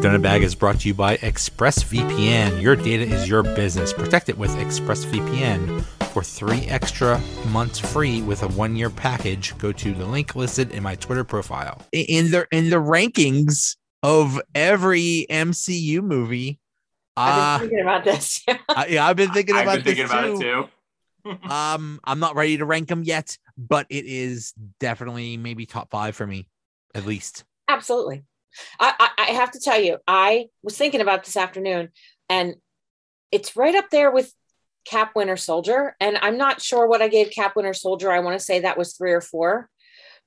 [0.00, 2.62] Donut Bag is brought to you by ExpressVPN.
[2.62, 3.92] Your data is your business.
[3.92, 5.82] Protect it with ExpressVPN.
[6.14, 10.72] For three extra months free with a one year package, go to the link listed
[10.72, 11.82] in my Twitter profile.
[11.92, 16.58] In the in the rankings of every MCU movie,
[17.14, 18.42] I've been uh, thinking about this.
[18.70, 20.68] I, yeah, I've been thinking I've about been thinking this about too.
[21.26, 21.50] it too.
[21.52, 26.16] um, I'm not ready to rank them yet, but it is definitely maybe top five
[26.16, 26.48] for me,
[26.94, 27.44] at least.
[27.68, 28.24] Absolutely.
[28.78, 31.90] I, I, I have to tell you, I was thinking about this afternoon,
[32.28, 32.54] and
[33.30, 34.32] it's right up there with
[34.84, 35.96] Cap Winter Soldier.
[36.00, 38.10] And I'm not sure what I gave Cap Winter Soldier.
[38.10, 39.68] I want to say that was three or four,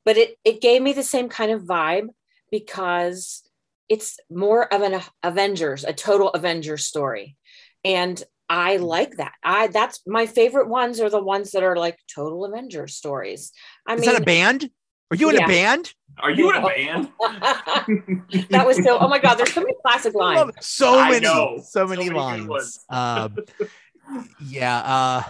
[0.06, 2.08] but it it gave me the same kind of vibe
[2.52, 3.44] because
[3.90, 7.36] it's more of an Avengers, a total Avengers story,
[7.84, 8.84] and I mm.
[8.84, 9.34] like that.
[9.44, 13.52] I that's my favorite ones are the ones that are like total Avengers stories.
[13.88, 14.70] I is mean, that a band?
[15.14, 15.46] Are you in Yeah.
[15.46, 15.94] a band?
[16.18, 17.10] Are you in a band?
[18.50, 18.98] that was so.
[18.98, 20.52] Oh my God, there's so many classic lines.
[20.62, 21.58] so many, know.
[21.58, 22.16] so So many many
[22.48, 22.80] lines.
[22.90, 23.38] Um,
[24.44, 25.24] yeah, uh,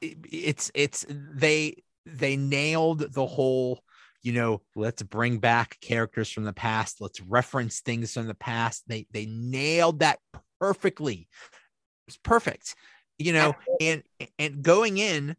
[0.00, 3.82] it- it's it's they they nailed the whole.
[4.22, 7.02] You know, let's bring back characters from the past.
[7.02, 8.84] Let's reference things from the past.
[8.86, 10.18] They they nailed that
[10.58, 11.28] perfectly.
[12.08, 12.74] It's perfect.
[13.18, 14.02] You know, and
[14.38, 15.36] and going in,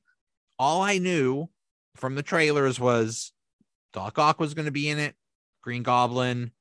[0.60, 1.50] all I knew
[1.96, 3.32] from the trailers was
[3.96, 5.16] Doc Ock was going to be in it,
[5.64, 6.52] Green Goblin,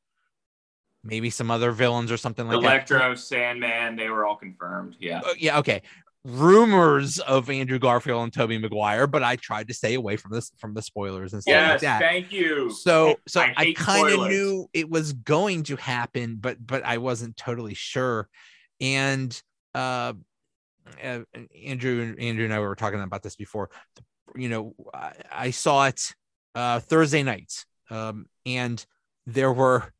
[1.02, 2.64] maybe some other villains or something like that.
[2.64, 4.96] Electro, Sandman, they were all confirmed.
[5.00, 5.20] Yeah.
[5.20, 5.82] Uh, yeah, okay.
[6.24, 10.52] Rumors of Andrew Garfield and Tobey Maguire, but I tried to stay away from this
[10.58, 12.00] from the spoilers and stuff like that.
[12.00, 12.70] thank you.
[12.70, 16.96] So so I I, kind of knew it was going to happen, but but I
[16.96, 18.28] wasn't totally sure.
[18.80, 19.38] And
[19.74, 20.14] uh,
[21.02, 21.18] uh
[21.62, 23.68] Andrew Andrew and I were talking about this before.
[24.34, 26.14] You know, I, I saw it
[26.54, 27.64] uh Thursday night.
[27.90, 28.84] Um and
[29.26, 29.92] there were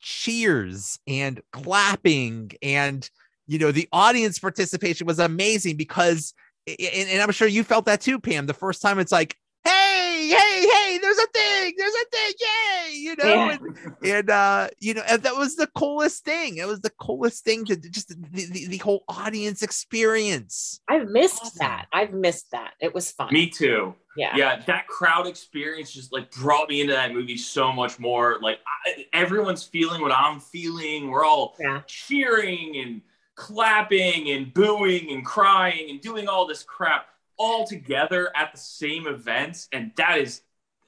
[0.00, 3.08] cheers and clapping and
[3.46, 6.34] you know the audience participation was amazing because
[6.66, 10.28] and, and i'm sure you felt that too pam the first time it's like hey
[10.28, 13.56] hey hey there's a thing there's a thing yay you know Yeah.
[13.60, 17.44] and, and uh you know and that was the coolest thing it was the coolest
[17.44, 21.58] thing to just the, the, the whole audience experience I've missed Awesome.
[21.60, 21.86] that.
[21.92, 22.72] I've missed that.
[22.80, 23.32] It was fun.
[23.32, 23.94] Me too.
[24.16, 24.36] yeah.
[24.36, 28.38] Yeah, that crowd experience just like brought me into that movie so much more.
[28.42, 31.10] Like I, everyone's feeling what I'm feeling.
[31.10, 31.80] We're all Yeah.
[31.86, 33.00] cheering and
[33.34, 37.06] clapping and booing and crying and doing all this crap
[37.36, 40.42] all together at the same events, and that is,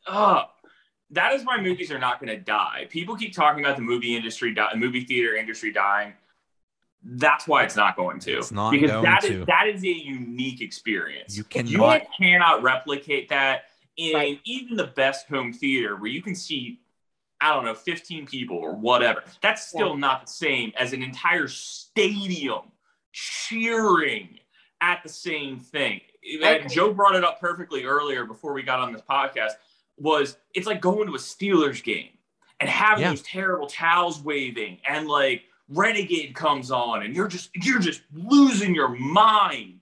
[0.07, 0.45] uh
[1.11, 2.87] that is why movies are not going to die.
[2.91, 6.13] People keep talking about the movie industry, di- movie theater industry dying.
[7.05, 8.39] That's why it's not going to.
[8.39, 9.45] It's not because going that is to.
[9.45, 11.37] that is a unique experience.
[11.37, 14.41] You You cannot- cannot replicate that in Right.
[14.45, 16.81] even the best home theater where you can see,
[17.41, 19.23] I don't know, 15 people or whatever.
[19.43, 22.73] That's still not the same as an entire stadium
[23.13, 24.41] cheering
[24.81, 26.01] at the same thing.
[26.43, 26.71] I And.
[26.71, 29.53] Joe brought it up perfectly earlier before we got on this podcast.
[29.99, 32.11] Was it's like going to a Steelers game
[32.61, 33.11] and having Yeah.
[33.11, 38.75] those terrible towels waving and like Renegade comes on and you're just you're just losing
[38.75, 39.81] your mind.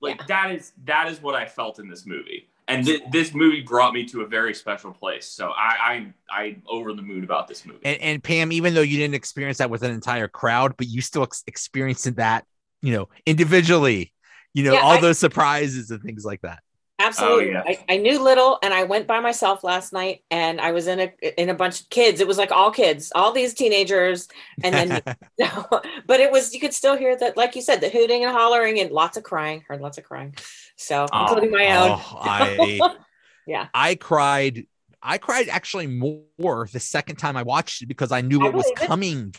[0.00, 2.48] Like that is that is what I felt in this movie.
[2.68, 5.26] And thi- this movie brought me to a very special place.
[5.26, 7.80] So I I I'm over the mood about this movie.
[7.84, 11.00] and, and pam even though you didn't experience that with an entire crowd but you
[11.00, 12.44] still ex- experienced that
[12.82, 14.12] you know individually
[14.56, 16.60] you know Yeah, all I- those surprises and things like that
[16.98, 17.54] Absolutely.
[17.54, 20.86] Oh, I, I knew little and I went by myself last night and I was
[20.86, 21.12] in a
[21.42, 22.22] in a bunch of kids.
[22.22, 24.28] It was like all kids, all these teenagers.
[24.64, 25.02] And then
[26.06, 28.80] but it was you could still hear that, like you said, the hooting and hollering
[28.80, 29.62] and lots of crying.
[29.68, 30.36] Heard lots of crying.
[30.76, 32.00] So Oh, including my own.
[32.00, 32.80] Oh, I
[33.46, 33.68] Yeah.
[33.74, 34.66] I cried.
[35.02, 38.54] I cried actually more the second time I watched it because I knew I what
[38.54, 38.86] was believe it.
[38.86, 39.34] coming,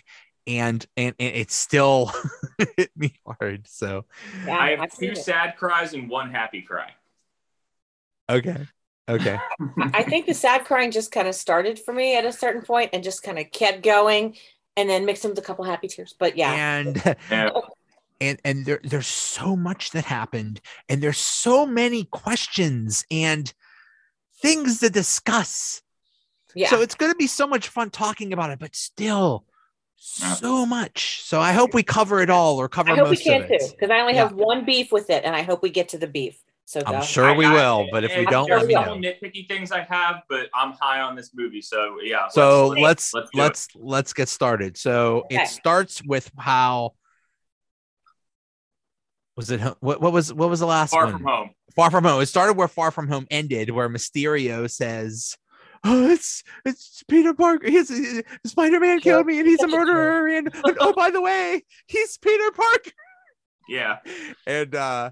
[0.47, 2.11] and and, and it still
[2.77, 3.67] hit me hard.
[3.67, 4.05] So
[4.45, 5.17] Yeah, I have I've seen two it.
[5.17, 6.93] sad cries and one happy cry.
[8.29, 8.67] okay,
[9.09, 9.43] okay,
[9.79, 12.61] I I think the sad crying just kind of started for me at a certain
[12.61, 14.37] point and just kind of kept going
[14.75, 16.15] and then mixed in with a couple happy tears.
[16.17, 16.55] But yeah.
[16.55, 17.51] and Yeah.
[18.21, 23.53] and and there there's so much that happened, and there's so many questions and
[24.41, 25.81] things to discuss.
[26.55, 26.69] Yeah.
[26.69, 29.46] So it's going to be so much fun talking about it, but still
[29.97, 31.21] so much.
[31.23, 33.47] So I hope we cover it all or cover I hope we most can of
[33.47, 33.73] too, it.
[33.77, 34.23] because I only Yeah.
[34.23, 36.37] have one beef with it, and I hope we get to the beef.
[36.65, 37.01] So I'm go.
[37.01, 39.09] sure we I- I- will, but if we don't, there's let me a couple know.
[39.09, 42.27] nitpicky things I have, but I'm high on this movie, so yeah.
[42.27, 44.75] So let's let's let's let's let's get started.
[44.77, 45.37] So Okay.
[45.37, 46.93] it starts with how
[49.37, 51.13] was it what what was what was the last far one?
[51.13, 51.49] from home.
[51.75, 52.21] Far from home.
[52.21, 55.37] It started where Far from home ended, where Mysterio says,
[55.87, 57.69] oh, it's it's Peter Parker.
[57.69, 57.89] He's
[58.45, 59.87] Spider Man killed me, and he's a Such a jerk.
[59.87, 60.27] murderer.
[60.37, 62.91] And, oh, by the way, he's Peter Parker.
[63.69, 63.97] Yeah.
[64.45, 65.11] And uh,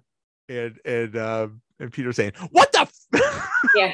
[0.49, 2.93] and and um, and Peter saying, "What the?" F-?
[3.75, 3.91] Yeah.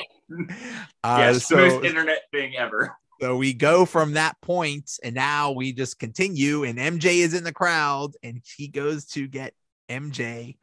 [1.04, 1.33] Uh, yeah.
[1.33, 1.39] so
[1.69, 2.95] Smooth internet thing ever.
[3.19, 7.44] so we go from that point, and now we just continue, and MJ is in
[7.44, 9.54] the crowd, and he goes to get
[9.89, 10.57] MJ.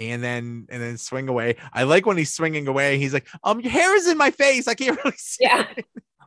[0.00, 1.56] And then and then swing away.
[1.72, 2.98] I like when he's swinging away.
[2.98, 4.66] He's like, "Um, your hair is in my face.
[4.66, 5.66] I can't really see." Yeah.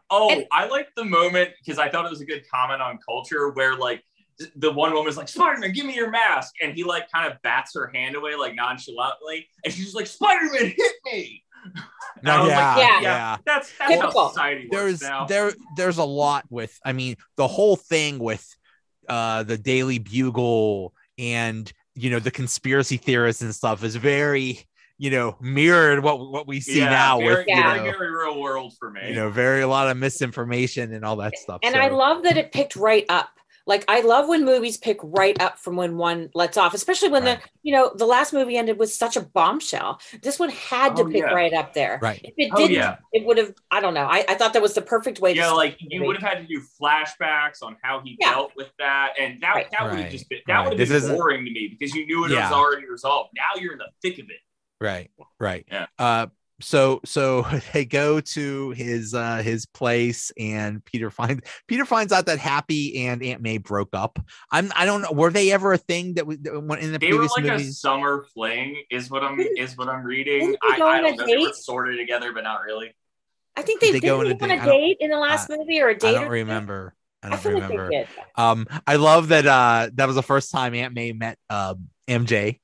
[0.09, 2.99] Oh, And- I like the moment because I thought it was a good comment on
[3.07, 4.03] culture where like
[4.55, 6.53] the one woman's like, Spider-Man, give me your mask.
[6.61, 9.47] And he like kind of bats her hand away like nonchalantly.
[9.63, 11.43] And she's just like, Spider-Man hit me.
[12.23, 13.37] No, I was yeah, like, yeah, yeah.
[13.45, 15.25] That's that's how society works There's now.
[15.25, 16.79] there there's a lot with.
[16.85, 18.47] I mean, the whole thing with
[19.09, 24.59] uh the Daily Bugle and you know the conspiracy theorists and stuff is very
[24.97, 27.57] you know mirrored what what we see yeah, now very, with Yeah.
[27.57, 29.09] you very, know, very real world for me.
[29.09, 31.59] you know very a lot of misinformation and all that stuff.
[31.63, 33.29] And so- I love that it picked right up.
[33.67, 37.23] Like I love when movies pick right up from when one lets off, especially when
[37.23, 37.41] Right.
[37.41, 39.99] the you know the last movie ended with such a bombshell.
[40.21, 41.33] This one had to Oh, pick yeah.
[41.33, 41.97] right up there.
[42.01, 42.21] Right.
[42.23, 42.97] If it Oh, didn't, yeah.
[43.11, 43.53] it would have.
[43.71, 44.05] I don't know.
[44.05, 45.39] I, I thought that was the perfect way to.
[45.39, 48.31] yeah, like you would have had to do flashbacks on how he Yeah.
[48.33, 49.71] dealt with that, and that Right.
[49.71, 50.69] that would Right, have just been that right.
[50.69, 52.49] would have been isn't- boring to me because you knew it Yeah.
[52.49, 53.31] was already resolved.
[53.35, 54.39] Now you're in the thick of it.
[54.81, 55.09] right
[55.39, 55.85] right Yeah.
[55.97, 56.27] uh
[56.61, 57.41] so so
[57.73, 63.05] they go to his uh his place and peter finds peter finds out that happy
[63.05, 64.19] and aunt may broke up
[64.51, 66.99] i'm i don't know were they ever a thing that we that went in the
[66.99, 70.55] They were previous like a summer fling, is what I'm is what I'm reading.
[70.63, 71.25] I, I don't a know.
[71.25, 71.55] They were date?
[71.55, 72.95] sort of together, but not really.
[73.55, 74.65] I think they, They did go on a on a date.
[74.65, 76.09] Date in the last movie or a date.
[76.15, 76.93] i don't remember
[77.23, 80.23] i I don't feel like remember they um i love that uh that was the
[80.23, 82.59] first time aunt may met um mj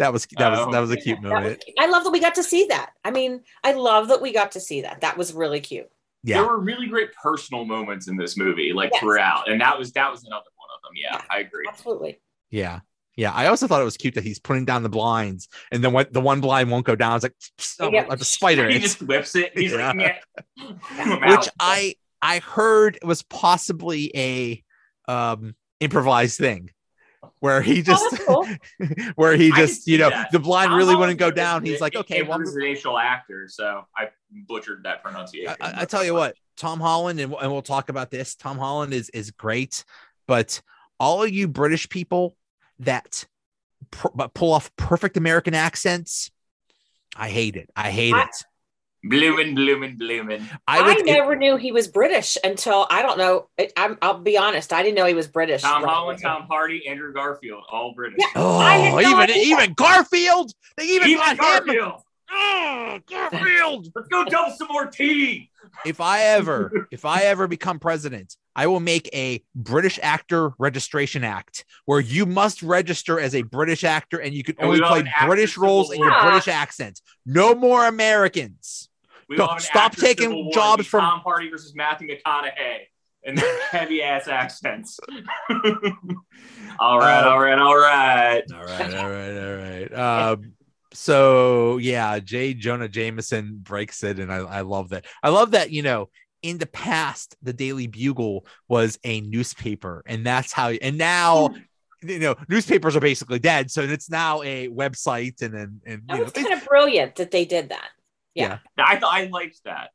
[0.00, 2.10] that was that was Oh, that was a cute That was, moment I love that
[2.10, 2.90] we got to see that.
[3.04, 5.00] I mean, I love that we got to see that.
[5.02, 5.88] That was really cute.
[6.24, 9.00] yeah There were really great personal moments in this movie, like Yes.
[9.00, 10.92] throughout, and that was that was another one of them.
[10.96, 11.64] Yeah, I agree.
[11.68, 12.20] Absolutely.
[12.50, 12.80] Yeah.
[13.16, 13.32] Yeah.
[13.32, 16.12] I also thought it was cute that he's putting down the blinds and then what
[16.12, 17.16] the one blind won't go down.
[17.16, 17.34] It's like,
[17.80, 18.06] oh, Yeah.
[18.06, 18.68] like a spider.
[18.68, 19.52] He It's- just whips it.
[19.56, 20.16] He's like, Yeah.
[20.56, 21.26] yeah.
[21.36, 21.48] Which.
[21.60, 24.62] I I heard was possibly a
[25.08, 26.70] um improvised thing
[27.40, 28.46] where he oh, just that's cool.
[29.14, 30.30] where he just you know that.
[30.32, 31.64] the blind really wouldn't go down.
[31.64, 34.08] He's like, okay, well, I'm- improvisational actor, so I
[34.48, 35.54] butchered that pronunciation.
[35.60, 38.34] I, I- tell you what, Tom Holland, and, and we'll talk about this.
[38.34, 39.84] Tom Holland is is great,
[40.26, 40.60] but
[40.98, 42.36] all of you British people
[42.80, 43.26] that
[43.90, 46.30] pr- but pull off perfect American accents,
[47.16, 47.70] I hate it.
[47.76, 48.44] I hate I- it.
[49.02, 50.46] Bloomin', bloomin', bloomin'.
[50.68, 50.98] I I, would.
[50.98, 53.48] it- never knew he was British until I don't know.
[53.56, 54.72] It, I'm, I'll be honest.
[54.72, 55.62] I didn't know he was British.
[55.62, 56.30] Tom right Holland, away.
[56.32, 58.18] Tom Hardy, Andrew Garfield, all British.
[58.18, 58.26] Yeah.
[58.36, 59.36] oh, I no even idea.
[59.36, 60.52] even Garfield.
[60.76, 61.36] They even, Even got him.
[61.66, 62.02] Garfield.
[62.32, 63.88] Oh, Garfield.
[63.94, 65.50] Let's go dump some more tea.
[65.86, 71.24] if I ever, if I ever become president, I will make a British actor registration
[71.24, 74.88] act where you must register as a British actor and you can And only play
[74.88, 76.12] have an actor British roles in your.
[76.22, 77.00] British accent.
[77.24, 78.88] No more Americans.
[79.30, 82.80] We Don't will have an stop taking civil jobs from- Tom Hardy versus Matthew McConaughey
[83.24, 84.98] and their heavy ass accents.
[86.78, 88.42] all right, Um, all right, all right.
[88.52, 89.94] All right, all right, all right.
[90.32, 90.52] Um,
[90.92, 92.54] so yeah, J.
[92.54, 95.04] Jonah Jameson breaks it, and I, I love that.
[95.22, 96.08] I love that, you know,
[96.42, 101.50] in the past, the Daily Bugle was a newspaper, and that's how and now
[102.02, 106.14] you know, newspapers are basically dead, so it's now a website and then and That
[106.14, 107.90] you know was they- kind of brilliant that they did that.
[108.34, 108.58] Yeah.
[108.78, 109.90] I thought I liked that.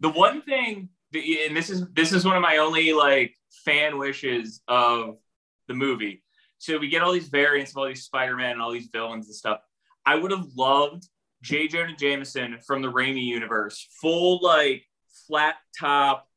[0.00, 4.60] The one thing, and this is this is one of my only like fan wishes
[4.68, 5.16] of
[5.66, 6.22] the movie.
[6.58, 9.34] So we get all these variants of all these Spider-Man and all these villains and
[9.34, 9.60] stuff.
[10.04, 11.04] I would have loved
[11.42, 11.68] J.
[11.68, 14.84] Jonah Jameson from the Raimi universe, full like
[15.26, 16.28] flat top,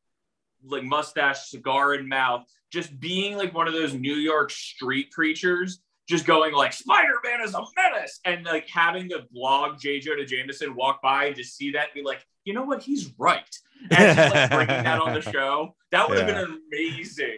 [0.63, 5.79] like mustache, cigar in mouth, just being like one of those New York street preachers,
[6.07, 9.99] just going like Spider-Man is a menace, and like having the blog J.
[9.99, 13.13] Jonah Jameson walk by and just see that and be like, you know what, he's
[13.17, 13.43] right,
[13.91, 15.75] and just like bringing that on the show.
[15.91, 16.43] That would have Yeah.
[16.45, 17.37] been amazing.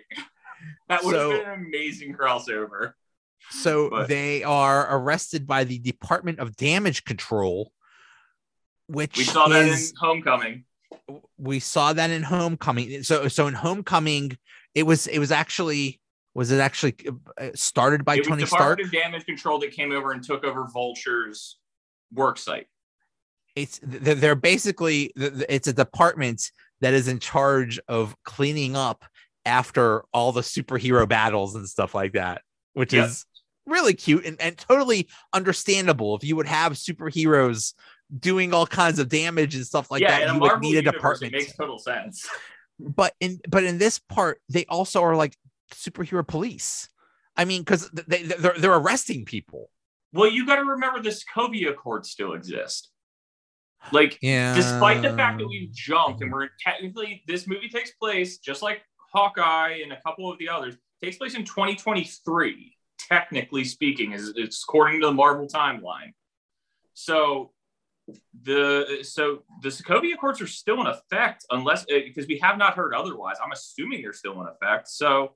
[0.89, 2.93] That would have So- been an amazing crossover.
[3.51, 7.71] so But- they are arrested by the Department of Damage Control,
[8.87, 10.65] which We saw that is in Homecoming.
[11.37, 14.37] we saw that in homecoming so so in homecoming
[14.75, 15.99] it was it was actually
[16.35, 16.95] was it actually
[17.39, 20.43] uh, started by it tony stark Department of Damage Control that came over and took
[20.43, 21.57] over Vulture's
[22.13, 22.67] work site.
[23.55, 29.05] it's they're basically it's a department that is in charge of cleaning up
[29.45, 32.41] after all the superhero battles and stuff like that
[32.73, 33.05] which Yep.
[33.07, 33.25] is
[33.65, 37.73] really cute and, and totally understandable if you would have superheroes
[38.19, 40.33] doing all kinds of damage and stuff like yeah, that.
[40.33, 41.33] You would need a department.
[41.33, 42.27] It makes total sense.
[42.79, 45.35] but in but in this part, they also are like
[45.73, 46.89] superhero police.
[47.35, 49.69] I mean, because they they're, they're arresting people.
[50.13, 52.89] Well, you got to remember the Sokovia Accords still exist.
[53.91, 54.55] Like, Yeah.
[54.55, 56.23] despite the fact that we've jumped mm-hmm.
[56.23, 60.49] and we're technically this movie takes place just like Hawkeye and a couple of the
[60.49, 62.77] others takes place in 2023.
[62.99, 66.13] Technically speaking, is it's according to the Marvel timeline.
[66.93, 67.51] So
[68.43, 72.75] the so the Sokovia Accords are still in effect unless eh, because we have not
[72.75, 73.37] heard otherwise.
[73.43, 74.87] I'm assuming they're still in effect.
[74.87, 75.33] So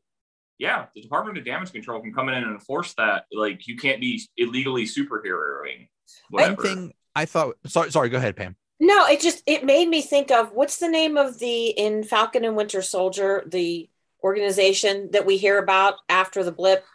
[0.59, 3.25] yeah, the Department of Damage Control can come in and enforce that.
[3.31, 5.87] Like you can't be illegally superheroing.
[6.29, 7.55] One thing I thought.
[7.65, 8.09] Sorry, sorry.
[8.09, 8.55] Go ahead, Pam.
[8.79, 12.45] No, it just it made me think of what's the name of the in Falcon
[12.45, 13.89] and Winter Soldier, the
[14.23, 16.85] organization that we hear about after the blip.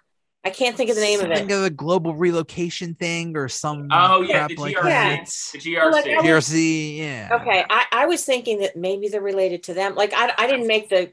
[0.45, 1.38] I can't think of the name of it.
[1.38, 3.87] Think of the global relocation thing or some.
[3.92, 5.52] Oh, yeah, crap the like GRC.
[5.52, 5.92] The GRC.
[5.92, 7.38] Like, was- GRC, yeah.
[7.40, 9.95] Okay, I, I was thinking that maybe they're related to them.
[9.95, 11.12] Like I, I didn't make the.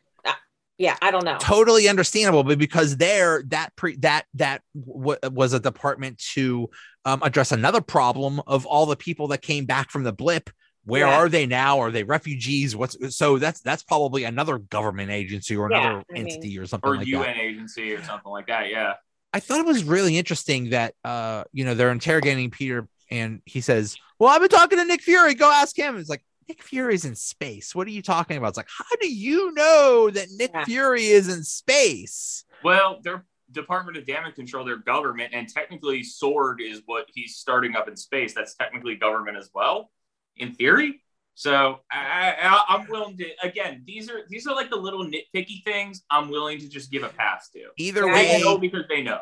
[0.80, 1.38] Yeah, I don't know.
[1.40, 6.70] totally understandable but because there that pre that that w- was a department to
[7.06, 10.50] um, address another problem of all the people that came back from the blip
[10.86, 11.18] where Yeah.
[11.20, 15.70] are they now are they refugees what's so that's that's probably another government agency or
[15.70, 18.48] Yeah, another I mean- entity or something or like UN that agency or something like
[18.48, 18.70] that.
[18.70, 18.94] Yeah.
[19.34, 23.60] i thought it was really interesting that uh you know they're interrogating peter and he
[23.60, 27.06] says well i've been talking to nick fury go ask him it's like Nick Fury's
[27.06, 27.75] in space.
[27.75, 28.50] What are you talking about?
[28.50, 30.65] It's like, how do you know that Nick Yeah.
[30.65, 32.44] Fury is in space?
[32.63, 37.75] Well, their Department of Damage Control, their government, and technically Sword is what he's starting
[37.75, 38.34] up in space.
[38.34, 39.91] That's technically government as well,
[40.38, 41.01] in theory.
[41.36, 43.25] So I, I, I'm willing to.
[43.44, 46.03] Again, these are these are like the little nitpicky things.
[46.12, 47.70] I'm willing to just give a pass to.
[47.77, 49.22] Either Yeah, I They way, know because they know.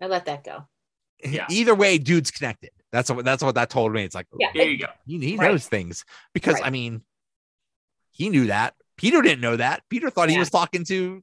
[0.00, 0.64] I let that go.
[1.24, 1.46] Yeah.
[1.48, 2.70] either way, dude's connected.
[2.96, 4.04] That's what that's what that told me.
[4.04, 4.48] It's like, Yeah.
[4.54, 4.86] There you go.
[5.06, 5.50] he, he Right.
[5.50, 6.66] knows things because Right.
[6.66, 7.02] I mean,
[8.10, 8.74] he knew that.
[8.96, 9.82] Peter didn't know that.
[9.90, 11.22] Peter thought he was talking to,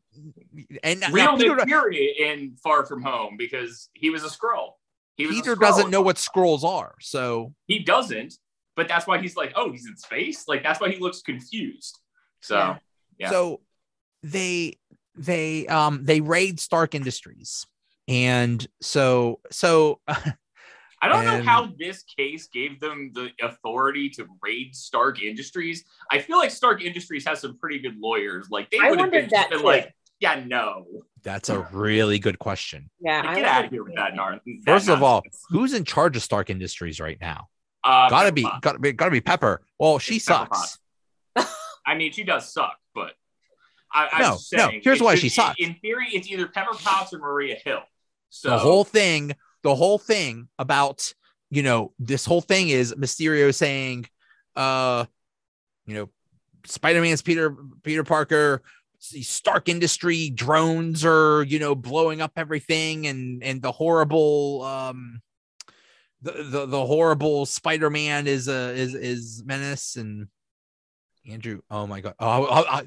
[0.83, 4.73] and Real Nick Fury in Far From Home because he was a Skrull.
[5.15, 6.93] He Peter doesn't know what Skrulls are.
[7.01, 8.35] So He doesn't,
[8.75, 10.47] but that's why he's like, oh, he's in space.
[10.47, 11.97] Like that's why he looks confused.
[12.41, 12.77] So Yeah.
[13.17, 13.29] Yeah.
[13.31, 13.61] so
[14.21, 14.77] they
[15.15, 17.65] they um they raid Stark Industries,
[18.07, 19.99] and so so
[21.03, 25.83] I don't know how this case gave them the authority to raid Stark Industries.
[26.09, 28.49] I feel like Stark Industries has some pretty good lawyers.
[28.49, 30.85] Like they would have been, wondered that been like, yeah, no,
[31.21, 32.89] that's a really good question.
[33.01, 34.15] Yeah, Like, get out of here with that.
[34.15, 37.49] Nar- that First of all, who's in charge of Stark Industries right now?
[37.83, 38.59] uh, gotta be, Potts.
[38.61, 39.61] gotta be, gotta be Pepper.
[39.77, 40.77] Well, she It's sucks.
[41.85, 43.11] I mean, she does suck, but
[43.93, 45.55] I, I'm No, just no, here's why should she sucks.
[45.59, 47.81] In theory, it's either Pepper Potts or Maria Hill.
[48.29, 51.13] So the whole thing the whole thing about
[51.49, 54.05] you know this whole thing is mysterio saying
[54.55, 55.05] uh
[55.85, 56.09] you know
[56.65, 58.61] spider-man's peter peter parker
[58.99, 65.21] stark industry drones are you know blowing up everything and and the horrible um
[66.21, 70.27] the the, the horrible spider-man is a is is menace and
[71.29, 72.81] andrew oh my god oh, oh, oh,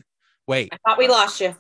[0.47, 1.55] wait I thought we lost you.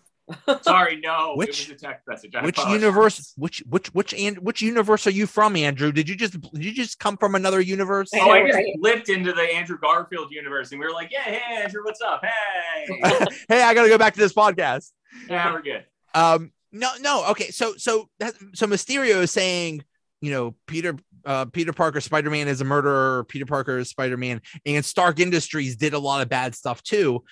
[0.62, 2.35] Sorry, no, Which- it was a text message.
[2.35, 2.80] I which apologize.
[2.83, 6.64] universe which which which and which universe are you from andrew did you just did
[6.64, 8.66] you just come from another universe I Oh, I just right?
[8.80, 12.23] flipped into the Andrew Garfield universe, and we were like, "Yeah, hey, Andrew, what's up?
[12.25, 12.97] Hey,
[13.49, 14.90] hey i gotta go back to this podcast
[15.28, 19.85] yeah, we're good." um no no okay so so that so mysterio is saying
[20.21, 24.85] you know peter uh peter parker spider-man is a murderer peter parker is spider-man and
[24.85, 27.23] stark industries did a lot of bad stuff too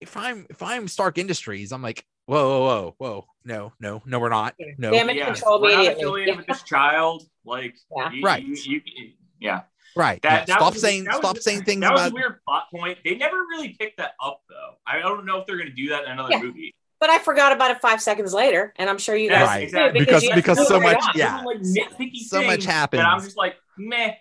[0.00, 4.18] if i'm if i'm stark industries i'm like whoa whoa whoa whoa no no no
[4.18, 6.02] we're not no Damage Yeah, control we're not immediately.
[6.02, 7.24] affiliated with this child.
[7.44, 8.12] Like, Yeah.
[8.12, 8.42] you- Right.
[8.44, 9.62] you- you- yeah.
[9.96, 10.44] right That, yeah.
[10.46, 12.64] that stop was- saying that was- stop saying things That was about a weird plot
[12.70, 12.98] point.
[13.04, 14.74] They never really picked that up, though.
[14.86, 16.42] I don't know if they're going to do that in another Yeah.
[16.42, 16.74] movie.
[17.00, 19.62] But I forgot about it five seconds later, and I'm sure you guys Right.
[19.62, 20.00] exactly.
[20.00, 21.12] Because- you because so much- on.
[21.14, 21.42] yeah.
[21.42, 24.14] Like so much things happens I'm just like, meh.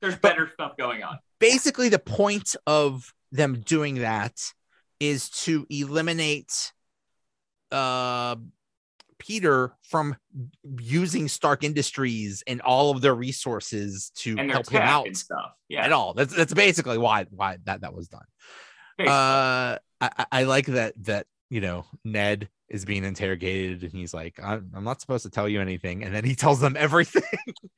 [0.00, 1.18] There's better stuff going on.
[1.38, 4.34] basically the point of them doing that
[5.00, 6.72] is to eliminate
[7.74, 8.36] uh
[9.18, 10.16] Peter from
[10.80, 15.52] using Stark Industries and all of their resources to help him out and stuff.
[15.68, 15.84] Yeah.
[15.84, 16.14] at all.
[16.14, 18.24] That's that's basically why why that that was done.
[18.98, 19.12] Basically.
[19.14, 24.12] Uh, I, I- I like that that you know Ned is being interrogated and he's
[24.12, 27.22] like, I'm, I'm not supposed to tell you anything, and then he tells them everything.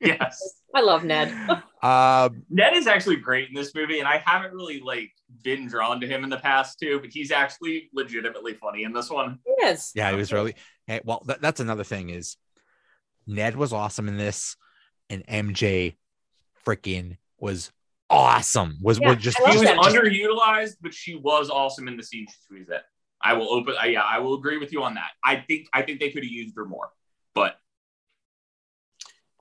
[0.01, 0.41] yes.
[0.73, 1.27] I love Ned.
[1.83, 5.11] um, Ned is actually great in this movie, and I haven't really like
[5.43, 9.11] been drawn to him in the past too, but he's actually legitimately funny in this
[9.11, 9.37] one.
[9.45, 9.91] He is.
[9.93, 10.55] Yeah, he was really.
[10.87, 12.35] Hey, well, that, that's another thing is
[13.27, 14.55] Ned was awesome in this,
[15.11, 15.97] and MJ
[16.65, 17.71] freaking was
[18.09, 18.79] awesome.
[18.81, 22.25] Was Yeah, was just, She was just- underutilized, but she was awesome in the scene
[22.49, 22.79] she was in.
[23.27, 23.75] I will open.
[23.79, 25.09] I, yeah, I will agree with you on that.
[25.23, 26.89] I think I think they could have used her more,
[27.35, 27.59] but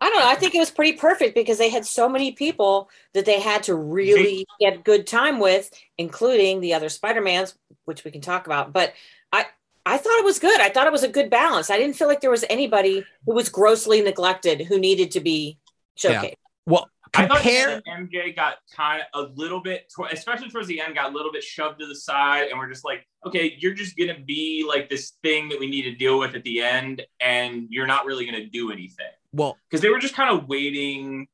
[0.01, 0.29] I don't know.
[0.29, 3.63] I think it was pretty perfect because they had so many people that they had
[3.65, 7.55] to really get good time with, including the other Spider-Mans,
[7.87, 8.73] which we can talk about.
[8.73, 8.93] But
[9.33, 9.47] I
[9.87, 10.61] I thought it was good.
[10.61, 11.71] I thought it was a good balance.
[11.71, 15.59] I didn't feel like there was anybody who was grossly neglected who needed to be
[16.03, 16.23] Yeah.
[16.23, 16.35] showcased.
[16.67, 17.83] well I thought compare.
[17.89, 21.43] MJ got kind of a little bit, especially towards the end, got a little bit
[21.43, 25.13] shoved to the side, and we're just like, okay, you're just gonna be like this
[25.23, 28.47] thing that we need to deal with at the end, and you're not really gonna
[28.47, 31.27] do anything Well, because they were just kind of waiting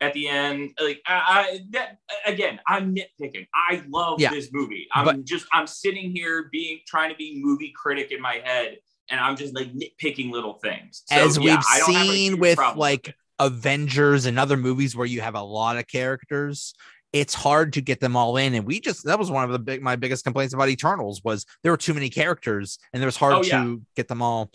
[0.00, 0.72] at the end.
[0.80, 3.46] Like, I, I that again, I'm nitpicking.
[3.54, 4.86] I love Yeah, this movie.
[4.92, 8.78] I'm but- just, I'm sitting here being trying to be movie critic in my head,
[9.10, 11.02] and I'm just like nitpicking little things.
[11.06, 13.14] So, as yeah, we've I don't have a seen with like it.
[13.38, 16.74] Avengers and other movies where you have a lot of characters,
[17.12, 18.54] it's hard to get them all in.
[18.54, 21.46] And we just that was one of the big my biggest complaints about Eternals was
[21.62, 23.62] there were too many characters and it was hard Oh, yeah.
[23.62, 24.50] to get them all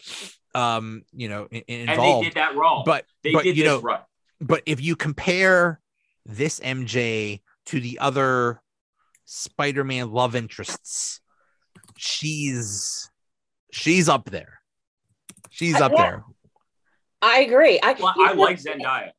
[0.53, 2.25] um you know in, and involved.
[2.25, 2.83] they did that wrong.
[2.85, 4.01] But they but did you this know right.
[4.41, 5.79] but if you compare
[6.25, 8.61] this MJ to the other
[9.25, 11.21] Spider-Man love interests,
[11.97, 13.09] she's
[13.71, 14.59] she's up there.
[15.49, 16.23] She's up there.
[17.21, 17.79] I agree.
[17.81, 19.11] I, Well, I like Zendaya.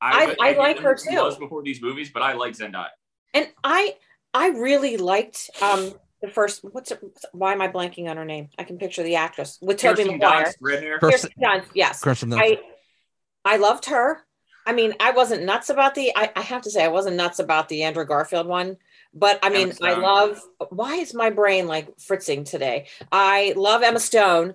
[0.00, 1.16] I- I didn't like her too.
[1.16, 2.88] Was before these movies, but I like Zendaya.
[3.34, 3.96] and I
[4.34, 7.00] I really liked um the first what's it
[7.32, 8.50] why am I blanking on her name?
[8.58, 10.44] I can picture the actress with Tobey Kirsten Maguire.
[10.44, 10.60] Dunst.
[10.62, 12.00] Kirsten- Kirsten Dunst, yes.
[12.02, 12.40] Kirsten Dunst.
[12.42, 12.60] I
[13.44, 14.22] I loved her.
[14.68, 17.38] I mean, I wasn't nuts about the I, I have to say I wasn't nuts
[17.38, 18.76] about the Andrew Garfield one,
[19.14, 22.88] but I mean I love why is my brain like fritzing today?
[23.12, 24.54] I love Emma Stone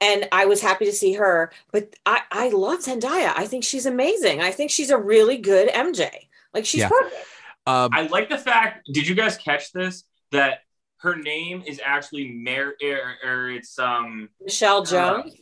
[0.00, 3.32] and I was happy to see her, but I I love Zendaya.
[3.36, 4.40] I think she's amazing.
[4.40, 6.10] I think she's a really good MJ.
[6.54, 6.88] Like she's Yeah.
[6.88, 7.26] perfect.
[7.66, 8.88] Um, I like the fact.
[8.92, 10.04] Did you guys catch this?
[10.32, 10.60] That
[10.98, 15.34] her name is actually Mary, or, or it's um Michelle Jones.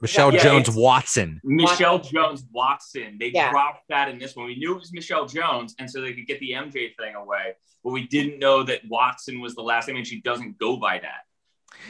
[0.00, 1.40] Michelle Yeah, Jones Watson.
[1.44, 3.16] Michelle Jones Watson.
[3.20, 3.50] They Yeah.
[3.50, 4.46] dropped that in this one.
[4.46, 7.54] We knew it was Michelle Jones, and so they could get the MJ thing away.
[7.84, 10.98] But we didn't know that Watson was the last name, and she doesn't go by
[11.00, 11.24] that.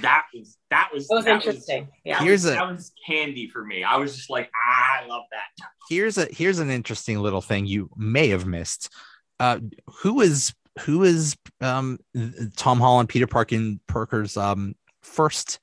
[0.03, 1.89] That was that was That was that interesting.
[2.05, 2.19] Yeah.
[2.19, 3.85] Here's was, a- that was candy for me.
[3.85, 5.67] I was just like, ah, I love that.
[5.89, 8.93] Here's a here's an interesting little thing you may have missed.
[9.39, 9.61] Uh,
[10.03, 11.99] who is who is um
[12.57, 15.61] Tom Holland, Peter Parkin Parker's um first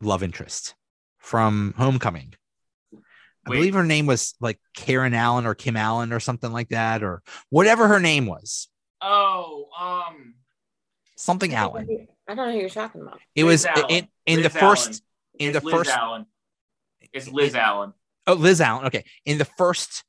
[0.00, 0.74] love interest
[1.18, 2.34] from Homecoming?
[3.46, 3.56] I Wait.
[3.56, 7.22] believe her name was like Karen Allen or Kim Allen or something like that, or
[7.48, 8.68] whatever her name was.
[9.00, 10.34] Oh, um,
[11.16, 12.06] Something Allen.
[12.30, 13.20] I don't know who you're talking about.
[13.34, 13.90] It Liz was Allen.
[13.90, 15.00] in in Liz the first Allen.
[15.40, 16.26] in It's the Liz first Allen.
[17.12, 17.92] It's Liz Allen.
[18.28, 18.86] oh Liz Allen.
[18.86, 20.04] Okay, in the first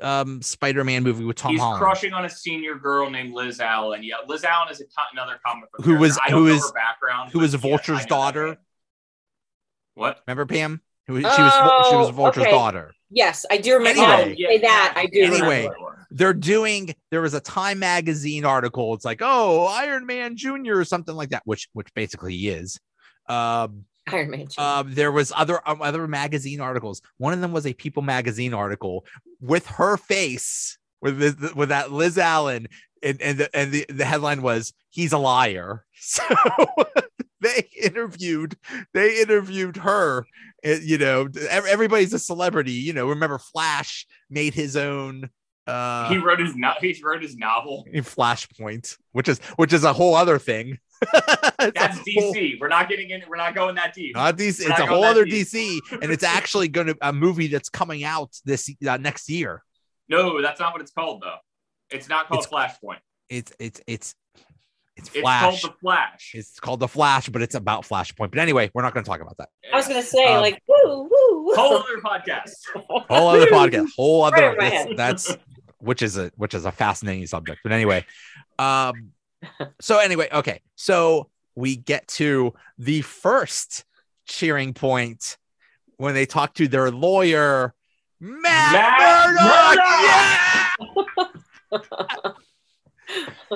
[0.00, 1.80] um Spider-Man movie with Tom He's Holland.
[1.82, 4.02] crushing on a senior girl named Liz Allen.
[4.02, 5.84] Yeah, Liz Allen is a, co- another comic book.
[5.84, 6.36] Who was- character.
[6.36, 7.30] Who know is- her background.
[7.32, 8.56] who was yes, Vulture's I know that daughter?
[9.94, 10.20] What?
[10.26, 10.80] Remember Pam?
[11.06, 12.50] Who she was she was Oh, Vulture's okay.
[12.50, 12.94] daughter.
[13.10, 14.00] Yes, I do remember.
[14.02, 14.28] Anyway.
[14.30, 14.94] now you say that.
[14.96, 15.20] I do.
[15.22, 15.44] remember.
[15.52, 15.70] Anyway.
[16.14, 18.94] They're doing there was a Time magazine article.
[18.94, 20.78] It's like, oh, Iron Man Jr.
[20.78, 22.80] or something like that, which which basically he is.
[23.28, 24.46] Um, Iron Man.
[24.46, 24.60] two.
[24.62, 27.02] um, there was other um, other magazine articles.
[27.18, 29.04] One of them was a People magazine article
[29.40, 32.68] with her face with this, with that Liz Allen,
[33.02, 36.22] and and the, and the, the headline was "He's a liar." So
[37.40, 38.56] they interviewed
[38.92, 40.26] they interviewed her.
[40.66, 42.72] uh, You know, everybody's a celebrity.
[42.72, 45.30] You know, remember Flash made his own.
[45.66, 47.86] Uh, he wrote his no- he wrote his novel.
[47.90, 50.78] in Flashpoint, which is which is a whole other thing.
[51.66, 52.60] It's a That's whole- DC.
[52.60, 53.22] We're not getting in.
[53.28, 54.14] We're not going that deep.
[54.14, 54.60] not DC.
[54.60, 55.46] We're It's not a whole other deep.
[55.46, 59.62] DC, and it's actually going to a movie that's coming out this uh, next year.
[60.08, 61.36] No, that's not what it's called though.
[61.90, 62.98] It's not called It's- Flashpoint.
[63.30, 64.14] It's it's it's
[64.96, 66.32] it's It's called the Flash.
[66.34, 68.30] it's called the Flash, but it's about Flashpoint.
[68.30, 69.48] But anyway, we're not going to talk about that.
[69.72, 71.44] I was gonna say um, like woo woo.
[71.44, 71.54] woo.
[71.54, 72.50] whole other podcast.
[73.08, 73.88] Whole other podcast.
[73.96, 74.36] Whole other.
[74.58, 74.96] Spider-Man.
[74.96, 75.38] That's, that's
[75.84, 77.60] which is a which is a fascinating subject.
[77.62, 78.04] But anyway,
[78.58, 79.12] um,
[79.80, 83.84] so anyway, okay, so we get to the first
[84.26, 85.36] cheering point
[85.96, 87.74] when they talk to their lawyer,
[88.20, 90.96] Matt, Matt Murdock.
[90.96, 91.34] Murdock!
[91.72, 92.30] Yeah!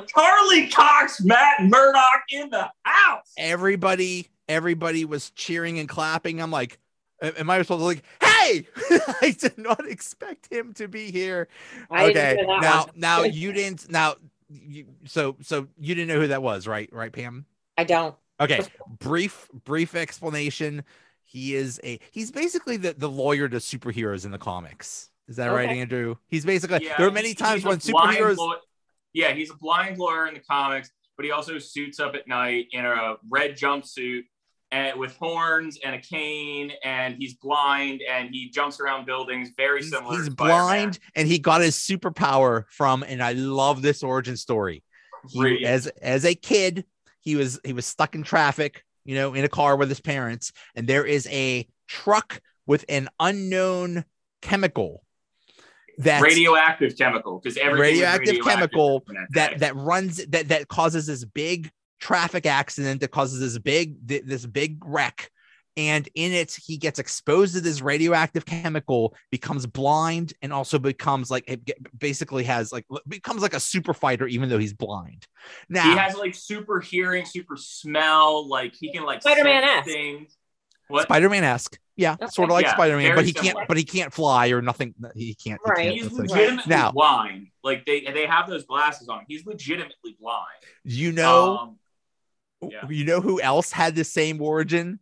[0.07, 3.33] Charlie Cox, Matt Murdock in the house.
[3.37, 6.79] everybody everybody was cheering and clapping i'm like
[7.23, 8.03] am i supposed to like
[8.39, 8.67] hey!
[9.23, 11.49] I did not expect him to be here.
[11.91, 12.91] I okay now one.
[12.97, 14.17] now you didn't now
[14.49, 17.47] you, so so you didn't know who that was right right pam?
[17.77, 18.15] I don't.
[18.41, 18.61] okay
[18.99, 20.85] brief brief explanation.
[21.25, 25.11] He is a he's basically the, the lawyer to superheroes in the comics.
[25.29, 26.17] Is that right andrew?
[26.29, 28.57] He's basically Yeah, there are many times when superheroes law-
[29.13, 32.69] Yeah, he's a blind lawyer in the comics, but he also suits up at night
[32.73, 34.23] in a red jumpsuit
[34.71, 39.51] and with horns and a cane, and he's blind and he jumps around buildings.
[39.57, 40.17] Very He's, similar.
[40.17, 40.67] he's Spider-Man.
[40.67, 44.83] blind and he got his superpower from, and I love this origin story.
[45.29, 46.85] He, as as a kid,
[47.21, 50.53] he was he was stuck in traffic, you know, in a car with his parents,
[50.75, 54.05] and there is a truck with an unknown
[54.43, 55.03] chemical
[55.99, 61.07] that radioactive chemical because everything was Radioactive chemical that, that that runs that that causes
[61.07, 65.31] this big traffic accident that causes this big th- this big wreck
[65.77, 71.31] and in it he gets exposed to this radioactive chemical becomes blind and also becomes
[71.31, 71.61] like it
[71.99, 75.27] basically has like becomes like a super fighter even though he's blind
[75.69, 78.49] now he has like super hearing, super smell.
[78.49, 79.85] Like he can like Spider-Man-esque.
[79.87, 80.37] things.
[80.89, 81.03] What?
[81.05, 82.27] spider-man-esque yeah Okay.
[82.29, 83.53] sort of like Yeah, spider-man but he similar.
[83.55, 86.71] can't but he can't fly or nothing he can't, he can't He's it's like- legitimately
[86.75, 87.49] Now- blind.
[87.63, 89.25] Like they they have those glasses on.
[89.29, 90.47] He's legitimately blind.
[90.85, 91.79] you know Um,
[92.63, 92.89] Oh, yeah.
[92.89, 94.99] You know who else had the same origin?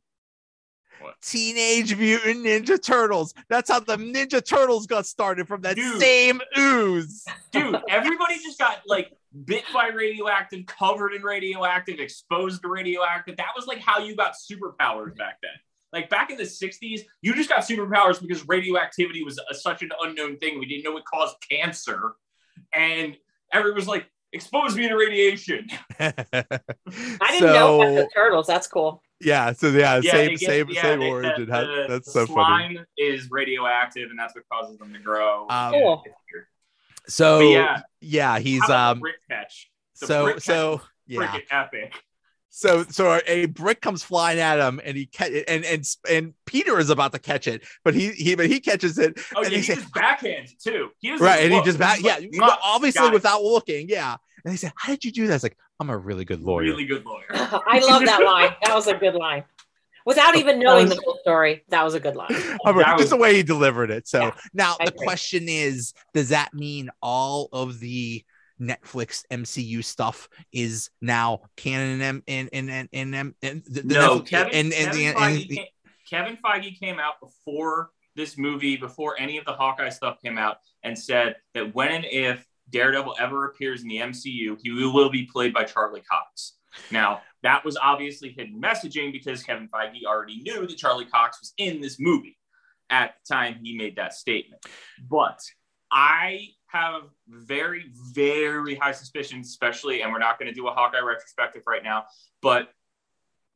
[1.01, 1.14] What?
[1.23, 3.35] Teenage Mutant Ninja Turtles.
[3.49, 6.01] That's how the Ninja Turtles got started from that Dude.
[6.01, 7.25] same ooze.
[7.53, 9.12] dude, everybody just got like
[9.45, 13.37] bit by radioactive, covered in radioactive, exposed to radioactive.
[13.37, 15.53] That was like how you got superpowers back then.
[15.92, 19.90] Like back in the 60s, you just got superpowers because radioactivity was a, such an
[20.03, 20.59] unknown thing.
[20.59, 22.14] We didn't know it caused cancer.
[22.75, 23.16] And
[23.53, 25.66] everyone was like, expose me to radiation.
[25.99, 26.12] I
[27.31, 28.46] didn't know about the turtles.
[28.46, 29.03] That's cool.
[29.20, 31.46] yeah, so yeah, Yeah, same get- same yeah, same they- origin.
[31.46, 32.75] the- How- the- that's the so funny.
[32.77, 35.46] slime is radioactive, and that's what causes them to grow.
[35.49, 36.05] Um, Cool.
[37.09, 39.70] So But yeah, yeah, he's how about um brick catch.
[40.01, 41.20] The so brick so is yeah.
[41.27, 41.94] freaking epic.
[42.51, 46.81] So so a brick comes flying at him and he catch and and and Peter
[46.81, 49.51] is about to catch it, but he he but he catches it Oh And yeah,
[49.51, 50.88] he he said- just backhands too.
[50.99, 54.16] He right and he just back He's yeah like, obviously got it." without looking yeah
[54.47, 56.63] and they said how did you do that it's like i'm a really good lawyer
[56.63, 57.27] really good lawyer.
[57.31, 58.53] I love that line.
[58.65, 59.45] That was a good line.
[60.07, 62.29] Without even knowing the whole story, that was a good line.
[62.65, 65.05] I'm just was- the way he delivered it so Yeah, now I the agree.
[65.07, 68.25] question is does that mean all of the
[68.59, 73.95] netflix mcu stuff is now canon and and and and, and, and, and the, the
[73.95, 75.67] no, Netflix- Kevin, and, and, Kevin, the- and Feige the- came,
[76.09, 80.57] Kevin Feige came out before this movie, before any of the Hawkeye stuff came out,
[80.85, 85.25] and said that when and if Daredevil ever appears in the MCU, he will be
[85.25, 86.57] played by Charlie Cox.
[86.91, 91.53] Now, that was obviously hidden messaging because Kevin Feige already knew that Charlie Cox was
[91.59, 92.37] in this movie
[92.91, 94.65] at the time he made that statement.
[95.09, 95.41] But
[95.91, 101.01] I have very, very high suspicions, especially, and we're not going to do a Hawkeye
[101.01, 102.05] retrospective right now,
[102.43, 102.69] but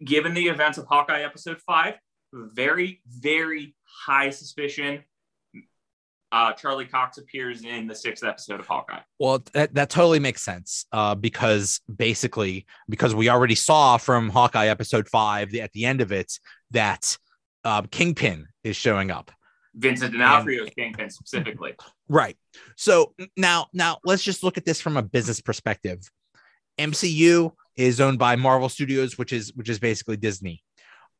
[0.05, 1.95] given the events of Hawkeye episode five,
[2.33, 5.05] very, very high suspicion.
[6.33, 9.01] Uh, Charlie Cox appears in the sixth episode of Hawkeye.
[9.19, 14.69] Well, that, that totally makes sense uh, because basically, because we already saw from Hawkeye
[14.69, 16.33] episode five the, at the end of it
[16.71, 17.19] that
[17.65, 19.33] uh, Kingpin is showing up.
[19.75, 21.75] Vincent D'Onofrio's Kingpin specifically.
[22.13, 22.37] Right.
[22.77, 26.01] So now, now let's just look at this from a business perspective.
[26.77, 30.61] MCU is owned by Marvel Studios, which is which is basically Disney.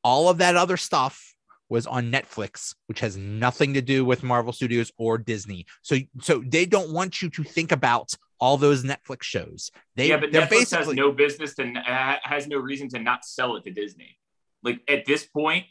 [0.03, 1.30] All of that other stuff
[1.71, 5.65] was on Netflix, which has nothing to do with Marvel Studios or Disney.
[5.83, 9.71] So so they don't want you to think about all those Netflix shows.
[9.97, 13.57] They yeah, but Netflix has no business to uh, has no reason to not sell
[13.57, 14.19] it to Disney.
[14.63, 15.65] Like at this point,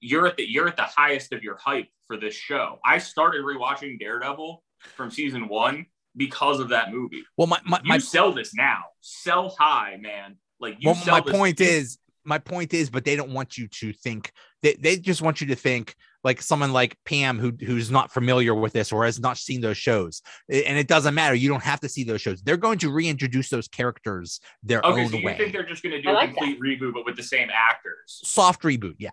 [0.00, 2.78] you're at the you're at the highest of your hype for this show.
[2.84, 4.62] I started rewatching Daredevil
[4.96, 7.22] from season one because of that movie.
[7.36, 8.82] well my my, You my sell this now.
[9.00, 10.36] Sell high, man.
[10.60, 13.68] Like you well, sell my point is my point is but they don't want you
[13.68, 15.94] to think they, they just want you to think
[16.24, 19.76] like someone like pam who who's not familiar with this or has not seen those
[19.76, 22.90] shows and it doesn't matter you don't have to see those shows they're going to
[22.90, 26.08] reintroduce those characters their Okay, own so you way think they're just going to do
[26.08, 28.20] I a like complete reboot, but with the same actors?
[28.24, 29.10] soft reboot yeah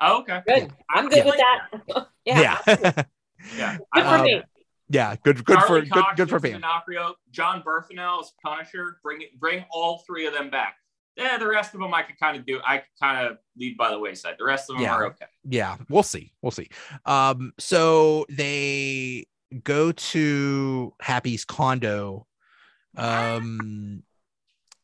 [0.00, 0.42] Oh, okay.
[0.46, 0.72] Good.
[0.90, 2.06] I'm good I with that.
[2.24, 2.58] yeah.
[2.66, 3.02] yeah
[3.56, 3.76] Yeah.
[3.94, 4.42] Good for Um, me.
[4.90, 8.98] yeah good good Charlie for good, Cox, good for pam D'Onofrio, Jon Bernthal as Punisher.
[9.04, 9.38] Bring it.
[9.38, 10.74] Bring all three of them back.
[11.16, 12.60] Yeah, the rest of them I could kind of do.
[12.66, 14.34] I could kind of lead by the wayside.
[14.38, 14.94] The rest of them Yeah.
[14.94, 15.26] are okay.
[15.48, 16.68] yeah we'll see we'll see
[17.04, 19.26] um so they
[19.62, 22.26] go to happy's condo
[22.96, 24.02] um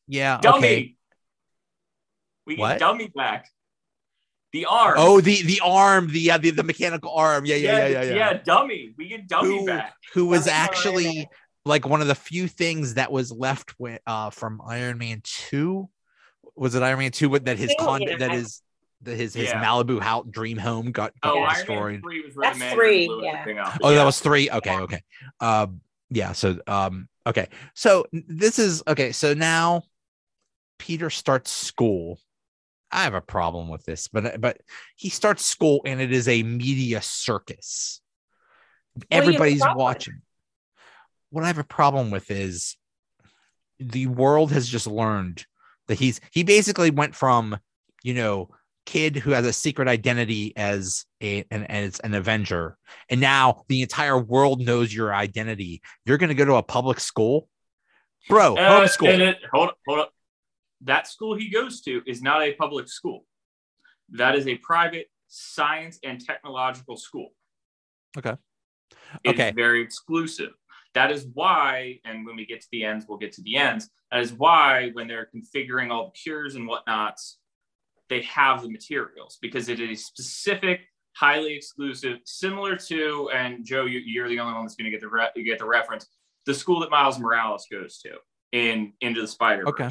[0.07, 0.59] yeah Dummy.
[0.59, 0.97] okay
[2.47, 2.79] We get What?
[2.79, 3.47] dummy back.
[4.53, 4.95] The arm.
[4.99, 7.47] Oh, the the arm, the uh, the, the mechanical arm.
[7.47, 8.33] Yeah, yeah, yeah, yeah, yeah.
[8.45, 8.93] dummy.
[8.99, 9.95] We get dummy Who, back.
[10.13, 11.29] who was That's actually
[11.65, 15.89] like one of the few things that was left with uh from Iron Man 2.
[16.61, 18.17] Was it Iron Man 2 with that his Two, condo yeah.
[18.19, 18.63] that is
[19.03, 19.65] that his his Yeah.
[19.65, 22.01] Malibu house dream home got, got Oh, Iron Man destroyed.
[22.03, 23.45] three was where That's three, yeah.
[23.83, 23.97] Oh, Yeah.
[23.97, 24.51] that was three.
[24.51, 25.03] Okay, okay.
[25.41, 25.81] Um,
[26.13, 29.85] yeah so um okay so this is okay so now
[30.77, 32.19] peter starts school
[32.91, 34.59] i have a problem with this but but
[34.97, 38.01] he starts school and it is a media circus
[38.95, 40.23] What do you have a everybody's problem watching
[41.31, 42.77] what i have a problem with is
[43.79, 45.47] the world has just learned
[45.91, 47.59] that he's he basically went from
[48.05, 48.49] you know
[48.87, 53.83] kid who has a secret identity as a an, as an avenger and now the
[53.83, 57.49] entire world knows your identity you're going to go to a public school
[58.29, 60.13] bro Uh, homeschool and it- hold up, hold up.
[60.83, 63.27] That school he goes to is not a public school.
[64.11, 67.31] That is a private science and technological school.
[68.17, 68.35] Okay.
[69.25, 69.51] It's Okay.
[69.55, 70.53] very exclusive.
[70.95, 73.89] That is why, and when we get to the ends, we'll get to the ends.
[74.11, 77.37] That is why when they're configuring all the cures and whatnots,
[78.09, 80.81] they have the materials because it is specific,
[81.15, 85.01] highly exclusive, similar to, and Joe, you, you're the only one that's going to get
[85.01, 86.07] the re- you get the reference,
[86.47, 88.15] the school that Miles Morales goes to
[88.51, 89.71] in Into the Spider Verse.
[89.71, 89.91] Okay.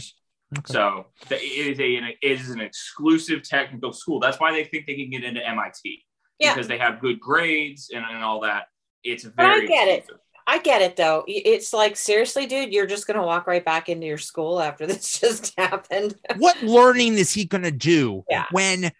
[0.58, 0.74] Okay.
[0.74, 4.20] So the, it is a it is an exclusive technical school.
[4.20, 6.04] That's why they think they can get into MIT
[6.40, 6.54] Yeah.
[6.56, 8.66] because they have good grades and, and all that.
[9.04, 10.10] It's But I very get it.
[10.56, 10.60] Exclusive.
[10.60, 11.24] I get it though.
[11.28, 15.20] It's like seriously, dude, you're just gonna walk right back into your school after this
[15.20, 16.16] just happened.
[16.38, 18.46] what learning is he going to do Yeah.
[18.52, 18.92] when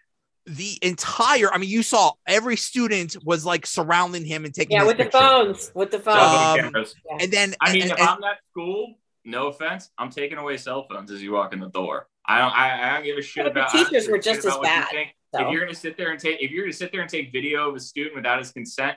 [0.46, 4.84] the entire i mean you saw every student was like surrounding him and taking yeah,
[4.84, 6.18] his with the phones, with the phones.
[6.18, 6.94] Um, cameras.
[7.20, 10.56] and then I mean, and- if and- I'm that school, no offense, I'm taking away
[10.56, 12.08] cell phones as you walk in the door.
[12.26, 12.52] I don't.
[12.52, 13.72] I, I don't give a shit But the about.
[13.72, 14.86] Teachers were just as what you bad,
[15.34, 15.46] so.
[15.46, 17.68] If you're gonna sit there and take, if you're gonna sit there and take video
[17.68, 18.96] of a student without his consent,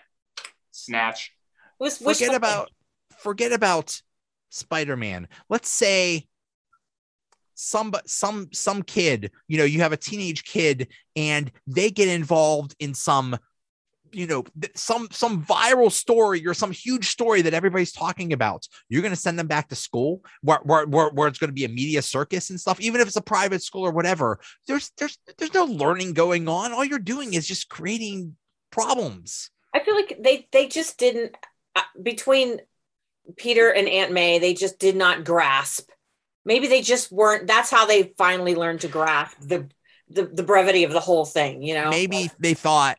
[0.71, 1.33] snatch.
[1.83, 2.71] Was forget about
[3.19, 4.01] forget about
[4.49, 5.27] spider-man.
[5.49, 6.27] Let's say
[7.55, 12.75] some some some kid you know you have a teenage kid and they get involved
[12.79, 13.37] in some
[14.11, 14.43] you know
[14.75, 18.67] some some viral story or some huge story that everybody's talking about.
[18.89, 21.53] You're going to send them back to school where, where, where, where it's going to
[21.53, 24.39] be a media circus and stuff even if it's a private school or whatever.
[24.67, 26.71] There's there's there's no learning going on.
[26.71, 28.35] All you're doing is just creating
[28.71, 29.49] problems.
[29.73, 31.35] I feel like they they just didn't
[32.01, 32.59] between
[33.37, 35.89] Peter and Aunt May, they just did not grasp.
[36.45, 37.47] Maybe they just weren't.
[37.47, 39.69] That's how they finally learned to grasp the
[40.09, 41.63] the, the brevity of the whole thing.
[41.63, 42.97] You know, maybe they thought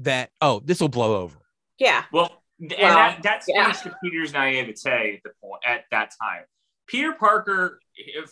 [0.00, 1.36] that oh this will blow over
[1.78, 3.72] Yeah, Well, and Well, that, that yeah.
[3.72, 6.44] to Peter's naivete at the point at that time.
[6.86, 7.80] Peter Parker,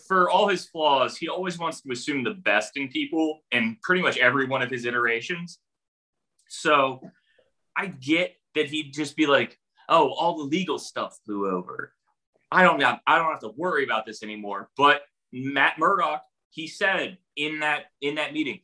[0.07, 4.01] for all his flaws, he always wants to assume the best in people in pretty
[4.01, 5.59] much every one of his iterations.
[6.47, 7.01] So
[7.75, 11.93] I get that he'd just be like, "Oh, all the legal stuff flew over.
[12.51, 16.67] I don't have, I don't have to worry about this anymore." But Matt Murdock, he
[16.67, 18.61] said in that in that meeting,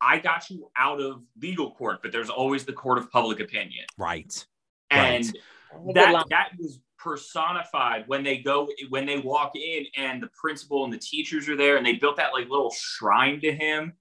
[0.00, 3.84] "I got you out of legal court, but there's always the court of public opinion."
[3.98, 4.46] right
[4.90, 10.28] and Good that that was personified when they go when they walk in and the
[10.38, 13.94] principal and the teachers are there and they built that like little shrine to him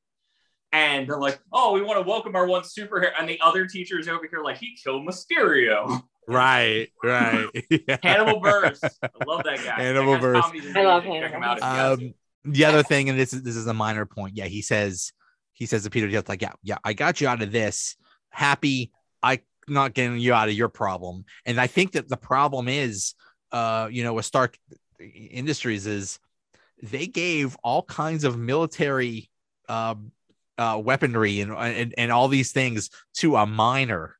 [0.74, 4.10] and they're like oh we want to welcome our one superhero and the other teachers
[4.10, 7.48] over here like he killed mysterio right right.
[8.04, 9.82] Hannibal buress i love that guy.
[9.84, 10.76] Hannibal That guy's Buress.
[10.76, 11.22] I love amazing.
[11.22, 11.44] check him Hannibal.
[11.44, 12.13] out if you guys um
[12.54, 14.36] the other thing and this is this is a minor point.
[14.38, 15.12] Yeah he says
[15.54, 17.96] he says to peter he's like yeah yeah i got you out of this.
[18.30, 18.92] Happy
[19.24, 21.26] i not getting you out of your problem.
[21.46, 23.13] And i think that the problem is
[23.52, 24.58] uh you know with stark
[25.00, 26.20] industries is
[26.82, 29.30] they gave all kinds of military
[29.68, 30.12] um
[30.58, 34.15] uh weaponry and, and and all these things to a minor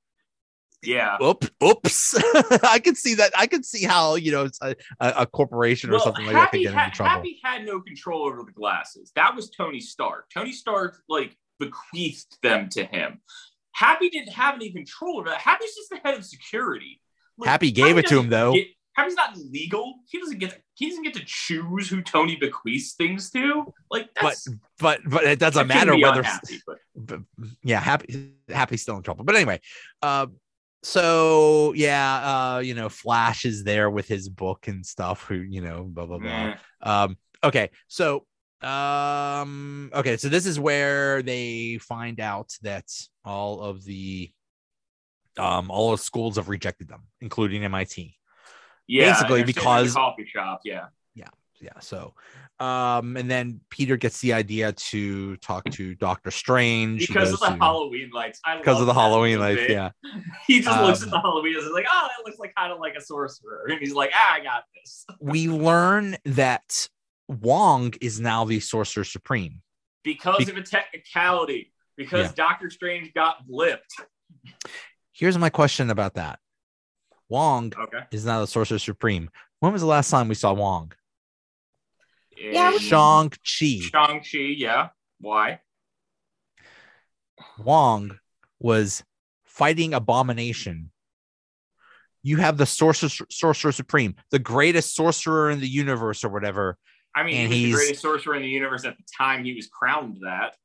[0.82, 2.15] yeah Oop, oops
[2.63, 5.94] i could see that i could see how you know it's a, a, corporation or
[5.94, 9.12] well, something like that could get into trouble Happy had no control over the glasses.
[9.15, 10.30] That was Tony Stark.
[10.34, 13.22] Tony Stark like bequeathed them to him.
[13.72, 15.39] Happy didn't have any control over that.
[15.39, 17.02] Happy's just the head of security.
[17.38, 18.54] Like, Happy gave it to him, though.
[18.54, 19.96] get- Happy's not legal.
[20.10, 20.50] He doesn't get.
[20.50, 23.74] To, he doesn't get to choose who Tony bequeaths things to.
[23.89, 24.50] Like but that's.
[24.78, 27.20] but but it doesn't matter whether unhappy, but but,
[27.63, 29.62] yeah happy happy's still in trouble but anyway
[30.02, 30.26] uh
[30.82, 35.62] so yeah uh you know flash is there with his book and stuff who you
[35.62, 38.26] know blah blah blah eh, um okay so
[38.62, 42.86] um okay so this is where they find out that
[43.26, 44.32] all of the
[45.38, 47.98] um all of schools have rejected them including mit
[48.89, 50.62] yeah, basically and they're sitting in the because- coffee shop.
[50.65, 51.28] Yeah, yeah.
[51.62, 52.15] yeah so
[52.60, 57.45] um and then peter gets the idea to talk to dr strange Because of the
[57.48, 58.39] to- Halloween lights.
[58.45, 59.91] I because of the halloween little lights yeah
[60.48, 62.54] He just looks at Um, the Halloween lights and is like, oh, that looks like
[62.56, 63.67] kind of like a sorcerer.
[63.69, 65.06] And he's like, ah, I got this.
[65.19, 66.88] we learn that
[67.28, 69.62] Wong is now the Sorcerer Supreme.
[70.04, 71.72] Because Be- of a technicality.
[71.95, 72.34] Because Yeah.
[72.36, 73.93] Doctor Strange got blipped.
[75.13, 76.39] Here's my question about that.
[77.30, 78.00] Wong Okay.
[78.12, 79.30] is now the Sorcerer Supreme.
[79.60, 80.91] When was the last time we saw Wong?
[82.39, 83.80] Yeah, Shang Chi.
[83.82, 84.89] Shang-Chi, yeah.
[85.19, 85.60] Why?
[87.58, 88.17] Wong
[88.60, 89.04] was
[89.45, 90.91] fighting Abomination.
[92.21, 96.78] You have the Sorcerer Sorcerer Supreme, the greatest sorcerer in the universe, or whatever.
[97.15, 99.54] I mean, And he he's- the greatest sorcerer in the universe at the time he
[99.54, 100.56] was crowned that.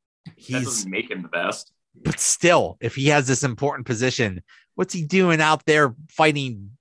[0.49, 1.73] That doesn't make him the best.
[2.03, 4.43] but still, if he has this important position,
[4.75, 6.77] what's he doing out there fighting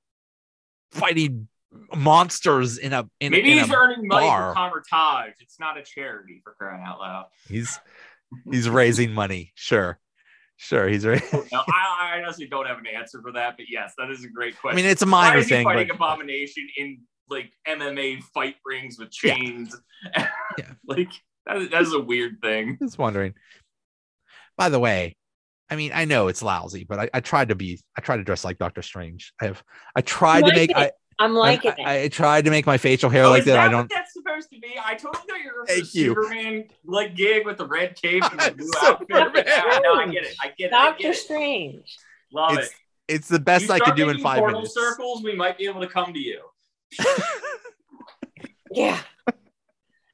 [0.92, 1.48] fighting
[1.96, 4.52] monsters in a in, Maybe in he's a earning money bar.
[4.52, 5.34] for Kamar-Taj.
[5.40, 7.26] It's not a charity for crying out loud.
[7.48, 7.80] he's
[8.50, 9.52] he's raising money.
[9.56, 10.00] Sure.
[10.58, 11.22] Sure, he's right.
[11.34, 14.24] Oh, no, I, I honestly don't have an answer for that, but yes, that is
[14.24, 14.78] a great question.
[14.78, 18.22] I mean, it's a Why minor is he thing, fighting but Abomination in like MMA
[18.34, 19.76] fight rings with chains?
[20.16, 20.30] Yeah.
[20.88, 21.10] like
[21.46, 22.78] that is, that is a weird thing.
[22.82, 23.34] just wondering.
[24.58, 25.16] By the way,
[25.70, 28.24] I mean, I know it's lousy, but I, I tried to be, I tried to
[28.24, 29.34] dress like Doctor Strange.
[29.42, 29.64] I have,
[29.96, 30.72] I tried to make.
[30.76, 30.92] I,
[31.24, 31.86] I'm I, liking it.
[31.86, 33.58] I, I tried to make my facial hair Oh, like is that.
[33.60, 33.88] I don't.
[33.88, 34.76] Think that's supposed to be.
[34.84, 36.06] I totally thought you were Thank the you.
[36.10, 39.28] Superman like gig with the red cape and the blue Superman.
[39.28, 39.46] outfit.
[39.48, 40.36] Yeah, no, I get it.
[40.42, 40.72] I get it.
[40.72, 41.18] Doctor get it.
[41.18, 41.98] Strange.
[42.34, 42.74] Love It's it.
[43.08, 44.74] It's the best You I could do in five portal minutes.
[44.74, 46.42] circles, we might be able to come to you.
[48.72, 49.00] Yeah.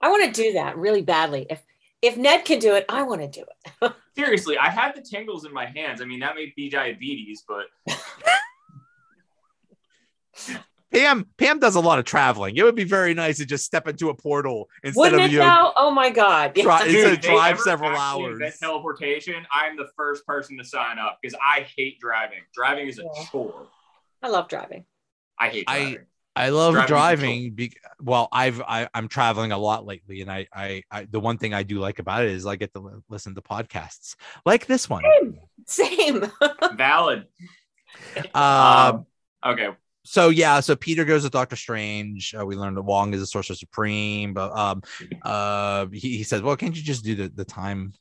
[0.01, 1.45] I want to do that really badly.
[1.49, 1.61] If
[2.01, 3.45] if Ned can do it, I want to do
[3.81, 3.93] it.
[4.17, 6.01] Seriously, I had the tingles in my hands.
[6.01, 7.67] I mean, that may be diabetes, but
[10.91, 12.55] Pam, Pam does a lot of traveling.
[12.57, 15.31] It would be very nice to just step into a portal instead Wouldn't of it
[15.33, 15.39] you.
[15.39, 15.73] know, now?
[15.75, 16.53] Oh my god.
[16.55, 16.63] Yeah.
[16.63, 18.33] Try- Dude, gonna if they drive ever several hours.
[18.33, 19.45] invent teleportation.
[19.53, 22.39] I'm the first person to sign up because I hate driving.
[22.53, 23.25] Driving is a Yeah.
[23.31, 23.67] chore.
[24.23, 24.85] I love driving.
[25.37, 26.05] I hate I- driving.
[26.35, 27.51] I love Driving driving.
[27.53, 31.37] Be- well, I've I, I'm traveling a lot lately, and I, I I the one
[31.37, 34.65] thing I do like about it is I get to li- listen to podcasts like
[34.65, 35.03] this one.
[35.65, 36.31] Same.
[36.75, 37.25] Valid.
[38.33, 39.05] Um, Um,
[39.45, 39.69] okay.
[40.09, 42.33] So yeah, so Peter goes with Doctor Strange.
[42.33, 44.81] Uh, we learned that Wong is the Sorcerer Supreme, but um,
[45.21, 47.93] uh, he, he says, "Well, can't you just do the the time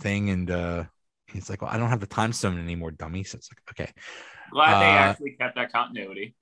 [0.00, 0.84] thing?" And uh,
[1.26, 3.92] he's like, "Well, I don't have the time stone anymore, dummy." So it's like, okay,
[4.50, 6.34] Glad they Uh, actually kept that continuity.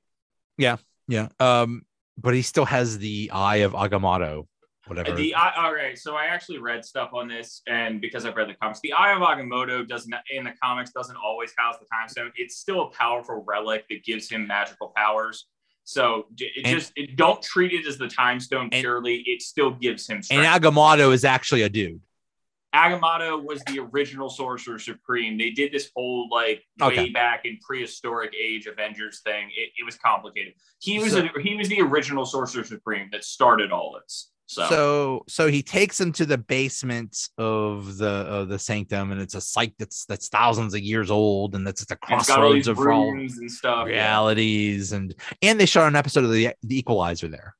[0.57, 0.76] Yeah,
[1.09, 1.31] yeah.
[1.40, 1.83] Um,
[2.16, 4.46] but he still has the Eye of Agamotto,
[4.88, 5.14] whatever.
[5.14, 8.48] The I, all right, so I actually read stuff on this, and because I've read
[8.48, 12.09] the comics, the Eye of Agamotto doesn't in the comics doesn't always house the time
[12.09, 12.33] stone.
[12.37, 15.46] It's still a powerful relic that gives him magical powers.
[15.85, 19.22] So it And- just it, don't treat it as the time stone And- purely.
[19.27, 20.44] It still gives him Strength.
[20.44, 20.62] and.
[20.62, 22.01] Agamotto is actually a dude.
[22.74, 25.38] Agamotto was the original Sorcerer Supreme.
[25.38, 27.09] They did this whole like way Okay.
[27.09, 29.48] back in prehistoric age Avengers thing.
[29.57, 30.53] It, it was complicated.
[30.79, 34.31] He was So- a, he was the original Sorcerer Supreme that started all this.
[34.48, 39.20] So, So so he takes him to the basement of the of the sanctum, and
[39.20, 42.28] it's a site that's that's thousands of years old, and that's at the and it's
[42.28, 43.88] got all crossroads of all rooms and stuff.
[43.88, 43.96] yeah.
[43.96, 47.54] realities, and and they shot an episode of the the Equalizer there.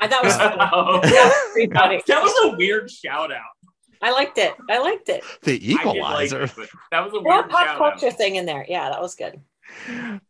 [0.00, 3.42] I thought it was that was that was a weird shout out.
[4.02, 4.54] I liked it.
[4.68, 5.22] I liked it.
[5.42, 6.42] The I did like Equalizer.
[6.42, 8.18] it, that was a weird pop culture out.
[8.18, 8.66] thing in there.
[8.68, 9.40] Yeah, that was good.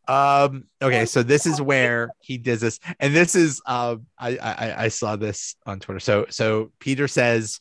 [0.09, 4.85] Um okay so this is where he does this and this is um I, I
[4.85, 6.01] i saw this on twitter.
[6.01, 7.61] So so peter says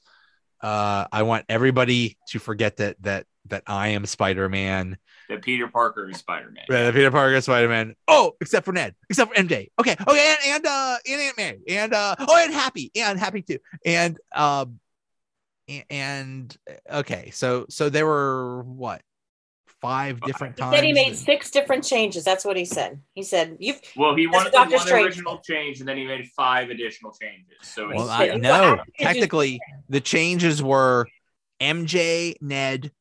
[0.62, 4.98] uh i want everybody to forget that that that i am spider-man.
[5.30, 6.66] That Peter Parker is Spider Man.
[6.70, 7.96] Right, peter parker is spider-man.
[8.08, 11.62] Oh except for ned except for mj okay okay and, and uh and aunt mary
[11.68, 14.80] and uh oh and happy and happy too and um
[15.90, 16.56] and
[16.92, 19.02] okay so so there were what
[19.82, 22.24] five different He times said he made six different changes.
[22.24, 23.02] That's what he said.
[23.14, 25.06] He said you've Well, he wanted the Doctor one Strange.
[25.06, 27.58] original change, and then he made five additional changes.
[27.62, 29.60] So Well, I, no, how technically
[29.90, 31.08] the changes were
[31.62, 32.92] MJ, Ned,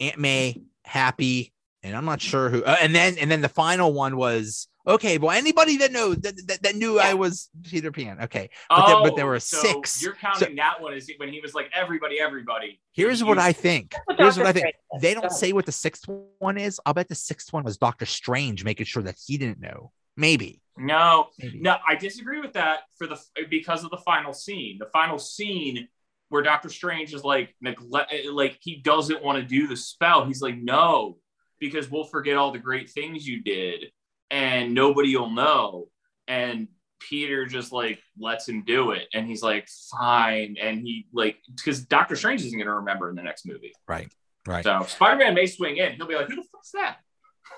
[0.00, 2.64] Aunt May, Happy, and I'm not sure who.
[2.64, 5.18] Uh, and then and then the final one was okay.
[5.18, 8.18] Well, anybody that knows that, that, that knew I was Peter Pan.
[8.22, 10.02] Okay, but there- but oh, there were Oh, so six.
[10.02, 12.80] You're counting that one as when he was like everybody, everybody.
[12.92, 13.94] here's what I think.
[14.16, 14.40] Here's Dr.
[14.44, 14.74] what I think.
[14.90, 15.02] Strange.
[15.02, 16.04] They don't say what the sixth
[16.38, 16.80] one is.
[16.84, 19.92] I'll bet the sixth one was Doctor Strange, making sure that he didn't know.
[20.16, 20.60] Maybe.
[20.76, 21.60] No, Maybe.
[21.60, 23.16] no, I disagree with that for the
[23.50, 24.78] because of the final scene.
[24.78, 25.88] The final scene
[26.28, 30.24] where Doctor Strange is like neglect, like he doesn't want to do the spell.
[30.26, 31.18] He's like, no,
[31.58, 33.86] because we'll forget all the great things you did,
[34.30, 35.88] and nobody will know.
[36.26, 36.68] And
[37.00, 39.68] Peter just like lets him do it, and he's like,
[39.98, 40.56] fine.
[40.60, 43.72] And he like because Doctor Strange isn't going to remember in the next movie.
[43.86, 44.12] Right.
[44.46, 44.64] Right.
[44.64, 45.92] So Spider Man may swing in.
[45.92, 46.96] He'll be like, who the fuck's that?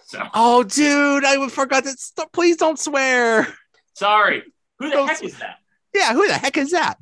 [0.07, 1.99] So Oh, dude, I forgot that.
[1.99, 3.47] Stop, please don't swear.
[3.95, 4.43] sorry.
[4.79, 5.57] Who the Don't heck is that?
[5.95, 6.99] yeah who the heck is that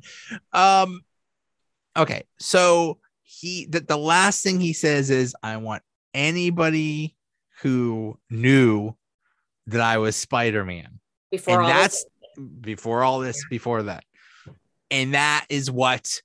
[0.51, 1.01] um
[1.95, 5.83] okay so he the, the last thing he says is i want
[6.15, 7.15] anybody
[7.61, 8.95] who knew
[9.71, 10.99] that I was Spider Man.
[11.31, 12.03] Before And all that's
[12.35, 14.03] this, before all this, before that.
[14.91, 16.21] And that is what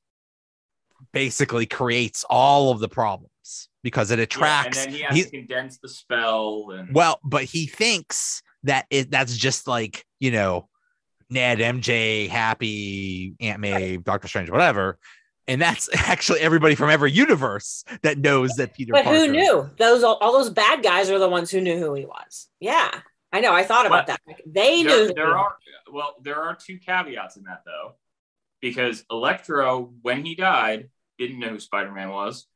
[1.13, 4.79] basically creates all of the problems because it Yeah, attracts.
[4.79, 8.87] and then he has he- to condense the spell and well, but he thinks that
[8.91, 10.69] it that's just like, you know,
[11.31, 14.99] Ned, MJ, Happy, Aunt May, Doctor Strange, whatever.
[15.47, 19.19] And that's actually everybody from every universe that knows that Peter but Parker.
[19.19, 19.71] who knew?
[19.77, 22.49] Those all, all those bad guys are the ones who knew who he was.
[22.61, 22.91] Yeah,
[23.35, 23.53] I know.
[23.53, 24.37] I thought about But that.
[24.47, 25.13] They there, knew.
[25.15, 25.57] there are
[25.93, 27.95] well, there are two caveats in that though,
[28.61, 32.47] because Electro, when he died, didn't know who Spider Man was.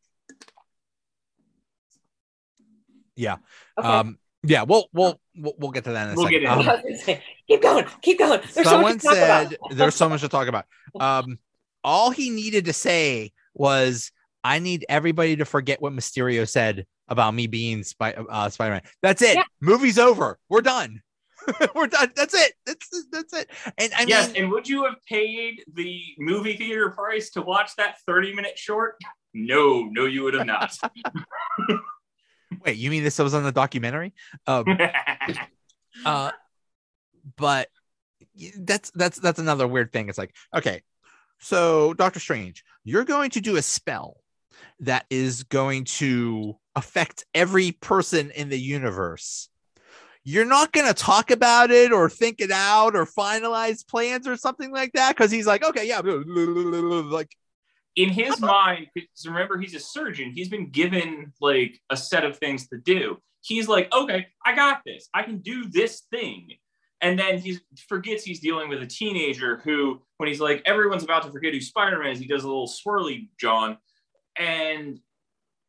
[3.16, 3.36] Yeah.
[3.78, 3.88] Okay.
[3.88, 6.42] Um, yeah, we'll we'll we'll, we'll get to that in a We'll second.
[6.42, 8.40] get Um, into I was gonna say, keep going, keep going.
[8.40, 9.76] There's so someone much to talk said about.
[9.76, 10.66] there's so much to talk about.
[10.98, 11.38] Um,
[11.82, 14.12] all he needed to say was,
[14.44, 19.22] "I need everybody to forget what Mysterio said about me being Spy- uh, Spider-Man." That's
[19.22, 19.36] it.
[19.36, 19.44] Yeah.
[19.60, 20.38] Movie's over.
[20.48, 21.02] We're done.
[21.74, 22.12] We're done.
[22.14, 22.52] That's it.
[22.66, 23.50] That's that's it.
[23.78, 27.70] And I yes, mean, and would you have paid the movie theater price to watch
[27.76, 28.96] that 30 minute short?
[29.34, 30.76] No, no, you would have not.
[32.64, 34.14] wait, you mean this was on the documentary?
[34.46, 34.64] Um,
[36.04, 36.32] uh,
[37.36, 37.68] but
[38.58, 40.08] that's that's that's another weird thing.
[40.08, 40.82] It's like, okay,
[41.40, 44.18] so Doctor Strange, you're going to do a spell
[44.80, 49.48] that is going to affect every person in the universe.
[50.24, 54.36] You're not going to talk about it or think it out or finalize plans or
[54.36, 57.34] something like that because he's like, okay, yeah, like
[57.96, 62.38] in his mind, because remember he's a surgeon, he's been given like a set of
[62.38, 63.18] things to do.
[63.40, 65.08] He's like, okay, I got this.
[65.12, 66.48] I can do this thing.
[67.00, 67.58] And then he
[67.88, 71.60] forgets he's dealing with a teenager who, when he's like, everyone's about to forget who
[71.60, 73.78] Spider-Man is, he does a little swirly John.
[74.36, 75.00] And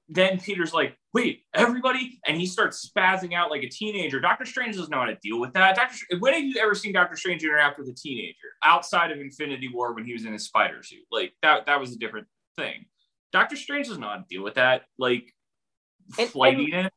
[0.09, 2.19] then Peter's like, wait, everybody?
[2.27, 4.19] And he starts spazzing out like a teenager.
[4.19, 5.75] Doctor Strange doesn't know how to deal with that.
[5.75, 9.69] Doctor, when have you ever seen Doctor Strange interact with a teenager outside of Infinity
[9.73, 11.03] War when he was in his spider suit?
[11.11, 12.85] Like that, that was a different thing.
[13.31, 15.33] Doctor Strange doesn't know how to deal with that, like
[16.17, 16.91] And- and-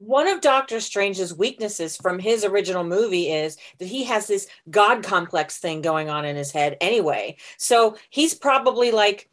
[0.00, 5.02] One of Doctor Strange's weaknesses from his original movie is that he has this God
[5.02, 7.36] complex thing going on in his head anyway.
[7.56, 9.28] So he's probably like,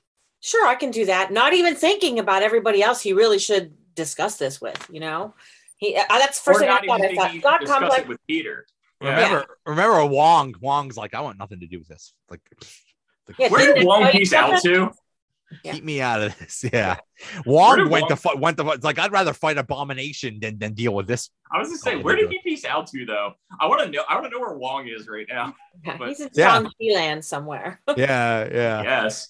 [0.45, 1.31] sure, I can do that.
[1.31, 5.33] Not even thinking about everybody else he really should discuss this with, you know?
[5.77, 7.11] He uh, that's first or thing I not even thought.
[7.11, 8.07] I thought you God should discuss complex.
[8.07, 8.65] with Peter.
[9.01, 9.09] Yeah.
[9.15, 10.53] remember, remember Wong.
[10.61, 12.13] Wong's like, I want nothing to do with this.
[12.29, 12.39] Like,
[13.27, 14.91] like, Yeah, Where didn't did it Wong tell Piece out to?
[15.63, 15.73] Yeah.
[15.73, 16.63] keep me out of this.
[16.73, 16.95] Yeah.
[17.45, 20.73] Wong did went to fight, went to fight- like I'd rather fight Abomination than than
[20.73, 21.29] deal with this.
[21.51, 23.33] I was gonna say, where did he piece out to though?
[23.59, 24.03] I want to know.
[24.09, 25.53] I want to know where Wong is right now.
[25.85, 26.53] Yeah, but- he's in Yeah.
[26.53, 27.81] Shang-Chi land somewhere.
[27.97, 28.81] Yeah, yeah.
[28.83, 29.29] Yes.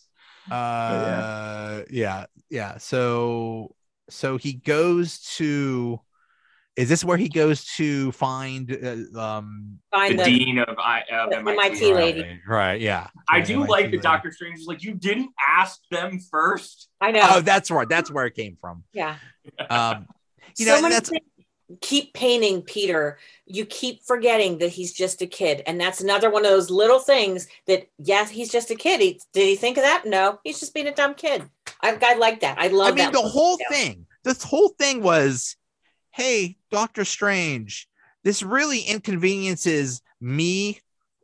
[0.51, 2.77] Uh yeah, yeah.
[2.77, 3.75] So
[4.09, 5.99] so he goes to
[6.75, 11.03] is this where he goes to find uh, um Find the the, dean of, I,
[11.11, 11.57] of the MIT.
[11.57, 12.21] MIT lady.
[12.21, 13.07] right, right, yeah.
[13.29, 13.97] I Yeah, do MIT like that lady.
[13.99, 16.89] Doctor Strange is like, you didn't ask them first.
[16.99, 17.21] I know.
[17.23, 17.87] Oh, that's right.
[17.87, 18.83] That's where it came from.
[18.93, 19.15] yeah.
[19.69, 20.07] Um
[20.57, 21.25] you so know, many that's things
[21.81, 23.17] keep painting Peter.
[23.45, 26.99] You keep forgetting that he's just a kid, and that's another one of those little
[26.99, 29.01] things that yes, he's just a kid.
[29.01, 30.03] He, did he think of that?
[30.05, 31.43] No, he's just being a dumb kid.
[31.81, 32.57] I, I like that.
[32.59, 33.13] I love I mean, that.
[33.13, 33.71] the whole detail.
[33.71, 35.55] thing, this whole thing was,
[36.11, 37.87] hey, Doctor Strange,
[38.23, 40.79] this really inconveniences me,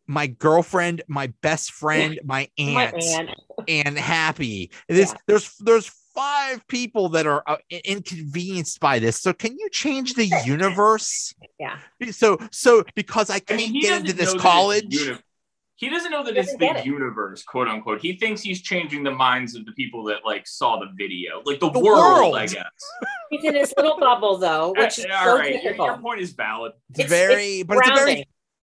[0.07, 3.29] my girlfriend, my best friend, my My aunt,
[3.67, 4.71] and Happy.
[4.87, 5.17] This, Yeah.
[5.27, 9.19] There's there's five people that are uh, inconvenienced by this.
[9.21, 11.33] So can you change the universe?
[11.59, 11.77] Yeah.
[12.11, 14.93] So so because I I can't mean, get into this know that it's college.
[14.95, 15.17] uni-
[15.77, 16.85] he doesn't know that it's doesn't get the it.
[16.85, 18.01] universe, quote unquote.
[18.01, 21.59] He thinks he's changing the minds of the people that like saw the video, like
[21.59, 22.35] the, The world, world.
[22.35, 22.65] I guess.
[23.31, 26.33] He's in his little bubble though, which is All so right, your, your point is
[26.33, 26.73] valid.
[26.91, 28.25] It's, It's- very, but it's a very Grounding.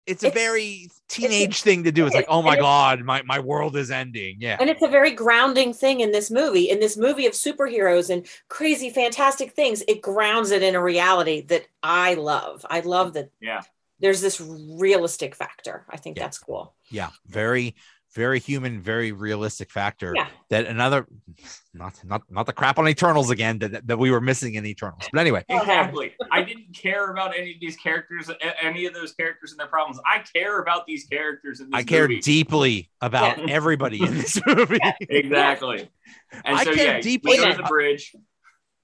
[0.06, 2.06] It's a It's- very teenage thing to do.
[2.06, 4.36] It's like, oh my god, my, my world is ending.
[4.40, 4.56] Yeah.
[4.60, 6.68] And it's a very grounding thing in this movie.
[6.70, 11.42] In this movie of superheroes and crazy, fantastic things, it grounds it in a reality
[11.46, 12.64] that I love.
[12.70, 13.62] I love that Yeah.
[14.00, 15.84] there's this realistic factor.
[15.90, 16.24] I think Yeah.
[16.24, 16.74] that's cool.
[16.92, 17.76] yeah very
[18.14, 20.26] very human very realistic factor Yeah.
[20.50, 21.06] that another
[21.74, 25.02] not not not the crap on eternals again that, that we were missing in eternals
[25.12, 26.14] but anyway Exactly.
[26.32, 28.30] I didn't care about any of these characters,
[28.60, 30.00] any of those characters and their problems.
[30.06, 32.20] I care about these characters in this i care movie.
[32.20, 33.46] deeply about Yeah.
[33.54, 35.88] everybody in this movie Exactly.
[36.44, 38.14] And I so care yeah, deeply about- the bridge.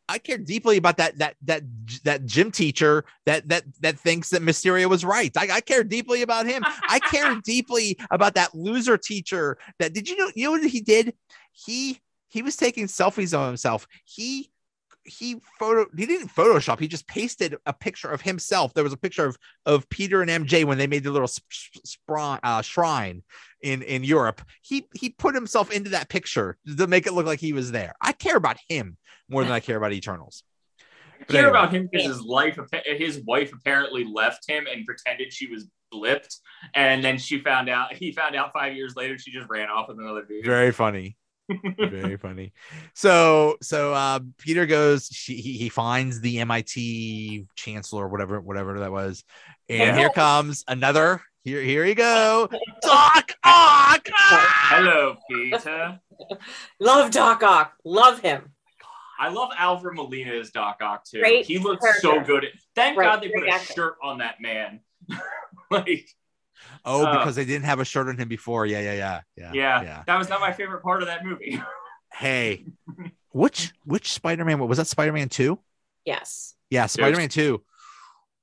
[0.08, 1.62] I care deeply about that that that
[2.04, 5.36] that gym teacher that that that thinks that mysterio was right.
[5.36, 6.62] I, I care deeply about him.
[6.64, 10.80] I care deeply about that loser teacher that did you know you know what he
[10.80, 11.14] did?
[11.52, 13.86] He he was taking selfies of himself.
[14.04, 14.50] He
[15.06, 18.96] he photo he didn't photoshop he just pasted a picture of himself there was a
[18.96, 22.02] picture of of peter and mj when they made the little sp-
[22.42, 23.22] uh, shrine
[23.62, 27.40] in in europe he he put himself into that picture to make it look like
[27.40, 28.96] he was there i care about him
[29.28, 30.42] more than i care about eternals
[31.18, 31.50] I care anyway.
[31.50, 36.36] about him because his life, his wife apparently left him and pretended she was blipped,
[36.74, 37.94] and then she found out.
[37.94, 39.16] He found out five years later.
[39.16, 40.44] She just ran off with another dude.
[40.44, 41.16] very funny
[41.90, 42.52] very funny
[42.94, 48.90] so so uh peter goes she, he, he finds the mit chancellor whatever whatever that
[48.90, 49.22] was
[49.68, 49.98] and Yeah.
[49.98, 52.48] here comes another here here you go
[52.82, 54.66] doc ock Ah!
[54.70, 56.00] Hello, Peter.
[56.80, 57.74] Love Doc Ock.
[57.84, 58.52] Love him.
[59.18, 61.20] I love Alfred Molina as Doc Ock too.
[61.20, 62.46] Great he looks so good.
[62.74, 64.80] Thank Right, God they put great a shirt on that man.
[65.70, 66.08] like,
[66.84, 69.52] oh Uh, because they didn't have a shirt on him before yeah yeah yeah yeah
[69.52, 71.60] yeah, yeah that was not my favorite part of that movie.
[72.12, 72.64] hey
[73.32, 75.58] which which spider-man was that spider-man 2
[76.04, 76.54] Yes.
[76.70, 77.62] yeah spider-man 2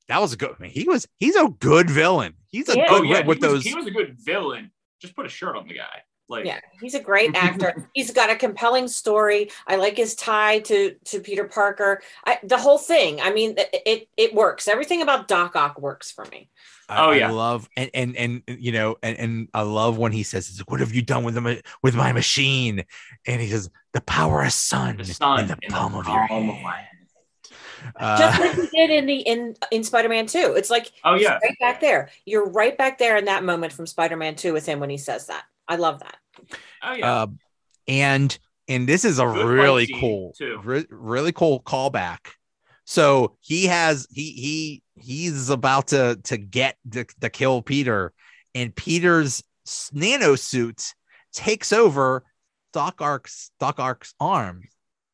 [0.09, 2.87] that was a good I mean, he was he's a good villain he's a Yeah.
[2.89, 4.71] good oh yeah, with, with he, was, those he was a good villain.
[5.01, 6.01] Just put a shirt on the guy.
[6.29, 7.89] Like, Yeah, he's a great actor.
[7.93, 9.51] he's got a compelling story.
[9.67, 12.01] I like his tie to to Peter Parker.
[12.25, 13.21] I, the whole thing.
[13.21, 14.67] I mean, it, it it works.
[14.67, 16.49] Everything about Doc Ock works for me.
[16.89, 17.31] I, Oh, I yeah.
[17.31, 20.93] love and and and you know and, and I love when he says, "What have
[20.93, 22.83] you done with the ma- with my machine?"
[23.27, 26.47] And he says, "The power of sun, the sun in the palm of your palm
[26.47, 26.87] hand." of my hand.
[28.17, 30.53] Just Uh, like he did in the in in Spider Man Two.
[30.55, 32.09] It's like Oh yeah, right back there.
[32.25, 34.97] You're right back there in that moment from Spider Man Two with him when he
[34.97, 35.43] says that.
[35.67, 36.17] I love that.
[36.83, 37.13] oh yeah.
[37.13, 37.27] uh,
[37.87, 38.37] and
[38.67, 40.33] and this is a Good really cool,
[40.63, 42.19] re- really cool callback.
[42.85, 48.13] So he has he he he's about to to get the, to kill Peter,
[48.53, 49.43] and Peter's
[49.91, 50.93] nano suit
[51.31, 52.23] takes over
[52.73, 54.63] Doc Ock's Doc Ock's arm.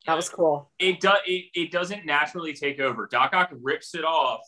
[0.06, 0.72] That was cool.
[0.78, 3.08] it does it, it doesn't naturally take over.
[3.10, 4.40] Doc Ock rips it off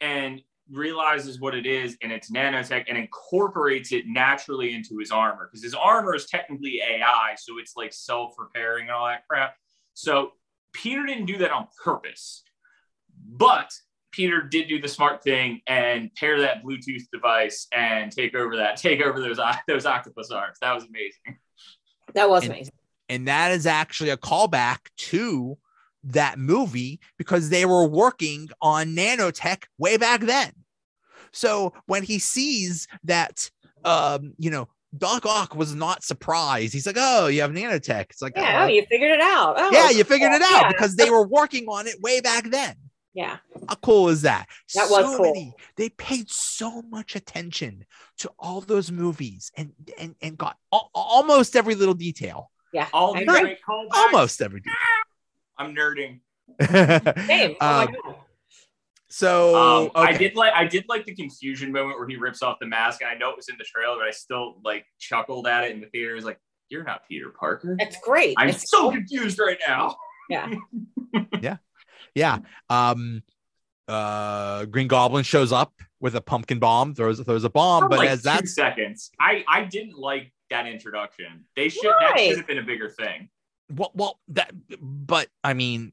[0.00, 0.40] and
[0.72, 5.62] realizes what it is, and it's nanotech, and incorporates it naturally into his armor because
[5.62, 9.54] his armor is technically AI, so it's like self-repairing and all that crap.
[9.94, 10.32] So
[10.72, 12.42] Peter didn't do that on purpose,
[13.28, 13.72] but
[14.12, 18.76] Peter did do the smart thing and pair that Bluetooth device and take over that,
[18.76, 20.58] take over those those octopus arms.
[20.60, 21.38] That was amazing.
[22.14, 22.72] That was And- amazing.
[23.08, 25.58] and that is actually a callback to
[26.02, 30.50] that movie because they were working on nanotech way back then.
[31.32, 33.50] So when he sees that,
[33.84, 36.72] um, you know, Doc Ock was not surprised.
[36.72, 39.54] He's like, "Oh, you have nanotech." It's like, Yeah, "Oh, oh, you figured it out.
[39.56, 40.68] Oh, yeah, you figured it out yeah.
[40.68, 42.74] because they were working on it way back then."
[43.12, 44.46] Yeah, How cool is that?
[44.74, 45.26] That was cool.
[45.26, 47.84] Many, they paid so much attention
[48.18, 52.50] to all those movies and and and got al- almost every little detail.
[52.72, 52.86] yeah.
[52.92, 53.58] All I great.
[53.92, 54.76] Almost every detail.
[55.58, 56.20] I'm nerding.
[57.26, 57.56] Same.
[57.60, 58.14] Oh my Um, God.
[59.10, 62.58] So Um, I did like I did like the confusion moment where he rips off
[62.60, 65.46] the mask, and I know it was in the trailer, but I still like chuckled
[65.46, 66.16] at it in the theater.
[66.16, 66.38] It's like,
[66.68, 68.34] "You're not Peter Parker." It's great.
[68.38, 69.96] I'm It's so confused right now.
[70.28, 70.54] yeah.
[71.40, 71.56] yeah.
[72.14, 72.38] Yeah.
[72.68, 73.22] Um
[73.88, 77.98] uh Green Goblin shows up with a pumpkin bomb, throws throws a bomb, For, but
[77.98, 81.44] like as that seconds, I I didn't like that introduction.
[81.56, 83.28] They should that should have been a bigger thing.
[83.72, 85.92] well, well that but I mean,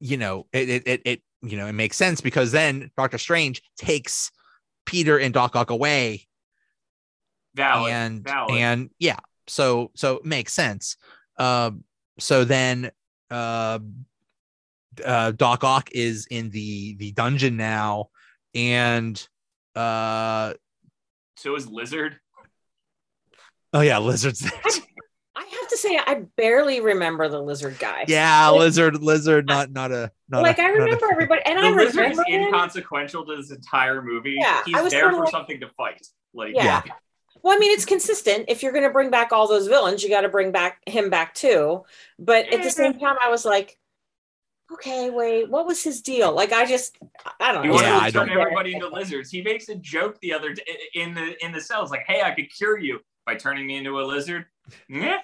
[0.00, 3.62] you know, it it it, it you know, it makes sense because then Doctor Strange
[3.76, 4.30] takes
[4.86, 6.26] Peter and Doc Ock away
[7.54, 7.92] Valid.
[7.92, 8.56] and valid.
[8.56, 10.96] and yeah so so it makes sense
[11.38, 11.84] um
[12.18, 12.90] so then
[13.30, 13.78] uh
[15.04, 18.08] uh doc ock is in the the dungeon now
[18.54, 19.28] and
[19.76, 20.54] uh
[21.36, 22.16] so is Lizard.
[23.74, 24.52] oh yeah lizard's there.
[25.42, 28.04] I have to say, I barely remember the lizard guy.
[28.08, 31.58] yeah lizard lizard not not a not like a, I not a- remember everybody, and
[31.58, 32.42] The I Lizard is remember him.
[32.44, 34.36] inconsequential to this entire movie.
[34.38, 36.06] Yeah, He's I was there for like- something to fight.
[36.32, 36.82] Like Yeah.
[37.42, 38.44] Well, I mean, it's consistent.
[38.48, 41.10] If you're going to bring back all those villains, you got to bring back him
[41.10, 41.82] back too.
[42.18, 42.68] But at the mm-hmm.
[42.68, 43.76] same time, I was like,
[44.72, 46.32] okay, wait, what was his deal?
[46.32, 46.96] Like, I just,
[47.40, 47.72] I don't know.
[47.72, 49.30] wants Yeah, to I turn don't- everybody into lizards.
[49.30, 50.62] He makes a joke the other day
[50.94, 53.98] in the in the cells, like, "Hey, I could cure you by turning me into
[54.00, 54.46] a lizard."
[54.88, 55.18] Yeah.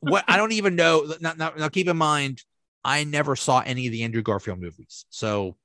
[0.00, 2.42] what i don't even know now, now, now keep in mind
[2.84, 5.56] i never saw any of the andrew garfield movies so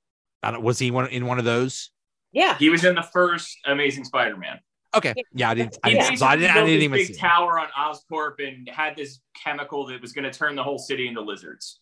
[0.43, 1.91] I don't, was he one in one of those
[2.31, 2.57] Yeah.
[2.57, 4.59] he was in the first Amazing Spider-Man.
[4.95, 7.13] okay yeah i didn't i didn't, so i didn't, I built didn't even big see
[7.13, 7.19] it.
[7.19, 11.07] tower on Oscorp and had this chemical that was going to turn the whole city
[11.07, 11.80] into lizards.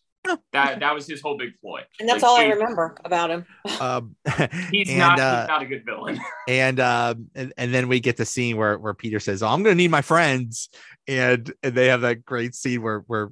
[0.52, 1.80] That that was his whole big ploy.
[1.98, 3.46] And that's Like, all I remember about him.
[3.80, 4.16] um
[4.70, 5.18] He's and, not.
[5.18, 6.20] uh, he's not a good villain.
[6.48, 9.62] and um and, and then we get the scene where where Peter says, "Oh, I'm
[9.62, 10.68] gonna need my friends,"
[11.08, 13.30] and and they have that great scene where where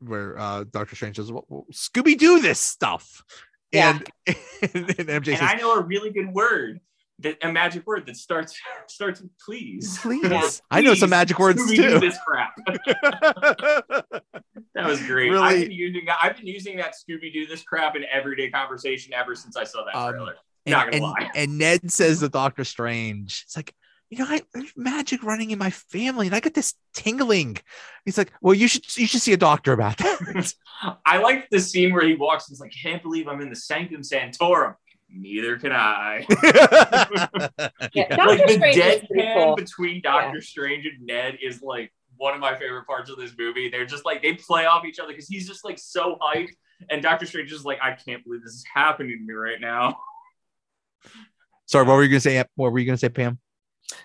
[0.00, 3.22] where uh Doctor Strange says, well, well, Scooby Doo this stuff.
[3.70, 3.98] Yeah.
[4.26, 6.80] And, and, MJ And says, I know a really good word,
[7.20, 8.58] that a magic word that starts
[8.88, 9.98] starts with please.
[9.98, 10.24] please.
[10.24, 10.48] Yeah.
[10.70, 11.98] I know some magic words Scooby-Doo too.
[12.00, 12.54] This crap.
[14.74, 15.30] That was great.
[15.30, 15.38] Really?
[15.42, 16.18] I've been using that.
[16.20, 19.84] I've been using that Scooby Doo this crap in everyday conversation ever since I saw
[19.84, 20.34] that Um, trailer.
[20.66, 21.30] and, Not gonna and, lie.
[21.36, 23.72] and Ned says to Doctor Strange, it's like,
[24.10, 27.58] you know, I, there's magic running in my family, and I get this tingling.
[28.04, 30.52] He's like, well, you should you should see a doctor about that.
[31.06, 33.56] I like the scene where he walks and is like, can't believe I'm in the
[33.56, 34.74] Sanctum Sanctorum.
[35.16, 36.26] Neither can I.
[37.94, 38.24] Yeah, Yeah.
[38.24, 39.56] Like the Strange is deadpan cool.
[39.56, 43.68] between Doctor Strange and Ned is like one of my favorite parts of this movie.
[43.68, 46.50] They're just like they play off each other because he's just like so hyped,
[46.90, 49.98] and Doctor Strange is like, I can't believe this is happening to me right now.
[51.66, 52.42] Sorry, what were you gonna say?
[52.56, 53.38] What were you gonna say, Pam?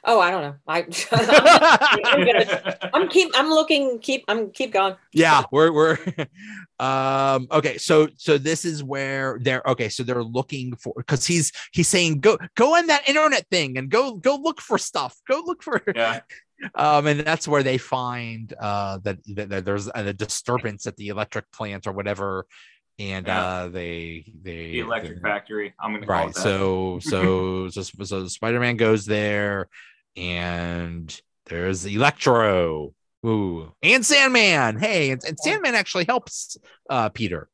[0.03, 0.55] Oh, I don't know.
[0.67, 0.79] I,
[1.11, 3.31] I'm, gonna, I'm keep.
[3.33, 3.99] I'm looking.
[3.99, 4.25] Keep.
[4.27, 4.95] I'm keep going.
[5.13, 5.97] yeah we're we're
[6.79, 11.51] um okay so so this is where they're okay so they're looking for because he's
[11.71, 15.41] he's saying go go on that internet thing and go go look for stuff go
[15.45, 16.19] look for yeah,
[16.75, 21.07] um and that's where they find uh that, that, that there's a disturbance at the
[21.09, 22.45] electric plant or whatever
[22.99, 23.43] and Yeah.
[23.45, 25.73] uh they they the Electric they- Factory.
[25.79, 26.41] I'm gonna call right it that.
[26.41, 29.67] so so so so spider-man goes there
[30.17, 32.93] and there's electro
[33.25, 33.71] Ooh.
[33.81, 36.57] and sandman hey and, and sandman actually helps
[36.89, 37.49] uh peter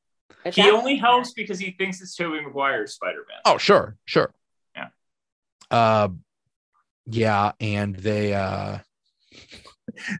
[0.46, 3.40] he that- only helps because he thinks it's Tobey Maguire's Spider Man.
[3.46, 4.32] oh sure sure
[4.76, 4.88] Yeah.
[5.72, 6.10] uh
[7.08, 8.80] yeah and they uh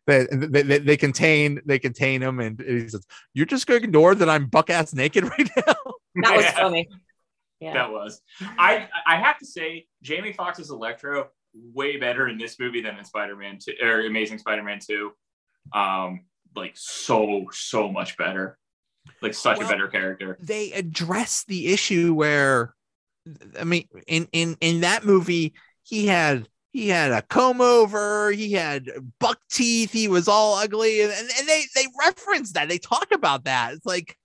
[0.08, 3.88] they, they, they, they contain they contain him and he says you're just going to
[3.88, 5.74] ignore that i'm buck ass naked right now
[6.24, 6.52] that was Yeah.
[6.52, 6.90] funny.
[7.62, 7.74] Yeah.
[7.74, 8.22] That was.
[8.60, 13.06] I I have to say, Jamie Foxx's Electro way better in this movie than in
[13.06, 15.12] Spider Man Two or Amazing Spider Man Two.
[15.74, 18.58] Um, like so so much better.
[19.22, 20.38] Like such Well, a better character.
[20.42, 22.74] they address the issue where
[23.60, 25.54] i mean in in in that movie
[25.84, 31.02] he had he had a comb over he had buck teeth he was all ugly
[31.02, 34.18] and, and, they they reference that they talk about that it's like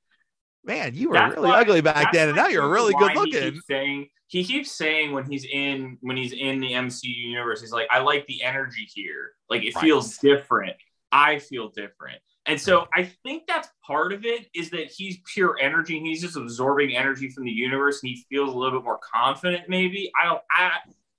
[0.64, 3.52] man you were That's really why- ugly back then and now you're really good looking
[3.52, 7.72] keeps saying he keeps saying when he's in when he's in the MCU universe, he's
[7.72, 9.32] like, I like the energy here.
[9.48, 9.82] Like it Right.
[9.82, 10.76] feels different.
[11.10, 12.20] I feel different.
[12.46, 15.98] And so I think that's part of it is that he's pure energy.
[15.98, 19.00] and He's just absorbing energy from the universe and he feels a little bit more
[19.12, 20.12] confident, maybe.
[20.16, 20.74] I don't I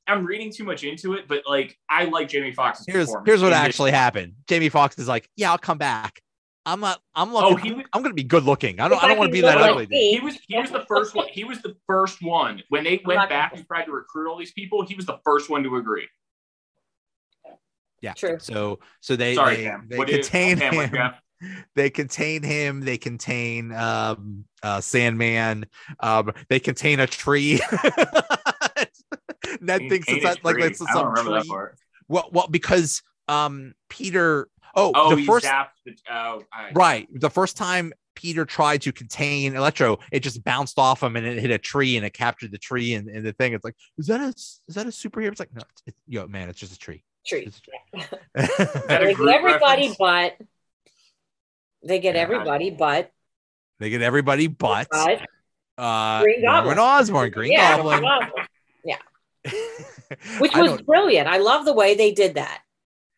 [0.08, 3.42] I'm reading too much into it, but like I like Jamie Foxx's here's performance here's
[3.42, 3.60] what in this.
[3.60, 6.20] actually happened jamie foxx is like yeah i'll come back
[6.66, 9.06] i'm not i'm looking Oh, he was- i'm gonna be good looking i don't i
[9.06, 9.98] I don't want to be that like ugly dude.
[9.98, 11.28] He was he was the first one.
[11.30, 14.38] He was the first one when they went back gonna- and tried to recruit all
[14.38, 14.86] these people.
[14.86, 16.08] He was the first one to agree.
[18.02, 18.38] yeah True.
[18.40, 19.88] so so they Sorry, they, Cam.
[19.90, 20.96] they What contain Cam, what him
[21.42, 25.66] you they contain him they contain um uh sandman
[26.00, 27.60] um they contain a tree
[29.62, 30.66] ned thinks it's Contain that, a like tree.
[30.68, 31.78] it's I don't some remember that tree part.
[32.08, 35.96] well, well because um peter oh, Oh, the first zapped the.
[36.12, 41.02] Oh, I, right the first time peter tried to contain electro it just bounced off
[41.02, 43.54] him and it hit a tree and it captured the tree and, and the thing
[43.54, 46.28] it's like is that a is that a superhero it's like no it's, it's yo
[46.28, 47.44] man it's just a tree Tree.
[47.46, 48.04] It's a tree.
[48.36, 49.98] a They get everybody reference?
[49.98, 50.38] but
[51.84, 53.12] they get Yeah, everybody but
[53.80, 55.22] they get everybody but but
[55.78, 56.80] uh Green Norman Goblin.
[56.80, 58.04] Osborn Green yeah, Goblin
[60.40, 61.28] which was don't- brilliant.
[61.28, 62.62] I love the way they did that.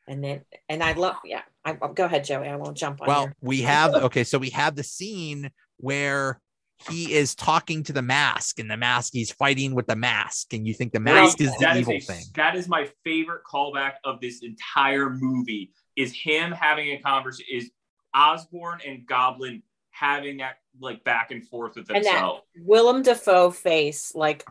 [0.07, 1.41] And then and I love yeah.
[1.65, 2.47] I, go ahead, Joey.
[2.49, 3.33] I won't jump on well you.
[3.41, 6.41] we have okay so we have the scene where
[6.89, 10.67] he is talking to the mask and the mask he's fighting with the mask and
[10.67, 13.93] you think the mask is the That evil a- thing That is my favorite callback
[14.03, 15.71] of this entire movie.
[15.95, 17.45] Is him having a conversation?
[17.53, 17.71] Is
[18.13, 22.41] Osborn and Goblin having that like back and forth with And that- themselves?
[22.57, 24.43] Willem Dafoe face, like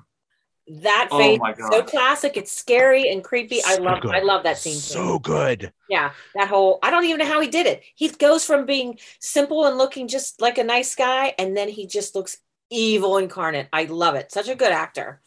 [0.69, 2.37] that Oh face, my is so classic.
[2.37, 3.61] It's scary and creepy.
[3.65, 4.15] I love, good.
[4.15, 4.75] I love that scene.
[4.75, 4.79] too.
[4.81, 6.79] so good Yeah, that whole.
[6.83, 7.83] I don't even know how he did it.
[7.95, 11.87] He goes from being simple and looking just like a nice guy, and then he
[11.87, 12.39] just looks
[12.71, 13.69] evil incarnate.
[13.73, 14.31] I love it.
[14.31, 15.21] Such a good actor.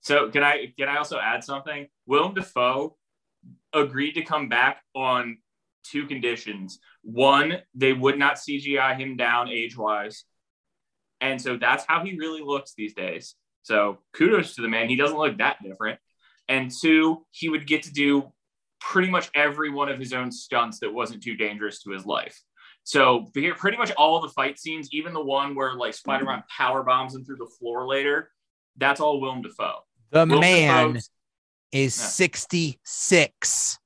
[0.00, 1.86] So can I can I also add something?
[2.06, 2.96] Willem Dafoe
[3.74, 5.38] agreed to come back on
[5.84, 6.78] two conditions.
[7.02, 10.24] One, they would not CGI him down age wise,
[11.20, 13.34] and so that's how he really looks these days.
[13.62, 14.88] So kudos to the man.
[14.88, 15.98] He doesn't look that different.
[16.48, 18.32] And two, he would get to do
[18.80, 22.40] pretty much every one of his own stunts that wasn't too dangerous to his life.
[22.84, 26.82] So here, pretty much all the fight scenes, even the one where like Spider-Man power
[26.82, 28.30] bombs him through the floor later,
[28.78, 29.80] that's all Willem Dafoe.
[30.10, 31.10] the Willem man Dafoe's-
[31.70, 32.06] is Yeah.
[32.06, 33.78] 66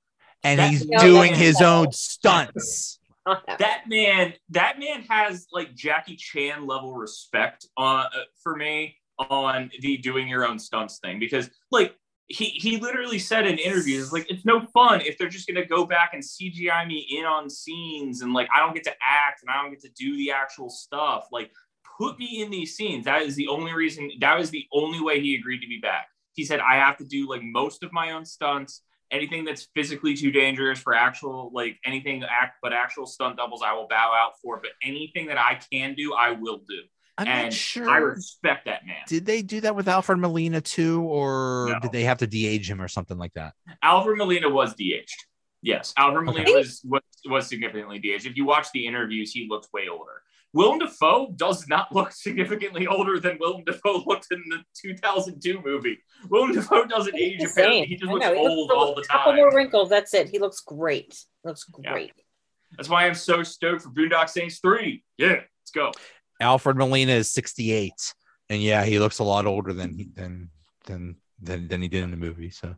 [0.45, 3.01] and That- he's No, doing his own stunts
[3.59, 8.05] that man, that man has like Jackie Chan level respect uh,
[8.43, 8.97] for me
[9.31, 11.97] on the doing your own stunts thing because like
[12.29, 15.85] he he literally said in interviews like it's no fun if they're just gonna go
[15.85, 19.51] back and CGI me in on scenes and like I don't get to act and
[19.51, 21.29] I don't get to do the actual stuff.
[21.31, 21.51] Like
[21.99, 23.05] put me in these scenes.
[23.05, 24.11] That is the only reason.
[24.21, 26.07] That was the only way he agreed to be back.
[26.35, 28.83] He said I have to do like most of my own stunts.
[29.11, 33.75] Anything that's physically too dangerous for actual like anything act but actual stunt doubles I
[33.75, 34.59] will bow out for.
[34.59, 36.81] But anything that I can do I will do.
[37.29, 37.89] I'm and not sure.
[37.89, 38.97] I respect that man.
[39.09, 41.81] did they do that with Alfred Molina too, or No.
[41.81, 43.55] did they have to de-age him or something like that?
[43.83, 45.25] Alfred Molina was de-aged.
[45.63, 46.41] Yes, Alfred Okay.
[46.43, 48.27] Molina was, was was significantly de-aged.
[48.27, 50.23] If you watch the interviews, he looks way older.
[50.55, 55.99] Willem Dafoe does not look significantly older than Willem Dafoe looked in the 2002 movie.
[56.29, 57.87] Willem Dafoe doesn't He's age the apparently.
[57.87, 59.19] He just I looks know, he looks old a all the time.
[59.19, 59.89] Couple more wrinkles.
[59.89, 60.29] That's it.
[60.29, 61.17] He looks great.
[61.45, 61.93] Looks Yeah.
[61.93, 62.13] great.
[62.77, 65.03] That's why I'm so stoked for Boondock Saints 3.
[65.17, 65.93] Yeah, let's go.
[66.43, 68.15] Alfred Molina is 68,
[68.51, 70.51] and yeah, he looks a lot older than he than
[70.87, 72.51] than than, than he did in the movie.
[72.51, 72.77] So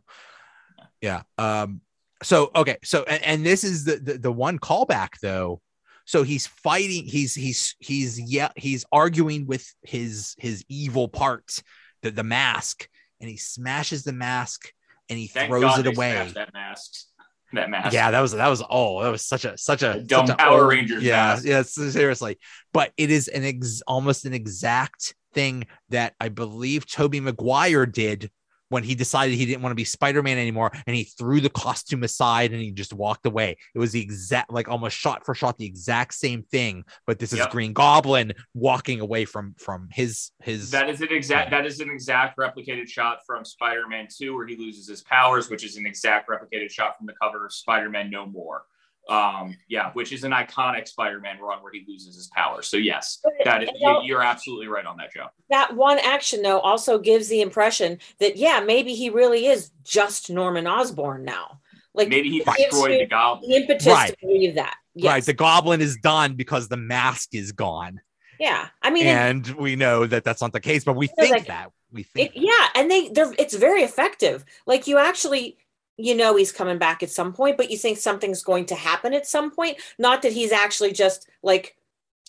[1.01, 1.23] yeah.
[1.37, 1.81] Um.
[2.23, 2.77] So okay.
[2.83, 5.61] So and, and this is the, the the one callback though.
[6.05, 7.05] So he's fighting.
[7.05, 8.49] He's he's he's yeah.
[8.55, 11.59] He's arguing with his his evil part,
[12.03, 12.87] the the mask,
[13.19, 14.71] and he smashes the mask
[15.09, 16.31] and he Thank throws God it away.
[16.33, 17.05] That mask.
[17.53, 17.93] That mask.
[17.93, 20.33] Yeah, that was that was oh, that was such a such a A dumb such
[20.33, 21.45] a Power Rangers Yeah, mask.
[21.45, 22.37] yeah, seriously.
[22.73, 28.29] But it is an ex, almost an exact thing that I believe Tobey Maguire did
[28.69, 32.03] when he decided he didn't want to be Spider-Man anymore and he threw the costume
[32.03, 33.57] aside and he just walked away.
[33.73, 37.31] It was the exact like almost shot for shot the exact same thing, but this
[37.31, 37.51] is Yep.
[37.51, 41.51] Green Goblin walking away from from his his That is an exact.
[41.51, 45.63] That is an exact replicated shot from Spider-Man 2, where he loses his powers, which
[45.63, 48.63] is an exact replicated shot from the cover of Spider-Man No More.
[49.07, 52.67] Um, yeah, which is an iconic Spider-Man run where he loses his powers.
[52.67, 55.27] So yes, that is, y'all- you're absolutely right on that, Joe.
[55.49, 60.29] that one action though also gives the impression that yeah maybe he really is just
[60.31, 61.59] norman osborn now
[61.93, 63.49] like Maybe he destroyed the Goblin.
[63.49, 64.09] the impetus Right.
[64.09, 65.11] to believe that yes.
[65.11, 65.23] right.
[65.23, 68.01] The Goblin is done because the mask is gone,
[68.39, 70.83] yeah i mean it- and we know that that's not the case.
[70.83, 74.43] But we think like- that we think it, yeah and they they're it's very effective
[74.65, 75.57] like you actually
[75.97, 79.13] you know he's coming back at some point but you think something's going to happen
[79.13, 81.75] at some point not that he's actually just like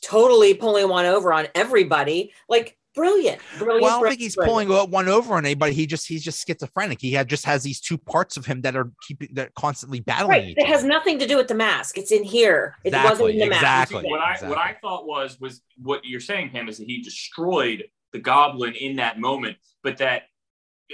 [0.03, 4.37] totally pulling one over on everybody like brilliant brilliant Well, I don't brilliant, think he's
[4.37, 4.69] brilliant.
[4.71, 5.75] pulling one over on anybody.
[5.75, 7.01] He just he's just schizophrenic.
[7.01, 10.31] He had just has these two parts of him that are keeping that constantly battling.
[10.31, 10.89] right each it has other.
[10.89, 13.91] nothing to do with the mask it's in here it wasn't Exactly, in the mask
[13.93, 14.11] exactly.
[14.11, 14.49] what I exactly.
[14.49, 18.75] what I thought was was what you're saying, Pam, is that he destroyed the Goblin
[18.75, 20.23] in that moment, but that.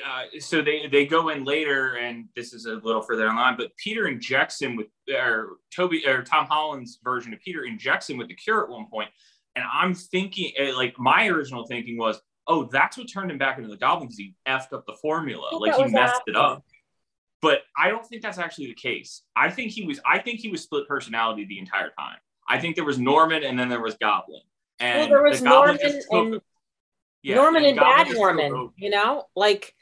[0.04, 3.56] Uh, so they they go in later, and this is a little further online.
[3.56, 8.16] But Peter injects him with, or Tobey or Tom Holland's version of Peter injects him
[8.16, 9.10] with the cure at one point,
[9.54, 13.58] and I'm thinking, eh, like my original thinking was, oh, that's what turned him back
[13.58, 16.64] into the Goblin because he effed up the formula, like he messed it up.
[17.42, 19.22] But I don't think that's actually the case.
[19.36, 20.00] I think he was.
[20.06, 22.18] I think he was split personality the entire time.
[22.48, 24.40] I think there was Norman and then there was Goblin.
[24.78, 25.78] And well, there was the Goblin
[26.10, 26.40] Norman and
[27.22, 28.70] yeah, Norman and Goblin Bad Norman.
[28.76, 29.74] You know, like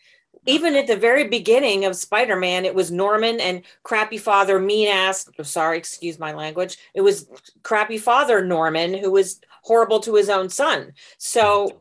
[0.46, 5.28] even at the very beginning of Spider-Man, it was Norman and crappy father, mean ass.
[5.42, 6.78] Sorry, excuse my language.
[6.94, 7.28] It was
[7.62, 10.92] crappy father Norman who was horrible to his own son.
[11.18, 11.80] So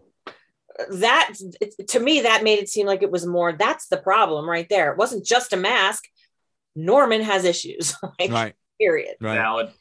[0.92, 1.34] that
[1.88, 3.54] to me, that made it seem like it was more.
[3.54, 4.92] That's the problem right there.
[4.92, 6.06] It wasn't just a mask.
[6.76, 7.96] Norman has issues.
[8.20, 9.16] like, right, Period.
[9.20, 9.36] right.
[9.36, 9.72] Valid.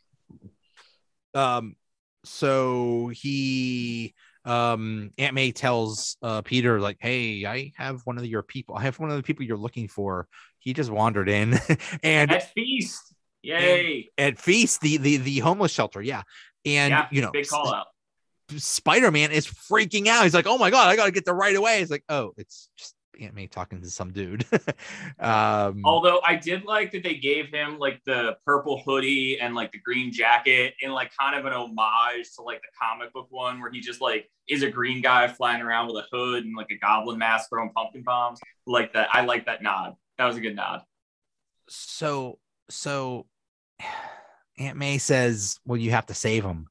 [1.34, 1.76] Um,
[2.24, 4.14] so he
[4.48, 8.76] um Aunt May tells uh Peter like, "Hey, I have one of your people.
[8.76, 10.26] I have one of the people you're looking for.
[10.58, 11.58] He just wandered in,
[12.02, 13.14] and At feast.
[13.42, 14.10] Yay.
[14.18, 16.22] at Feast, the the the homeless shelter, yeah."
[16.64, 17.86] And yeah, you know, big call out.
[18.56, 20.24] Spider Man is freaking out.
[20.24, 22.32] He's like, "Oh my god, I got to get there right away." It's like, "Oh,
[22.36, 24.44] it's just Aunt May talking to some dude."
[25.18, 29.72] um, Although I did like that they gave him like the purple hoodie and like
[29.72, 33.60] the green jacket in like kind of an homage to like the comic book one
[33.60, 36.70] where he just like is a green guy flying around with a hood and like
[36.70, 38.40] a goblin mask throwing pumpkin bombs.
[38.66, 39.08] Like that.
[39.12, 39.94] I like that nod.
[40.18, 40.82] That was a good nod.
[41.68, 42.38] so
[42.70, 43.26] so
[44.58, 46.66] Aunt May says, "Well, you have to save him,"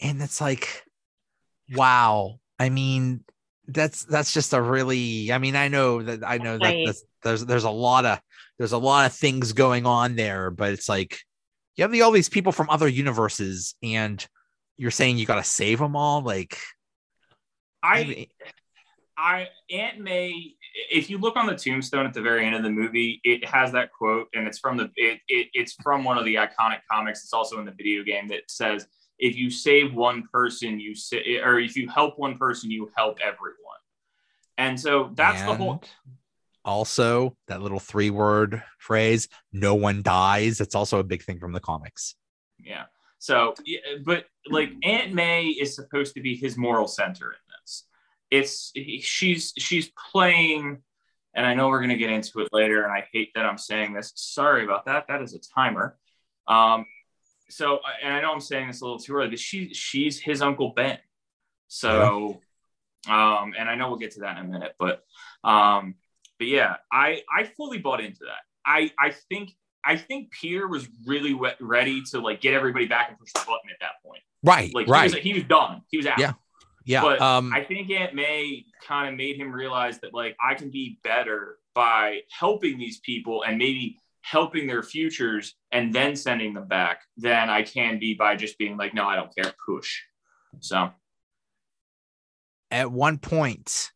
[0.00, 0.84] and it's like,
[1.74, 2.38] wow.
[2.58, 3.24] I mean,
[3.68, 5.32] that's that's just a really.
[5.32, 6.86] I mean, I know that I know that Right.
[6.86, 8.20] that's, there's there's a lot of
[8.58, 11.18] there's a lot of things going on there, but it's like
[11.76, 14.24] you have the, all these people from other universes, and
[14.76, 16.22] you're saying you got to save them all.
[16.22, 16.58] Like,
[17.82, 18.28] I
[19.16, 20.56] I Aunt May
[20.90, 23.72] if you look on the tombstone at the very end of the movie, it has
[23.72, 27.22] that quote, and it's from the it, it it's from one of the iconic comics.
[27.24, 28.86] It's also in the video game that says,
[29.18, 33.18] "If you save one person, you say, or if you help one person, you help
[33.20, 33.56] everyone."
[34.58, 35.82] And so that's the whole.
[36.64, 40.58] Also, that little three word phrase, no one dies.
[40.58, 42.16] That's also a big thing from the comics.
[42.58, 42.84] Yeah.
[43.18, 43.54] So,
[44.04, 47.84] but like Aunt May is supposed to be his moral center in this.
[48.30, 48.72] It's
[49.04, 50.82] she's she's playing,
[51.34, 53.94] and I know we're gonna get into it later, and I hate that I'm saying
[53.94, 54.12] this.
[54.16, 55.06] Sorry about that.
[55.08, 55.96] That is a timer.
[56.48, 56.86] Um,
[57.48, 60.42] so, and I know I'm saying this a little too early, but she she's his
[60.42, 60.98] uncle Ben.
[61.68, 62.40] So,
[63.08, 65.04] um, and I know we'll get to that in a minute, but
[65.44, 65.94] um,
[66.38, 68.40] but yeah, I I fully bought into that.
[68.64, 69.50] I I think
[69.84, 73.40] I think Peter was really we- ready to like get everybody back and push the
[73.40, 74.22] button at that point.
[74.42, 74.74] Right.
[74.74, 75.10] Like right.
[75.10, 75.82] he was he was done.
[75.88, 76.18] He was out.
[76.18, 76.32] Yeah.
[76.84, 77.02] yeah.
[77.02, 80.70] but um, I think Aunt May kind of made him realize that like I can
[80.70, 86.66] be better by helping these people and maybe helping their futures and then sending them
[86.66, 90.00] back than I can be by just being like, no, I don't care, push.
[90.58, 90.90] So
[92.72, 93.92] at one point,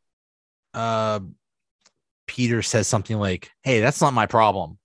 [0.73, 1.19] uh,
[2.29, 4.79] Peter says something like, Hey, that's not my problem,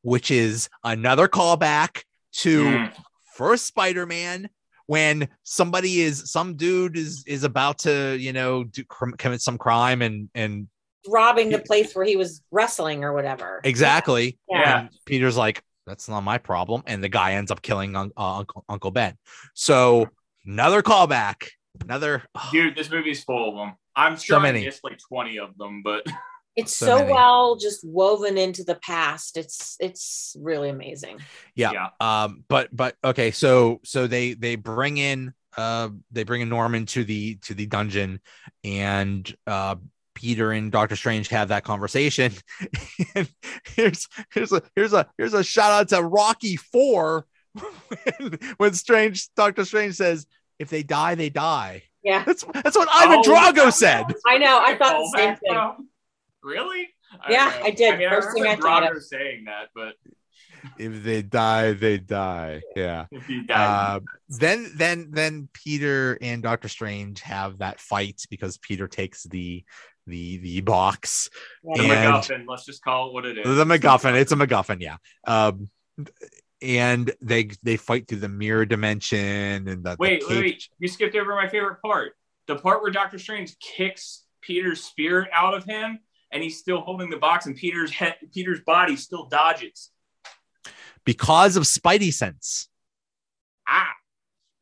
[0.00, 2.02] which is another callback
[2.38, 2.92] to mm,
[3.34, 4.48] first Spider-Man
[4.86, 8.84] when somebody is some dude is is about to you know do,
[9.18, 10.68] commit some crime and and
[11.08, 13.60] robbing the place where he was wrestling or whatever.
[13.64, 14.80] exactly Yeah.
[14.80, 18.38] and Peter's like that's not my problem and the guy ends up killing un- uh,
[18.38, 19.16] Uncle Uncle Ben
[19.54, 20.08] so
[20.44, 21.48] another callback
[21.82, 23.76] another dude, this movie's full of them.
[23.94, 24.64] I'm So sure I many.
[24.64, 26.04] missed like 20 of them, but
[26.56, 29.36] It's So so, well just woven into the past.
[29.36, 31.18] It's it's really amazing.
[31.54, 31.72] Yeah.
[31.72, 31.88] yeah.
[32.00, 36.86] um but but okay so so they they bring in uh they bring in norman
[36.86, 38.20] to the to the dungeon
[38.64, 39.76] and uh
[40.16, 42.32] peter and dr strange have that conversation
[43.14, 43.30] and
[43.76, 47.26] here's here's a here's a here's a shout out to rocky four
[48.18, 50.26] when, when strange dr strange says
[50.58, 52.24] if they die they die Yeah.
[52.24, 55.52] that's that's what ivan Oh, drago that said I know, I thought the same thing.
[55.52, 55.88] from-
[56.42, 56.88] Really?
[57.28, 57.52] Yeah.
[57.64, 57.94] I did.
[57.94, 59.02] I mean, First I thing I thought Drago of.
[59.04, 59.94] saying that, but
[60.78, 66.42] if they die they die yeah if he died, Uh, then then then Peter and
[66.42, 69.64] Doctor Strange have that fight because Peter takes the
[70.06, 71.28] the the box
[71.64, 72.44] the and- MacGuffin.
[72.48, 73.56] Let's just call it what it is.
[73.56, 74.96] the MacGuffin it's a MacGuffin yeah
[75.26, 75.68] um
[76.62, 80.68] and they they fight through the mirror dimension and the the Wait, wait, wait.
[80.78, 82.12] You skipped over my favorite part.
[82.46, 85.98] The part where Doctor Strange kicks Peter's spirit out of him
[86.32, 89.90] and he's still holding the box and Peter's head Peter's body still dodges.
[91.04, 92.68] because of Spidey sense
[93.68, 93.90] Ah,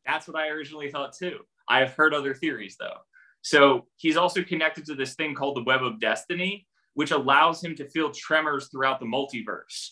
[0.05, 1.39] that's what I originally thought too.
[1.69, 2.97] I've heard other theories though.
[3.45, 6.65] So he's also connected to this thing called the Web of Destiny,
[6.95, 9.91] which allows him to feel tremors throughout the multiverse.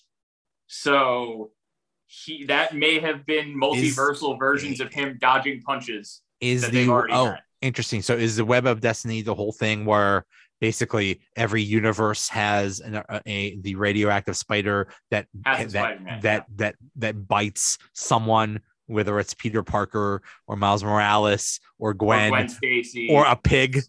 [0.65, 1.51] So
[2.07, 6.23] he that may have been multiversal versions of him dodging punches.
[6.41, 7.41] is That the already oh had.
[7.61, 10.25] interesting so is the web of destiny the whole thing where
[10.59, 17.27] basically every universe has an, a, a the radioactive spider that that that that that
[17.27, 23.07] bites someone whether it's peter parker or miles morales or Gwen, Or gwen Gwen Stacy
[23.09, 23.79] or a pig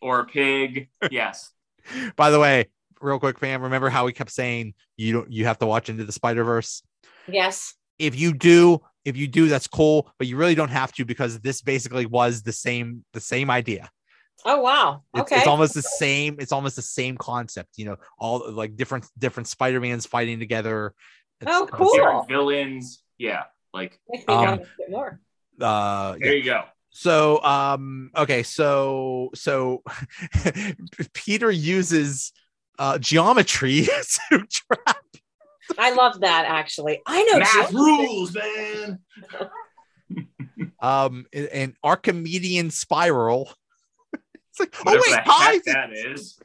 [0.00, 0.88] or a pig.
[1.10, 1.50] Yes.
[2.16, 2.66] by the way
[3.00, 6.04] real quick fam remember how we kept saying you don't you have to watch into
[6.04, 6.82] the spider verse
[7.26, 7.74] Yes.
[7.98, 11.38] if you do if you do that's cool but you really don't have to because
[11.40, 13.88] this basically was the same the same idea
[14.44, 15.02] Oh wow.
[15.14, 15.36] it's, Okay.
[15.38, 19.48] it's almost the same it's almost the same concept you know all like different different
[19.48, 20.94] spider-mans fighting together
[21.40, 21.92] It's- Oh, cool.
[21.94, 23.02] Different villains.
[23.16, 23.44] Yeah.
[23.72, 25.20] Like um, know a bit more.
[25.60, 26.32] uh there yeah.
[26.32, 26.64] you go.
[26.90, 29.82] so um okay so so
[31.12, 32.32] peter uses
[32.78, 33.82] uh geometry
[34.30, 34.96] to trap
[35.78, 37.02] I love that actually.
[37.06, 37.38] I know.
[37.40, 38.06] Math geometry.
[38.06, 38.98] rules, man.
[40.80, 43.52] um an archimedean spiral
[44.12, 46.40] it's like oh wait the heck that is.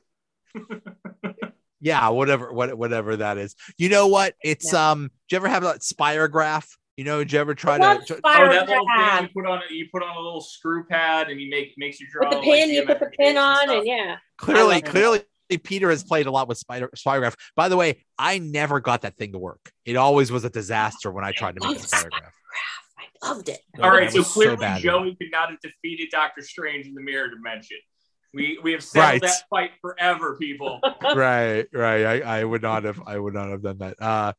[1.80, 5.64] yeah whatever what, whatever that is you know what it's um do you ever have
[5.64, 6.68] that spirograph
[6.98, 9.18] you know did you ever try Love to, to Oh, that little Spirograph.
[9.18, 12.00] thing you put on you put on a little screw pad and you make makes
[12.00, 13.70] you draw With the like, pin, you put the pin on, stuff.
[13.78, 14.18] and yeah.
[14.38, 15.22] clearly clearly
[15.64, 19.16] peter has played a lot with spider spirograph by the way i never got that
[19.18, 22.32] thing to work it always was a disaster when i tried to make a spirograph
[23.24, 23.60] I loved it.
[23.82, 24.84] All right, I so was clearly bad at it.
[24.84, 27.78] Joey could not have defeated Doctor Strange in the mirror dimension.
[28.34, 29.22] We we have settled Right.
[29.22, 30.80] that fight forever, people.
[31.16, 34.34] right right I, I would not have i would not have done that uh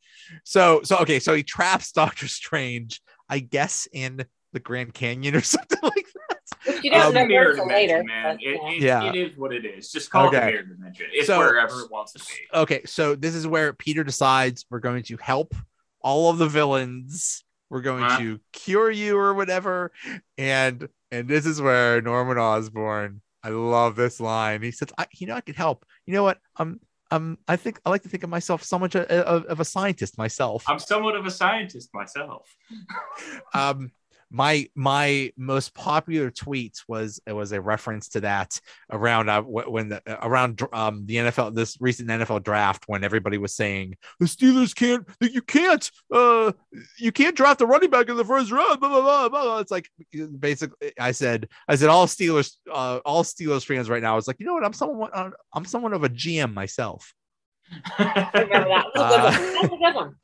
[0.45, 5.41] so so okay so he traps doctor strange i guess in the grand canyon or
[5.55, 6.39] something like that
[6.75, 8.05] Which you Um, don't It's know a mirror until dimension, later.
[8.05, 8.39] man.
[8.41, 8.71] It, yeah.
[8.71, 9.09] it, Yeah.
[9.11, 9.91] it is what it is.
[9.93, 10.41] Just call it Okay.
[10.47, 11.07] the mirror dimension.
[11.13, 12.59] It's So- wherever it wants to be.
[12.59, 15.55] Okay, so this is where Peter decides we're going to help
[16.01, 17.45] all of the villains.
[17.71, 18.19] We're going Uh-huh.
[18.19, 19.91] to cure you or whatever.
[20.39, 24.63] And and this is where Norman Osborn, I love this line.
[24.63, 25.85] He says, I, you know, I could help.
[26.07, 26.39] You know what?
[26.57, 26.81] Um,
[27.11, 29.65] um, I think I like to think of myself so much a, a- of a
[29.65, 30.65] scientist myself.
[30.67, 32.49] I'm somewhat of a scientist myself.
[33.53, 33.93] um
[34.35, 38.61] my my most popular tweet was it was a reference to that
[38.91, 43.39] around uh, when the uh, around um the NFL this recent NFL draft when everybody
[43.39, 46.51] was saying the Steelers can't you can't uh
[46.99, 49.59] you can't draft a running back in the first round blah blah blah, blah.
[49.61, 49.89] it's like
[50.41, 54.41] basically I said I said all Steelers uh all Steelers fans right now is like
[54.41, 57.15] you know what I'm someone uh, I'm someone of a GM myself.
[57.99, 58.85] That's a good one.
[58.97, 60.17] That's a good one.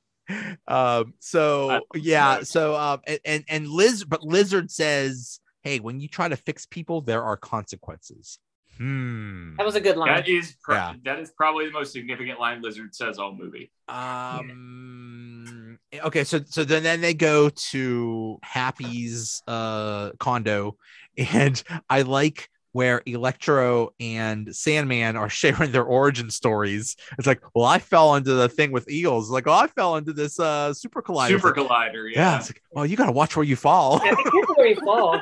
[0.69, 2.43] Um so yeah yeah.
[2.43, 6.67] so um and, and and liz but lizard says hey when you try to fix
[6.67, 8.39] people there are consequences
[8.79, 10.09] hmm That was a good line.
[10.15, 10.95] That is pro- Yeah.
[11.05, 13.71] that is probably the most significant line Lizard says all movie.
[13.89, 20.77] um okay so so then then they go to happy's uh condo
[21.19, 27.67] and i like where electro and sandman are sharing their origin stories it's like well
[27.67, 31.03] i fell into the thing with eagles like oh i fell into this uh super
[31.03, 32.39] collider Super like, Collider, yeah yeah.
[32.39, 34.15] it's like well you gotta watch where you fall Yeah,
[34.57, 35.21] where you fall.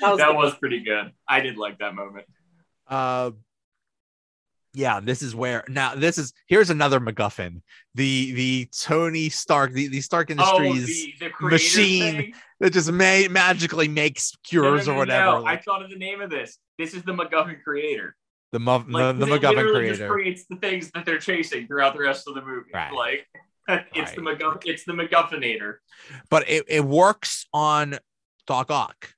[0.00, 1.12] That was, that was pretty good.
[1.28, 2.26] I did like that moment.
[2.88, 3.30] uh
[4.74, 7.62] yeah this is where now this is here's another macguffin
[7.94, 12.34] the the tony stark the, the stark industries oh, the, the machine thing?
[12.64, 15.46] That just may magically makes No, no, cures no, or whatever no.
[15.46, 16.58] I thought of the name of this.
[16.78, 18.16] This is the MacGuffin creator.
[18.52, 21.18] the, Muff Like the, the it macguffin literally just creator creates the things that they're
[21.18, 22.70] chasing throughout the rest of the movie.
[22.72, 22.90] Right.
[22.92, 23.26] Like
[23.94, 24.62] it's the Right.
[24.64, 25.74] It's the MacGuffinator.
[26.30, 27.98] but it, it works on
[28.46, 29.10] doc ock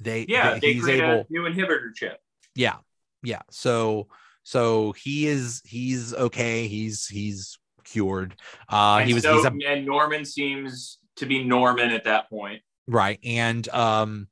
[0.00, 2.18] they Yeah, they- they he's create able a new inhibitor chip.
[2.54, 2.76] yeah
[3.24, 4.06] yeah so
[4.44, 8.34] so he is he's okay he's he's cured
[8.70, 12.62] uh and he was so- a and Norman seems to be Norman at that point.
[12.86, 14.28] right and um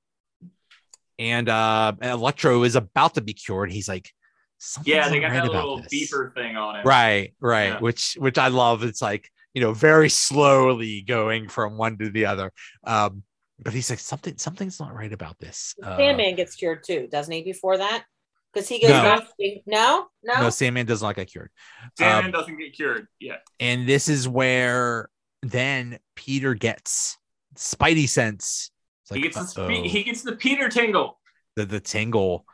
[1.19, 4.11] and uh electro is about to be cured he's like
[4.59, 5.93] something's Yeah, they not got right that little this.
[5.93, 6.85] beeper thing on it.
[6.85, 7.79] right right Yeah.
[7.81, 12.27] which which i love it's like you know very slowly going from one to the
[12.27, 12.53] other
[12.85, 13.23] um
[13.59, 17.33] but he's like something something's not right about this uh, Sandman gets cured too, doesn't
[17.33, 17.43] he?
[17.43, 18.05] Before that,
[18.53, 19.03] because he goes No.
[19.03, 19.27] back.
[19.67, 20.41] No, no.
[20.43, 21.51] no sandman does not get cured
[21.97, 23.07] Sandman Um, doesn't get cured.
[23.19, 23.37] Yeah.
[23.59, 25.09] and this is where
[25.51, 27.17] then peter gets
[27.57, 28.71] spidey sense
[29.03, 29.69] it's he gets the uh-oh.
[29.83, 31.19] spe- he gets the Peter tingle.
[31.55, 32.45] the, the tingle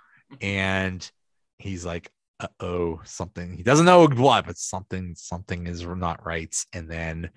[0.40, 1.11] and
[1.59, 6.90] he's like uh-oh something he doesn't know what but something something is not right and
[6.90, 7.30] then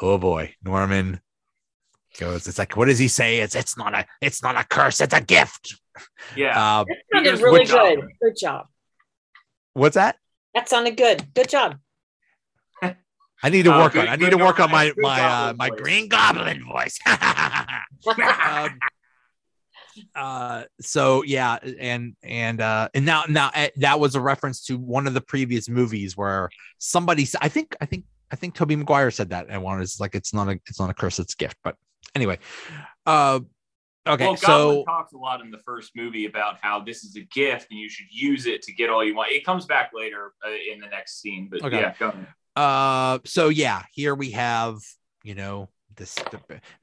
[0.00, 1.20] oh boy norman
[2.18, 5.00] goes it's like what does he say it's it's not a it's not a curse
[5.00, 5.76] it's a gift
[6.34, 6.80] Yeah.
[6.80, 8.04] uh that sounded really "Good job." good.
[8.22, 8.66] Good job.
[9.74, 10.16] what's that
[10.54, 11.34] That sounded good.
[11.34, 11.76] Good job.
[13.42, 15.54] I need to Uh, work good- on i need to work on my my uh
[15.56, 15.80] my voice.
[15.80, 18.78] green goblin voice um,
[20.14, 24.76] uh so yeah and and uh and now now uh, that was a reference to
[24.78, 29.10] one of the previous movies where somebody I think i think i think tobey maguire
[29.10, 31.36] said that and one is like it's not a it's not a curse it's a
[31.36, 31.76] gift but
[32.14, 32.38] anyway
[33.06, 33.40] uh
[34.06, 37.16] okay well, so Goblin talks a lot in the first movie about how this is
[37.16, 39.32] a gift and you should use it to get all you want.
[39.32, 41.80] It comes back later uh, in the next scene, but Okay.
[41.80, 42.26] yeah, go ahead.
[42.56, 44.78] Uh so yeah here we have
[45.24, 46.16] you know this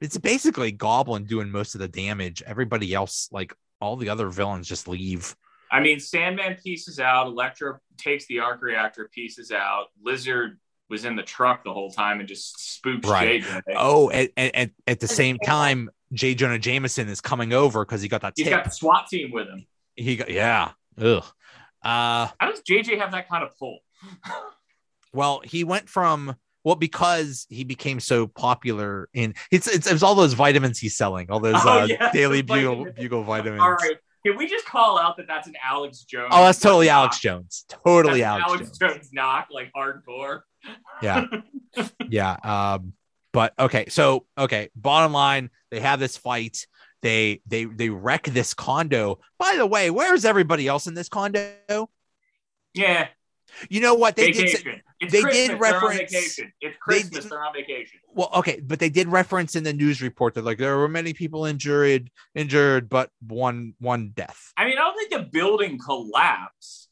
[0.00, 4.68] it's basically goblin doing most of the damage everybody else like all the other villains
[4.68, 5.34] just leave
[5.72, 7.26] I mean, Sandman pieces out.
[7.26, 9.86] Electro takes the arc reactor, pieces out.
[10.00, 13.42] Lizard was in the truck the whole time and just spooks Right.
[13.42, 13.62] JJ.
[13.74, 16.36] Oh, at, at, at- the same time, J.
[16.36, 18.54] Jonah Jameson is coming over because he got that He's tip.
[18.54, 19.66] got the SWAT team with him.
[19.96, 20.72] he got yeah.
[20.96, 21.24] Ugh.
[21.82, 23.80] Uh, How does JJ have that kind of pull?
[25.14, 26.34] well, he went from
[26.64, 31.30] well because he became so popular in it's it's, it's all those vitamins he's selling,
[31.30, 32.98] all those Oh, uh, yeah, daily bugle vitamins.
[32.98, 33.60] bugle vitamins.
[33.62, 33.96] All right.
[34.26, 36.30] Can we just call out that that's an Alex Jones?
[36.32, 36.94] Oh, that's totally knock?
[37.02, 37.64] Alex Jones.
[37.68, 38.94] Totally That's Alex, Alex Jones.
[38.94, 40.40] Jones knock, like hardcore.
[41.02, 41.26] Yeah.
[42.08, 42.36] yeah.
[42.42, 42.94] Um,
[43.34, 46.66] but okay, so okay, bottom line, they have this fight.
[47.02, 49.18] They they they wreck this condo.
[49.38, 51.90] By the way, where's everybody else in this condo?
[52.72, 53.08] Yeah,
[53.68, 54.16] You know what?
[54.16, 54.80] They did vacation.
[55.00, 55.48] It's they Christmas.
[55.48, 56.52] did reference- vacation.
[56.60, 57.10] It's they Christmas.
[57.10, 58.00] didn't- They're on vacation.
[58.08, 61.12] well, okay, but they did reference in the news report that like there were many
[61.12, 64.52] people injured, injured, but one one death.
[64.56, 66.88] I mean, I don't think the building collapsed.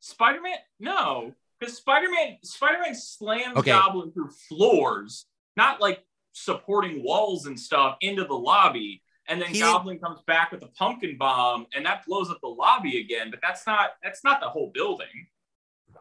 [0.00, 3.72] Spider Man, no, because Spider Man, Spider Man slams Okay.
[3.72, 5.26] Goblin through floors,
[5.56, 9.02] not like supporting walls and stuff into the lobby.
[9.28, 12.46] and then He Goblin comes back with a pumpkin bomb, and that blows up the
[12.48, 13.30] lobby again.
[13.30, 15.26] But that's not that's not the whole building.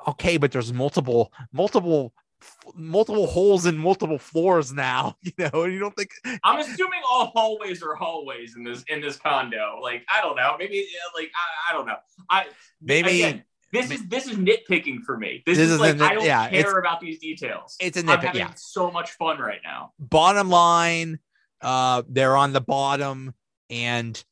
[0.08, 2.14] Okay, but there's multiple, multiple,
[2.76, 5.16] multiple holes in multiple floors now.
[5.24, 6.12] You know, and you don't think
[6.44, 9.80] I'm assuming all hallways are hallways in this in this condo.
[9.82, 11.98] Like I don't know, maybe uh, like I, I don't know.
[12.30, 12.46] I
[12.82, 13.44] maybe again,
[13.74, 15.44] this is this is nitpicking for me.
[15.46, 17.76] This, This is is like I don't yeah, care about these details.
[17.80, 18.22] it's a I'm nitpick.
[18.24, 18.52] having Yeah.
[18.56, 19.92] so much fun right now.
[20.00, 21.20] Bottom line,
[21.62, 23.34] uh, they're on the bottom,
[23.70, 24.24] and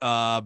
[0.00, 0.42] uh,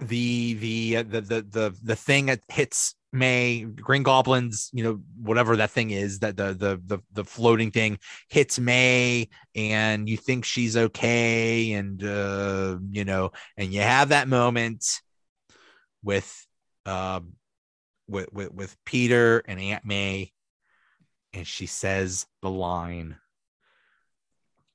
[0.00, 5.56] the the the the the the thing that hits May Green Goblins, you know, whatever
[5.56, 7.98] that thing is, that the the the the floating thing
[8.28, 14.28] hits May, and you think she's okay, and uh, you know, and you have that
[14.28, 14.84] moment
[16.02, 16.46] with
[16.86, 17.34] um
[18.08, 20.32] with with with Peter and Aunt May,
[21.34, 23.16] and she says the line.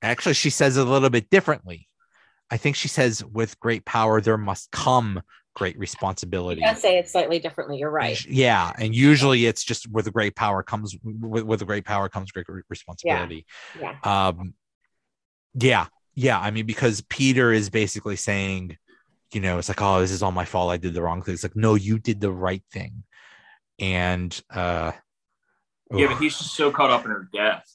[0.04, 1.88] Actually, she says it a little bit differently.
[2.52, 5.22] I think she says, "With great power, there must come
[5.58, 7.78] great responsibility." You can say it slightly differently.
[7.78, 8.24] You're right.
[8.26, 12.32] Yeah, and usually it's just with a great power comes with with great power comes
[12.32, 13.46] great re- responsibility.
[13.80, 13.96] Yeah.
[14.04, 14.54] Um,
[15.56, 16.40] yeah, yeah.
[16.40, 18.78] I mean, because Peter is basically saying,
[19.34, 20.72] you know, it's like, oh, this is all my fault.
[20.72, 21.34] I did the wrong thing.
[21.34, 23.04] It's like, no, you did the right thing.
[23.80, 24.92] And uh,
[25.92, 26.12] Yeah, oof.
[26.12, 27.66] but he's just so caught up in her death.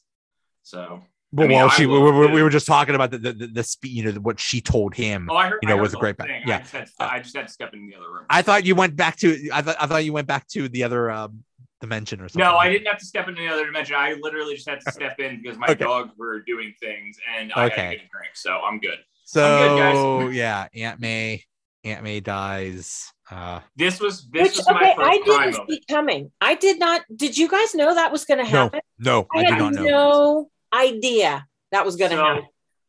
[0.63, 1.03] So
[1.35, 3.33] Well, I mean, well, I she we, we, we were just talking about the the,
[3.33, 5.29] the, the spe- you know what she told him.
[5.31, 6.43] oh, I heard You know, I heard with the a great whole thing.
[6.47, 6.57] yeah.
[6.57, 8.25] I just, had to, I just had to step in the other room.
[8.29, 10.85] I thought you went back to I thought I thought you went back to the
[10.85, 11.43] other um,
[11.81, 12.47] dimension or something.
[12.47, 13.97] No, I didn't have to step into the other dimension.
[13.97, 15.85] I literally just had to step in because my Okay.
[15.85, 17.83] dogs were doing things and I had Okay.
[17.93, 18.31] to get a drink.
[18.35, 18.99] So I'm good.
[19.25, 21.45] So I'm good, yeah, Aunt May,
[21.85, 23.11] Aunt May dies.
[23.31, 25.71] Uh, This was this Which was my okay, first I didn't moment.
[25.71, 26.33] see coming.
[26.41, 27.03] I did not.
[27.17, 28.81] Did you guys know that was going to happen?
[28.99, 29.85] no, I, I, do had not know.
[29.87, 32.45] no idea that was going to So- happen.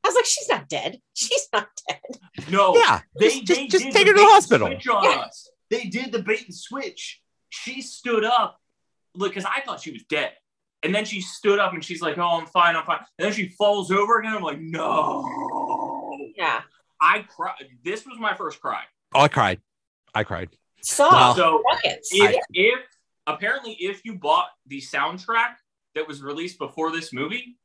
[0.06, 1.00] I was like, she's not dead.
[1.14, 2.00] She's not dead.
[2.50, 4.68] No, Yeah, they just just, they just did take her to the hospital.
[4.68, 5.10] Switch on Yeah.
[5.12, 5.50] us.
[5.70, 7.22] They did the bait and switch.
[7.50, 8.60] She stood up,
[9.16, 10.34] look, because I thought she was dead,
[10.84, 13.32] and then she stood up and she's like, "Oh, I'm fine, I'm fine." And then
[13.34, 14.34] she falls over again.
[14.34, 15.24] I'm like, "No!"
[16.36, 16.62] Yeah.
[17.00, 17.54] I cried.
[17.86, 18.82] This was my first cry.
[19.16, 19.62] Oh, I cried.
[20.14, 20.50] I cried.
[20.82, 21.34] Saw Wow.
[21.34, 22.10] So buckets.
[22.12, 22.80] if, if
[23.26, 25.56] apparently if you bought the soundtrack
[25.96, 27.58] that was released before this movie,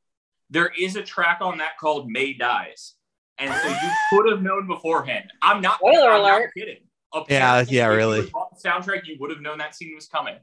[0.49, 2.93] there is a track on that called "May Dies,"
[3.37, 5.31] and so you could have known beforehand.
[5.41, 5.77] I'm not.
[5.77, 6.51] Spoiler I'm not alert.
[6.57, 6.77] kidding.
[7.13, 8.21] Yeah, Apparently, yeah, if really.
[8.21, 10.35] had bought the soundtrack, you would have known that scene was coming,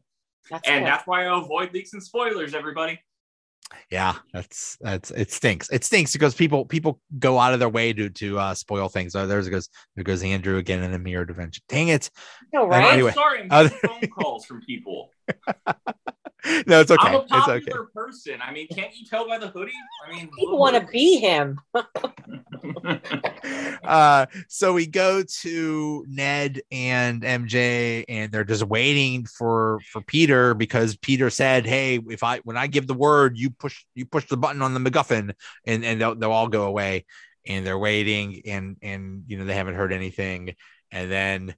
[0.50, 0.88] That's and good.
[0.90, 2.54] that's why I avoid leaks and spoilers.
[2.54, 3.00] Everybody,
[3.90, 5.68] Yeah, that's that's it stinks.
[5.70, 9.14] It stinks because people people go out of their way to to uh, spoil things.
[9.14, 11.62] Oh, there's goes there goes Andrew again in a mirror dimension.
[11.68, 12.11] Dang it!
[12.52, 12.94] No, right?
[12.94, 15.11] anyway, I'm sorry, I'm other- getting phone calls from people.
[16.66, 17.09] no, it's okay.
[17.09, 17.61] I'm a It's okay.
[17.61, 18.41] popular person.
[18.43, 19.72] I mean, can't you tell by the hoodie?
[20.07, 21.59] I mean, People want to be him.
[23.85, 30.55] uh so we go to ned and mj and they're just waiting for for peter
[30.55, 34.27] because peter said hey if i when i give the word you push you push
[34.27, 35.33] the button on the macguffin
[35.66, 37.05] and and they'll, they'll all go away
[37.47, 40.55] and they're waiting and and you know they haven't heard anything
[40.91, 41.55] and then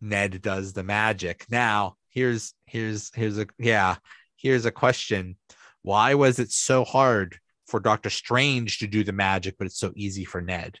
[0.00, 3.96] ned does the magic now here's here's here's a yeah
[4.36, 5.36] here's a question
[5.82, 9.92] why was it so hard for Doctor Strange to do the magic, but it's so
[9.96, 10.78] easy for Ned?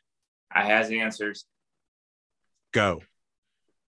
[0.52, 1.46] I has answers.
[2.72, 3.02] Go.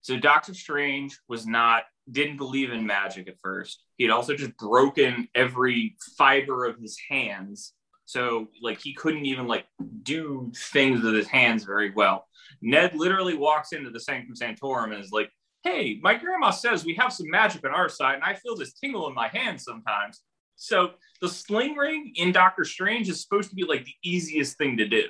[0.03, 3.85] So Doctor Strange was not didn't believe in magic at first.
[3.97, 7.73] He had also just broken every fiber of his hands.
[8.05, 9.67] So like he couldn't even like
[10.03, 12.27] do things with his hands very well.
[12.61, 15.31] Ned literally walks into the Sanctum Sanctorum and is like,
[15.62, 18.73] "Hey, my grandma says we have some magic on our side, and I feel this
[18.74, 20.23] tingle in my hand sometimes."
[20.57, 24.77] So the sling ring in Doctor Strange is supposed to be like the easiest thing
[24.77, 25.09] to do.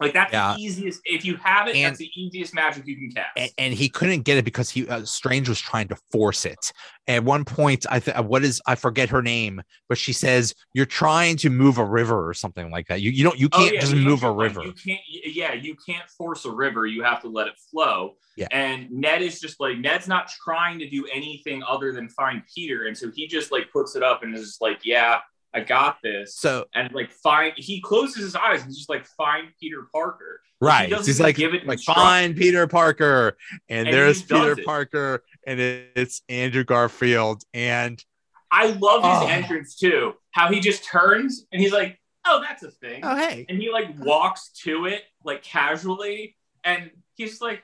[0.00, 0.54] Like that's Yeah.
[0.56, 1.00] the easiest.
[1.04, 3.30] If you have it, And- that's the easiest magic you can cast.
[3.36, 6.72] And, and he couldn't get it because he uh, Strange was trying to force it.
[7.06, 10.86] At one point, I th- what is I forget her name, but she says you're
[10.86, 13.00] trying to move a river or something like that.
[13.02, 14.62] You you don't you Oh, can't yeah, just the move a river.
[14.64, 15.00] You can't.
[15.08, 16.86] Yeah, you can't force a river.
[16.86, 18.16] You have to let it flow.
[18.36, 18.46] Yeah.
[18.52, 22.86] And Ned is just like Ned's not trying to do anything other than find Peter,
[22.86, 25.18] and so he just like puts it up and is like, "Yeah,
[25.54, 29.48] I got this." So and like find he closes his eyes and just like find
[29.60, 30.40] Peter Parker.
[30.60, 33.36] right, doesn't he's like give it like find Peter Parker,
[33.68, 34.64] and, And there's Peter it.
[34.64, 38.02] Parker, and it- it's Andrew Garfield, and
[38.50, 39.26] I love his Oh.
[39.28, 40.14] entrance too.
[40.32, 43.70] How he just turns and he's like, "Oh, that's a thing." oh hey, and he
[43.72, 47.62] like walks to it like casually and he's like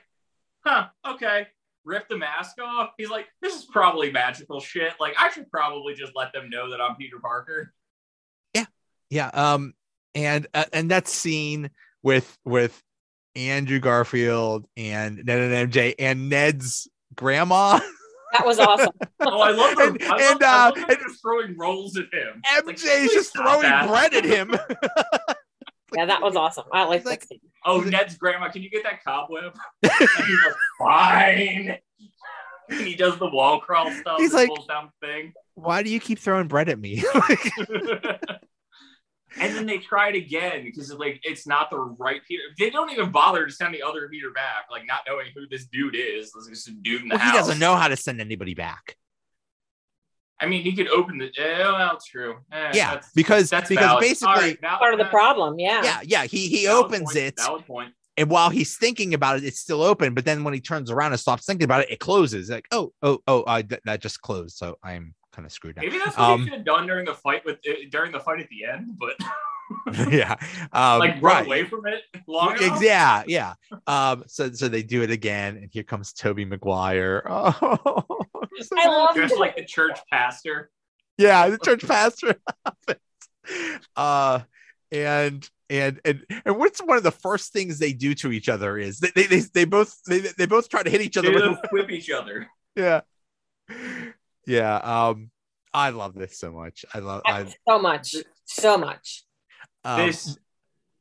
[0.65, 1.47] huh okay
[1.85, 5.93] rip the mask off he's like this is probably magical shit like i should probably
[5.93, 7.73] just let them know that i'm peter parker
[9.09, 9.73] yeah um
[10.15, 11.69] and uh, and that scene
[12.03, 12.81] with with
[13.35, 17.79] Andrew Garfield and Ned and MJ and Ned's grandma.
[18.33, 18.91] That was awesome.
[19.19, 19.95] Oh, I love them.
[19.95, 22.41] And- I love, and, I uh, love them just throwing rolls at him.
[22.65, 23.87] Like, MJ's please just throwing that.
[23.87, 24.51] bread at him.
[25.95, 26.65] yeah, that was awesome.
[26.71, 27.39] I like Like- that scene.
[27.65, 29.53] Oh, Ned's grandma, can you get that cobweb?
[29.83, 31.77] and he's like, fine.
[32.69, 34.17] And he does the wall crawl stuff.
[34.19, 35.33] He's like- pulls down the thing.
[35.55, 37.03] Why do you keep throwing bread at me?
[39.39, 42.43] And then they try it again because like it's not the right Peter.
[42.57, 45.65] They don't even bother to send the other Peter back, like not knowing who this
[45.67, 46.31] dude is.
[46.33, 48.95] This is a dude in the well, he doesn't know how to send anybody back.
[50.39, 51.31] I mean, he could open the.
[51.35, 52.35] Eh, well, true.
[52.51, 54.01] Eh, Yeah, that's- because that's because valid.
[54.01, 55.59] basically, All right, val- Part of the uh, problem.
[55.59, 55.83] Yeah.
[55.83, 57.93] yeah, yeah, he he valid opens point, it, Valid point.
[58.17, 60.13] and while he's thinking about it, it's still open.
[60.13, 62.49] But then when he turns around and stops thinking about it, it closes.
[62.51, 64.57] Like, oh, oh, oh, I, th- that just closed.
[64.57, 65.83] So I'm kind of screwed now.
[65.83, 68.19] Maybe that's what Um, he should have done during the fight with uh, during the
[68.19, 69.15] fight at the end, but
[70.11, 70.35] yeah,
[70.73, 71.45] um, like run right.
[71.45, 72.81] away from it long Ex- enough.
[72.81, 73.53] Yeah, yeah.
[73.85, 77.23] Um, so so they do it again, and here comes Tobey Maguire.
[77.29, 80.71] Oh, so I love Just like the church pastor.
[81.19, 82.35] yeah, the church pastor.
[83.95, 84.39] uh,
[84.91, 88.77] and and and and what's one of the first things they do to each other
[88.79, 91.33] is they they they, they both they, they both try to hit each They other
[91.33, 92.47] with don't whip each other.
[92.75, 93.01] yeah
[94.47, 95.29] yeah um
[95.73, 98.15] i love this so much i love i so much.
[98.45, 99.23] So much.
[99.83, 100.37] um, this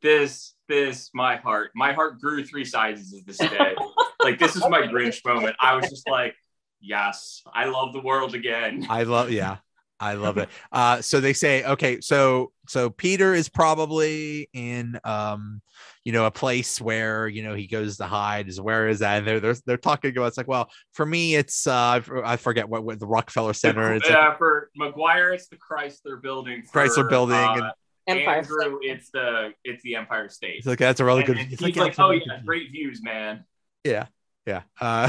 [0.02, 3.74] this this my heart my heart grew three sizes this day
[4.22, 6.34] like this is my grinch moment i was just like
[6.80, 9.58] yes i love the world again i love yeah
[10.00, 10.48] i love it.
[10.72, 15.60] Uh so they say okay so so peter is probably in um
[16.04, 19.18] you know a place where you know he goes to hide is where is that?
[19.18, 22.10] And they're they're, they're talking about it's like well for me it's uh I f-
[22.24, 26.22] i forget what, what the rockefeller center it's like uh, for maguire it's the chrysler
[26.22, 27.72] building for, Chrysler building uh,
[28.06, 28.36] and Empire.
[28.38, 30.58] andrew it's the it's the empire state.
[30.58, 32.70] It's like that's a really and, good and he's yeah, like oh yeah good- great
[32.70, 33.44] views man.
[33.82, 34.06] Yeah
[34.46, 34.62] yeah.
[34.80, 35.08] Uh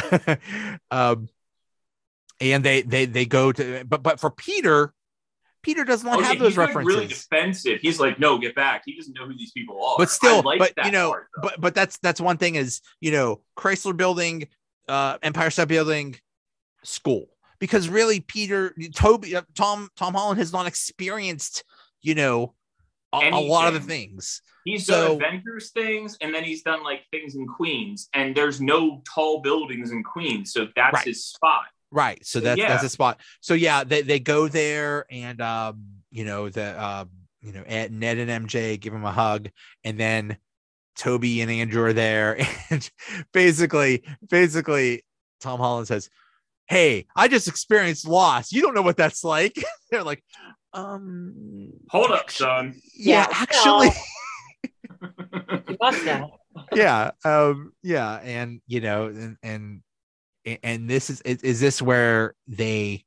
[0.92, 1.30] um
[2.40, 4.94] and they they they go to but but for peter
[5.64, 6.96] peter does not oh, have yeah, those he's like references.
[6.96, 7.80] really defensive.
[7.82, 8.84] He's like no get back.
[8.86, 9.96] He doesn't know who these people are.
[9.98, 13.12] But still like but you know part, but but that's that's one thing is you
[13.12, 14.48] know chrysler building
[14.88, 16.16] uh empire state building
[16.84, 17.28] school.
[17.60, 21.64] Because really peter tobey uh, tom tom holland has not experienced
[22.02, 22.54] you know
[23.14, 24.42] a, a lot of the things.
[24.64, 28.60] He's So- done Avengers things, and then he's done like things in Queens, and there's
[28.62, 31.08] no tall buildings in Queens, so that's Right.
[31.08, 31.64] his spot.
[31.92, 32.68] Right so that's Yeah.
[32.70, 37.06] that's a spot so yeah they, they go there and um you know the uh
[37.42, 39.50] you know Ed, ned and mj give him a hug
[39.86, 40.38] and then
[40.98, 42.40] tobey and andrew are there
[42.70, 42.90] and
[43.34, 45.04] basically basically
[45.40, 46.10] tom holland says
[46.68, 49.56] hey i just experienced loss you don't know what that's like
[49.92, 50.24] they're like
[50.74, 52.76] um Hold up, actu- son.
[52.98, 53.90] yeah, Yeah, actually
[55.70, 56.32] You must know.
[56.76, 59.82] yeah um yeah and you know and and
[60.64, 63.04] and this is is, is this where they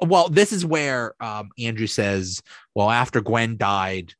[0.00, 2.42] well this is where um andrew says
[2.74, 4.14] well after gwen died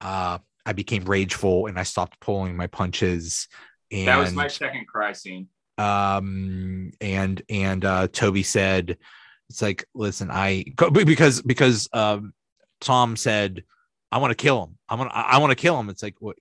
[0.00, 3.48] uh i became rageful and i stopped pulling my punches
[3.92, 5.48] and that was my second cry scene.
[5.78, 8.96] um and and uh tobey said
[9.48, 12.32] it's like listen i because because um
[12.80, 13.64] tom said
[14.14, 16.16] i want to kill him i want i I want to kill him it's like
[16.20, 16.34] well,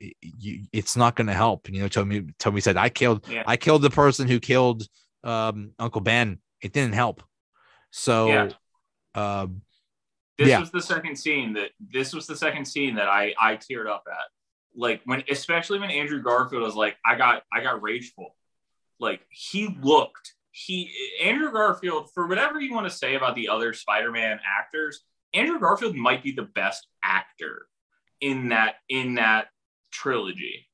[0.45, 3.43] you, it's not going to help And, you know tobey tobey said i killed Yeah.
[3.47, 4.87] i killed the person who killed
[5.23, 7.23] um uncle ben it didn't help
[7.91, 8.49] so Yeah.
[9.15, 9.61] um
[10.37, 10.59] This Yeah.
[10.59, 14.03] was the second scene that this was the second scene that I I teared up
[14.19, 14.27] at.
[14.75, 18.35] Like when especially when Andrew Garfield was like, I got I got rageful.
[18.99, 20.75] Like he looked he
[21.21, 24.95] Andrew Garfield, for whatever you want to say about the other Spider-Man actors,
[25.33, 27.65] Andrew Garfield might be the best actor
[28.21, 29.47] in that in that
[29.91, 30.67] trilogy.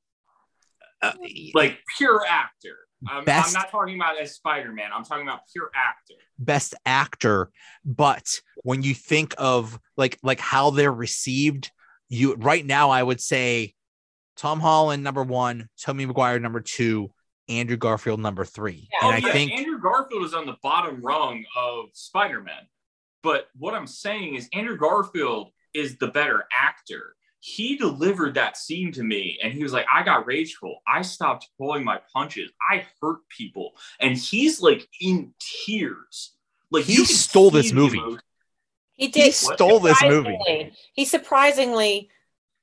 [1.02, 1.12] uh,
[1.54, 2.76] Like pure actor.
[3.08, 4.90] I'm, I'm not talking about as Spider-Man.
[4.94, 6.14] I'm talking about pure actor.
[6.38, 7.50] best actor
[7.84, 11.70] but when you think of like like how they're received
[12.10, 13.72] you right now i would say
[14.36, 17.10] tom holland number one tommy maguire number two
[17.48, 19.08] andrew garfield number three Yeah.
[19.08, 22.66] and oh, i yeah, think Andrew Garfield is on the bottom rung of Spider-Man.
[23.22, 27.16] But what I'm saying is Andrew Garfield is the better actor.
[27.40, 30.80] He delivered that scene to me and he was like, I got rageful.
[30.86, 32.50] I stopped pulling my punches.
[32.70, 33.72] I hurt people.
[33.98, 36.32] And he's like in tears.
[36.70, 37.98] Like He you stole this movie.
[37.98, 38.18] emo-
[38.94, 42.10] He he stole this movie He surprisingly,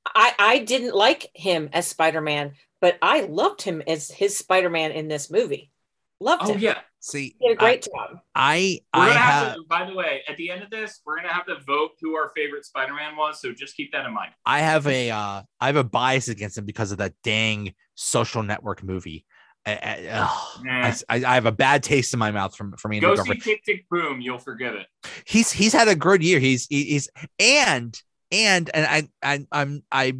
[0.06, 4.70] I I didn't like him as Spider Man, but I loved him as his Spider
[4.70, 5.72] Man in this movie.
[6.20, 6.58] Loved Oh him.
[6.60, 6.78] yeah.
[7.00, 8.18] See, He did a I, great job.
[8.34, 11.00] I, We're I gonna have, have, to, by the way, at the end of this,
[11.06, 13.40] we're gonna have to vote who our favorite Spider-Man was.
[13.40, 14.32] So just keep that in mind.
[14.44, 18.42] I have a, uh, I have a bias against him because of that dang social
[18.42, 19.24] network movie.
[19.64, 20.92] I, I, ugh, Nah.
[21.08, 23.42] I, I have a bad taste in my mouth from from Andrew Go Garfield.
[23.42, 24.20] see Tick Tick Boom.
[24.20, 24.86] You'll forget it.
[25.26, 26.38] he's he's had a good year.
[26.40, 27.08] He's he's
[27.38, 28.00] and
[28.32, 30.14] and and I I I'm I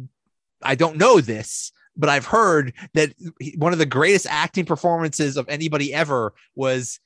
[0.61, 3.13] I don't know this, but I've heard that
[3.57, 6.99] one of the greatest acting performances of anybody ever was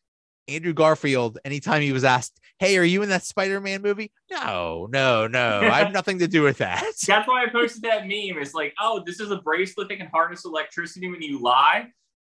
[0.48, 1.40] Andrew Garfield.
[1.44, 5.62] Anytime he was asked, "Hey, are you in that Spider-Man movie?" No, no, no.
[5.62, 6.82] I have nothing to do with that.
[7.08, 8.38] That's why I posted that meme.
[8.42, 11.88] It's like, oh, this is a bracelet that can harness electricity when you lie.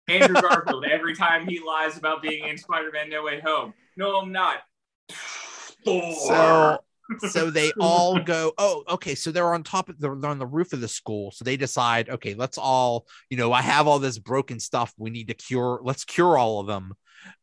[0.08, 3.72] Andrew Garfield, every time he lies about being in Spider-Man No Way Home.
[3.96, 4.58] No, I'm not.
[5.84, 6.14] Thor.
[6.14, 6.78] So
[7.28, 10.46] so they all go oh okay so they're on top of they're, they're on the
[10.46, 13.98] roof of the school so they decide okay let's all you know i have all
[13.98, 16.94] this broken stuff we need to cure let's cure all of them.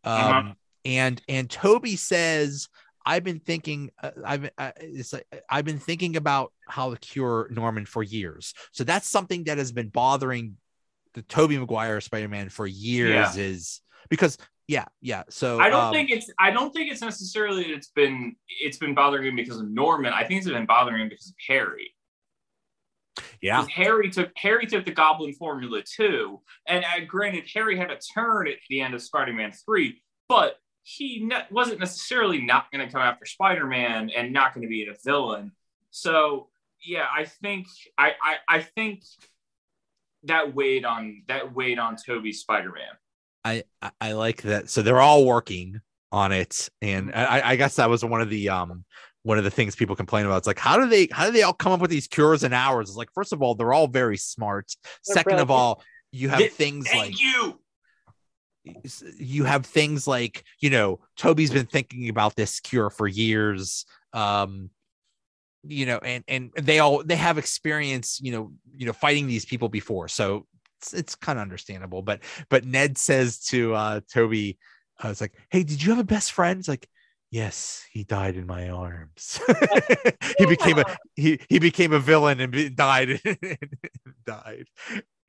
[0.03, 0.53] Um Uh-huh.
[0.85, 2.67] and and tobey says
[3.05, 7.47] i've been thinking uh, i've uh, it's like, i've been thinking about how to cure
[7.51, 8.53] norman for years.
[8.71, 10.57] So that's something that has been bothering
[11.13, 16.09] the tobey maguire spider-man for years is because yeah yeah so I don't um, think
[16.09, 19.69] it's I don't think it's necessarily that it's been it's been bothering him because of
[19.69, 20.13] Norman.
[20.13, 21.93] I think it's been bothering him because of Harry.
[23.41, 27.97] yeah Harry took Harry took the Goblin formula too, and uh, granted, Harry had a
[28.13, 32.91] turn at the end of Spider-Man three, but he ne- wasn't necessarily not going to
[32.91, 35.51] come after Spider-Man and not going to be a villain.
[35.91, 36.47] So
[36.83, 37.67] yeah, I think
[37.97, 39.03] I, I I think
[40.23, 42.97] that weighed on that weighed on Tobey's Spider-Man.
[43.43, 44.69] I, I I like that.
[44.69, 45.81] So they're all working
[46.11, 48.85] on it, and I, I guess that was one of the um
[49.23, 50.37] one of the things people complain about.
[50.37, 52.53] It's like how do they how do they all come up with these cures in
[52.53, 52.89] hours?
[52.89, 54.75] It's like first of all, they're all very smart.
[55.05, 57.59] They're Second of all, you have things Thank like you.
[59.17, 63.85] you have things like you know Tobey's been thinking about this cure for years.
[64.13, 64.69] Um,
[65.63, 69.45] you know, and and they all they have experience, you know, you know, fighting these
[69.45, 70.47] people before, so
[70.81, 72.01] it's, it's kind of understandable.
[72.01, 74.57] But but Ned says to uh Tobey,
[74.99, 76.59] I was like, hey, did you have a best friend?
[76.59, 76.87] It's like,
[77.29, 79.39] yes, he died in my arms.
[80.37, 80.85] he became a
[81.15, 83.21] he he became a villain and be, died
[84.25, 84.65] died.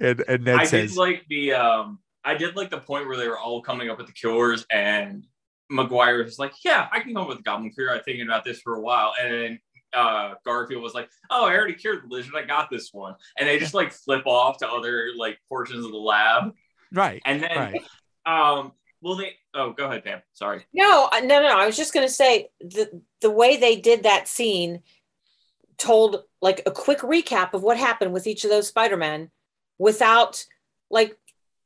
[0.01, 3.17] And and Ned I says, did like the um I did like the point where
[3.17, 5.27] they were all coming up with the cures and
[5.71, 7.91] Maguire was like, Yeah, I can come up with goblin cure.
[7.91, 9.13] I've thinking about this for a while.
[9.21, 9.59] And then
[9.95, 13.15] uh Garfield was like, Oh, I already cured the lizard, I got this one.
[13.39, 16.53] And they just like flip off to other like portions of the lab.
[16.93, 17.83] right, And then right.
[18.27, 20.23] um well they oh go ahead, Pam.
[20.33, 20.65] Sorry.
[20.73, 21.59] No, uh, no, no, no.
[21.59, 24.83] I was just going to say the the way they did that scene
[25.77, 29.31] told like a quick recap of what happened with each of those Spider-Men
[29.79, 30.45] without
[30.91, 31.17] like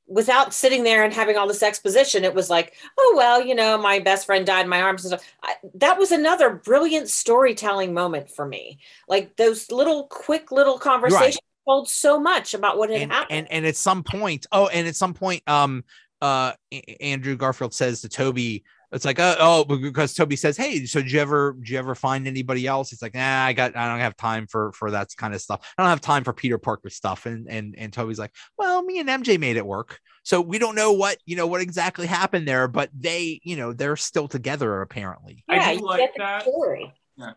[0.08, 2.24] without sitting there and having all this exposition.
[2.24, 5.18] It was like, oh well, you know, my best friend died in my arms and
[5.18, 5.34] stuff.
[5.42, 8.78] I, that was another brilliant storytelling moment for me.
[9.08, 13.38] Like those little quick little conversations told so much about what had and, happened.
[13.38, 15.82] and and at some point oh and at some point um
[16.22, 16.52] uh
[17.00, 18.62] andrew garfield says to tobey
[18.96, 21.94] it's like uh, oh because tobey says hey so did you ever did you ever
[21.94, 25.08] find anybody else it's like nah i got i don't have time for for that
[25.16, 28.18] kind of stuff i don't have time for peter parker stuff and and and tobey's
[28.18, 31.46] like well me and mj made it work so we don't know what you know
[31.46, 35.86] what exactly happened there but they you know they're still together apparently I yeah, do
[35.86, 36.42] like get that.
[36.42, 36.92] story.
[37.16, 37.32] Yeah.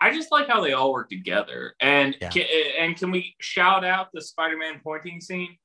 [0.00, 1.74] I just like how they all work together.
[1.80, 2.30] And Yeah.
[2.30, 2.44] can,
[2.78, 5.56] and can we shout out the Spider-Man pointing scene?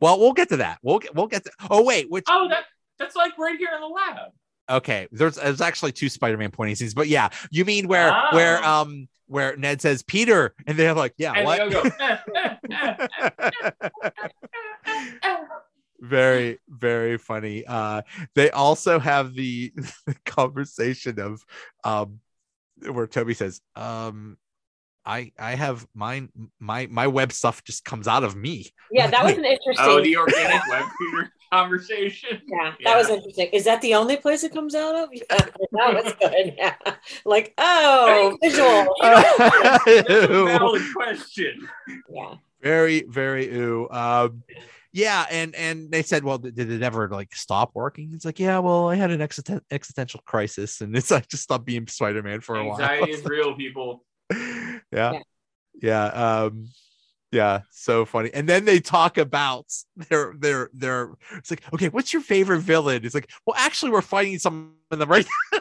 [0.00, 2.64] well we'll get to that we'll get we'll get to oh wait which Oh, that
[3.00, 4.30] that's like right here in the lab.
[4.70, 8.36] Okay, there's there's actually two Spider-Man pointing scenes, but yeah, you mean where Oh.
[8.36, 11.70] where um where Ned says Peter, and they're like, yeah, and what?
[11.70, 11.82] go,
[16.00, 17.64] very very funny.
[17.66, 18.02] Uh,
[18.34, 19.72] they also have the,
[20.06, 21.44] the conversation of
[21.82, 22.20] um
[22.88, 24.36] where Tobey says, um.
[25.02, 26.28] I I have mine
[26.60, 28.66] my my web stuff just comes out of me.
[28.92, 29.76] Yeah, that was an interesting.
[29.78, 32.40] Oh, the organic web computer conversation.
[32.48, 32.96] Yeah, that Yeah.
[32.98, 33.48] was interesting.
[33.52, 35.08] Is that the only place it comes out of?
[35.14, 35.22] Yeah,
[35.72, 36.54] that was good.
[36.56, 36.74] Yeah,
[37.24, 38.94] like oh, visual.
[39.00, 41.68] That's a valid question.
[42.12, 44.42] Yeah, very very ooh um
[44.92, 48.38] yeah and and they said well did did it ever like stop working it's like
[48.40, 52.40] yeah well i had an existen- existential crisis and it's like just stopped being spider-man
[52.40, 54.04] for a while Anxiety is real, people.
[54.92, 55.20] yeah
[55.80, 56.66] yeah um
[57.32, 59.66] yeah so funny and then they talk about
[60.08, 64.00] their their their it's like okay what's your favorite villain it's like well actually we're
[64.02, 65.26] fighting some in the right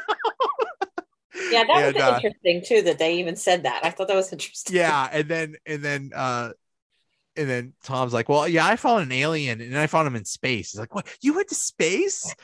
[1.51, 2.81] yeah, that And, was uh, interesting too.
[2.81, 3.85] That they even said that.
[3.85, 4.75] I thought that was interesting.
[4.75, 6.51] yeah and then and then uh
[7.35, 10.25] and then Tom's like, "Well, yeah, I found an alien, and I found him in
[10.25, 11.07] space." He's like, "What?
[11.21, 12.35] You went to space?"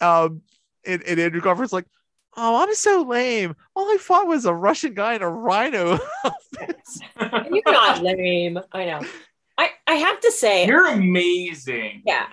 [0.00, 0.42] Um,
[0.84, 1.86] and, and Andrew Garfield's like,
[2.36, 3.56] "Oh, I'm so lame.
[3.74, 5.98] All I fought was a Russian guy in a rhino."
[7.50, 8.58] You're not lame.
[8.72, 9.00] I know.
[9.58, 12.02] I I have to say, You're amazing.
[12.06, 12.26] yeah,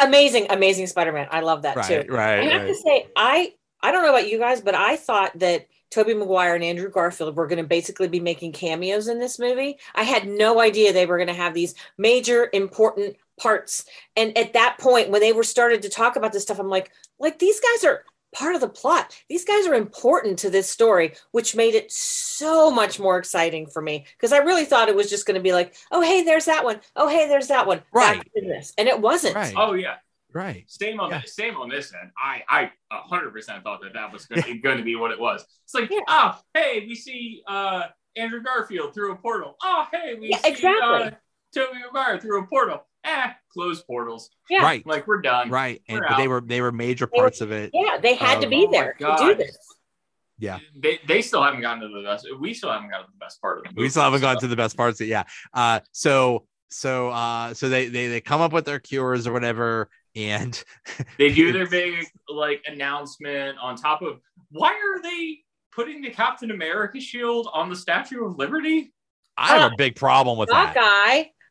[0.00, 1.28] amazing, amazing Spider-Man.
[1.30, 1.96] I love that too.
[1.96, 2.68] right, right, I have right.
[2.68, 3.52] to say, I
[3.82, 7.36] I don't know about you guys, but I thought that Tobey Maguire and Andrew Garfield
[7.36, 9.78] were going to basically be making cameos in this movie.
[9.94, 13.84] I had no idea they were going to have these major important parts.
[14.16, 16.90] And at that point, when they were started to talk about this stuff, I'm like,
[17.18, 19.16] like these guys are part of the plot.
[19.28, 23.82] These guys are important to this story, which made it so much more exciting for
[23.82, 26.46] me because I really thought it was just going to be like, oh hey, there's
[26.46, 26.80] that one.
[26.96, 27.78] Oh hey, there's that one.
[27.78, 28.22] Back Right.
[28.36, 29.34] to this, and it wasn't.
[29.36, 29.54] Right.
[29.56, 29.96] Oh yeah.
[30.32, 30.64] Right.
[30.66, 31.20] Same on Yeah.
[31.20, 32.10] this, same on this end.
[32.16, 34.42] I I a hundred percent thought that that was going
[34.78, 35.44] to, be what it was.
[35.64, 36.00] It's like Yeah.
[36.08, 37.84] ah hey we see uh
[38.16, 39.56] Andrew Garfield through a portal.
[39.62, 40.80] Oh hey we Yeah, see exactly.
[40.82, 41.10] uh,
[41.54, 42.86] Tobey Maguire through a portal.
[43.04, 44.30] Eh, close portals.
[44.48, 44.62] Yeah.
[44.62, 44.86] Right.
[44.86, 45.50] Like we're done.
[45.50, 45.82] Right.
[45.88, 47.70] We're but they were they were major They were- parts of it.
[47.74, 49.56] Yeah, they had to Um, be Oh there to do this.
[50.38, 50.58] Yeah.
[50.76, 52.26] They, they still haven't gotten to the best.
[52.40, 53.82] We still haven't gotten to the best part of the movie.
[53.82, 55.10] we still haven't so- gotten to the best parts of it.
[55.10, 55.24] Yeah.
[55.52, 59.88] Uh so so uh so they they they come up with their cures or whatever
[60.16, 60.62] and
[61.18, 64.20] They do their big like announcement on top of
[64.50, 65.38] why are they
[65.72, 68.92] putting the Captain America shield on the Statue of Liberty?
[69.36, 70.74] I have a big problem with that.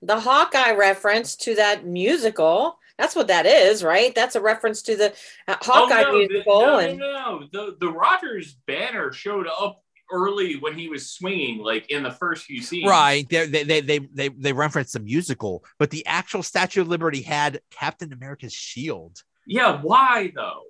[0.01, 2.77] Hawkeye, the Hawkeye reference to that musical.
[2.97, 4.13] That's what that is, right?
[4.13, 5.13] That's a reference to the
[5.47, 6.61] uh, Hawkeye oh, no, the- musical.
[6.61, 11.59] no, and no, no, The the Rogers banner showed up early when he was swinging,
[11.59, 12.89] like in the first few scenes.
[12.89, 13.27] Right.
[13.29, 17.21] They, they they they they they referenced the musical, but the actual Statue of Liberty
[17.21, 19.23] had Captain America's shield.
[19.47, 19.81] Yeah.
[19.81, 20.63] Why though?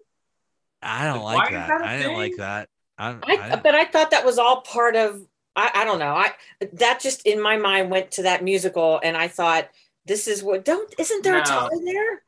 [0.82, 1.68] I don't Why like that.
[1.68, 2.70] that a I didn't like that.
[2.98, 5.26] I, I, I, but I thought that was all part of.
[5.56, 6.14] I, I don't know.
[6.16, 6.32] I
[6.74, 9.70] that just in my mind went to that musical, and I thought
[10.06, 11.44] this is what don't isn't there a No.
[11.44, 12.24] tie there?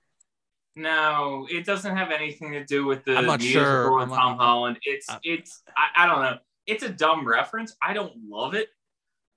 [0.75, 3.93] No, it doesn't have anything to do with the I'm not musical sure.
[3.99, 4.79] and I'm not- Tom Holland.
[4.83, 6.37] It's Uh, it's I, I don't know.
[6.65, 7.75] It's a dumb reference.
[7.81, 8.69] I don't love it.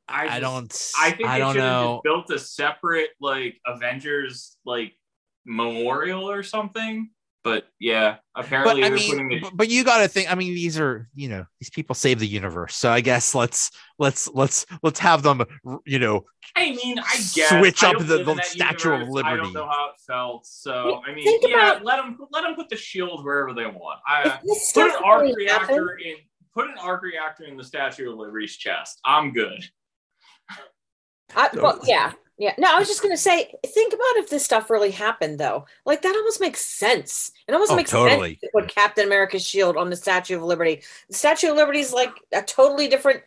[0.09, 0.73] I, I don't.
[0.99, 1.95] I think I they don't should have know.
[1.97, 4.95] just built a separate like Avengers like
[5.45, 7.11] memorial or something.
[7.47, 9.43] But yeah, But apparently I they're mean, putting it.
[9.43, 10.29] but, but you got to think.
[10.33, 12.75] I mean, these are you know these people save the universe.
[12.75, 13.71] So I guess let's
[14.01, 15.45] let's let's let's have them.
[15.85, 16.25] You know,
[16.57, 19.23] I mean, I guess switch I up the- the that Statue of universe.
[19.25, 19.43] I Liberty.
[19.45, 20.45] don't know how it felt.
[20.45, 23.67] So I mean, Think yeah, about- let them let them put the shield wherever they
[23.67, 24.01] want.
[24.09, 24.41] I,
[24.75, 26.17] put an arc really happened, reactor in
[26.53, 28.99] put an arc reactor in the Statue of Liberty's chest.
[29.05, 29.65] I'm good.
[31.37, 32.55] I, well, yeah, yeah.
[32.59, 35.67] No, I was just gonna say, think about if this stuff really happened, though.
[35.85, 37.31] Like that almost makes sense.
[37.49, 38.31] It almost Oh, makes totally.
[38.31, 40.83] sense to put Captain America's shield on the Statue of Liberty.
[41.09, 43.23] The Statue of Liberty is like a totally different,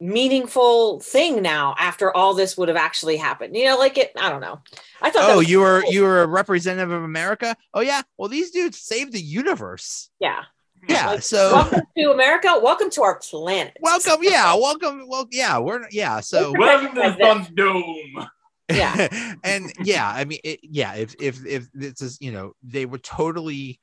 [0.00, 1.74] meaningful thing now.
[1.78, 4.12] After all this would have actually happened, you know, like it.
[4.20, 4.60] I don't know.
[5.00, 5.30] I thought.
[5.30, 5.92] oh, you were cool.
[5.92, 7.56] you were a representative of America.
[7.72, 8.02] Oh yeah.
[8.18, 10.10] Well, these dudes saved the universe.
[10.18, 10.42] Yeah.
[10.88, 11.06] Yeah.
[11.12, 12.58] Like, So welcome to America.
[12.62, 13.76] Welcome to our planet.
[13.80, 14.18] welcome.
[14.22, 14.54] Yeah.
[14.54, 15.06] Welcome.
[15.08, 15.58] Well, yeah.
[15.58, 16.20] We're yeah.
[16.20, 17.44] So Welcome to the Like that.
[17.44, 18.28] Sun Dome.
[18.70, 19.34] Yeah.
[19.44, 23.02] and yeah, I mean, it, yeah, if if if this is you know they would
[23.02, 23.78] totally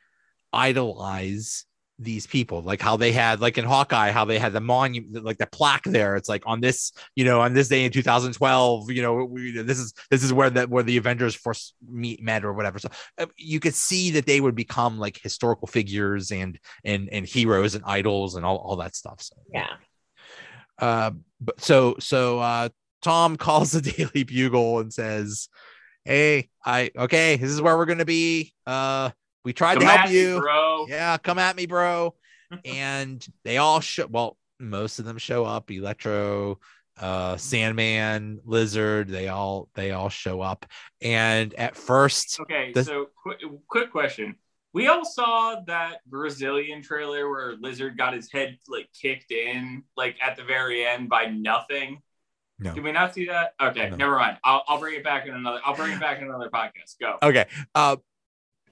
[0.52, 1.66] idolize
[2.02, 5.38] these people, like how they had like in Hawkeye, how they had the monument, like
[5.38, 6.16] the plaque there.
[6.16, 9.78] It's like on this, you know, on this day in 2012, you know, we, this
[9.78, 12.80] is this is where that where the Avengers first meet met or whatever.
[12.80, 17.26] So uh, you could see that they would become like historical figures and and and
[17.28, 19.22] heroes and idols and all all that stuff.
[19.22, 19.68] So Yeah.
[20.80, 21.12] uh,
[21.42, 22.70] but so so uh,
[23.02, 25.50] Tom calls the Daily Bugle and says,
[26.06, 28.54] "Hey, I okay, this is where we're gonna be.
[28.66, 29.10] Uh,
[29.44, 30.40] we tried Come to help at me, you.
[30.40, 30.86] bro.
[30.88, 32.16] Yeah, come at me, bro."
[32.66, 34.08] and they all show.
[34.08, 35.70] Well, most of them show up.
[35.72, 36.60] Electro,
[37.00, 39.08] uh, Sandman, Lizard.
[39.08, 40.66] They all they all show up.
[41.02, 44.36] And at first, Okay, The- so quick, quick question.
[44.72, 50.16] We all saw that Brazilian trailer where Lizard got his head like kicked in, like
[50.22, 52.02] at the very end by nothing.
[52.60, 52.74] No.
[52.76, 53.54] Did we not see that?
[53.60, 53.96] Okay, No.
[53.96, 54.38] never mind.
[54.44, 55.60] I'll, I'll bring it back in another.
[55.66, 57.00] I'll bring it back in another podcast.
[57.00, 57.18] Go.
[57.24, 57.96] okay uh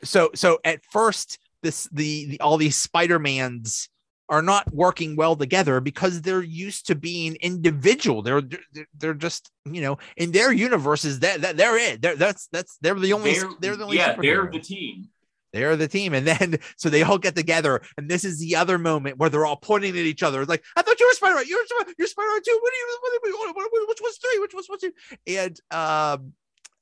[0.04, 3.90] so so at first this the, the all these spider-mans
[4.30, 8.22] are not working well together because they're used to being individual.
[8.22, 12.02] They're they're, they're just you know in their universes that, that they're it.
[12.02, 15.08] They're that's that's they're the only they're, They're, the only yeah, they're the team.
[15.54, 16.14] they're the team.
[16.14, 19.46] And then so they all get together and this is the other moment where they're
[19.46, 20.42] all pointing at each other.
[20.42, 21.46] It's like i thought you were spider-man.
[21.48, 22.60] You're, Spider- you're spider-man too.
[22.62, 24.40] What do you what, you- what, which one's three?
[24.40, 24.92] Which one's one two
[25.26, 26.34] and um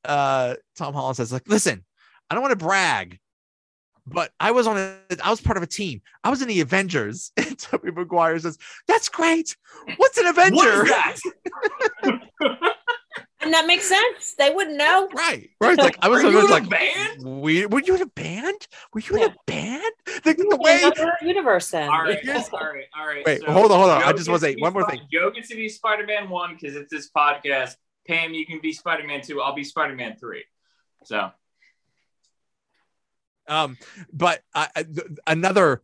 [0.04, 1.84] uh tom holland says like listen
[2.30, 3.20] i don't want to brag
[4.08, 6.00] but I was on a, I was part of a team.
[6.24, 7.32] I was in the Avengers.
[7.38, 8.58] And Tobey Maguire says,
[8.88, 9.56] "That's great.
[9.98, 11.24] What's an Avenger?" What is
[12.04, 12.22] that?
[13.42, 14.36] and that makes sense.
[14.38, 15.10] They wouldn't know.
[15.14, 15.78] Right, right.
[15.78, 17.42] Like I was, Are I you was in a like, band?
[17.42, 18.68] We, were you in a band?
[18.94, 19.84] Were you in a band?
[20.06, 20.84] The, the The way
[21.22, 21.90] universe then.
[21.90, 23.26] All right, Here's- all right, all right.
[23.26, 24.04] Wait, hold on, hold on.
[24.04, 25.08] I just wanna say be one more Spi- thing.
[25.12, 27.76] Joe gets to be Spider-Man one because it's this podcast.
[28.08, 29.42] Pam, you can be Spider-Man two.
[29.42, 30.44] I'll be Spider-Man three.
[31.06, 31.32] So
[33.48, 33.78] Um,
[34.12, 34.42] but
[34.76, 35.82] th- another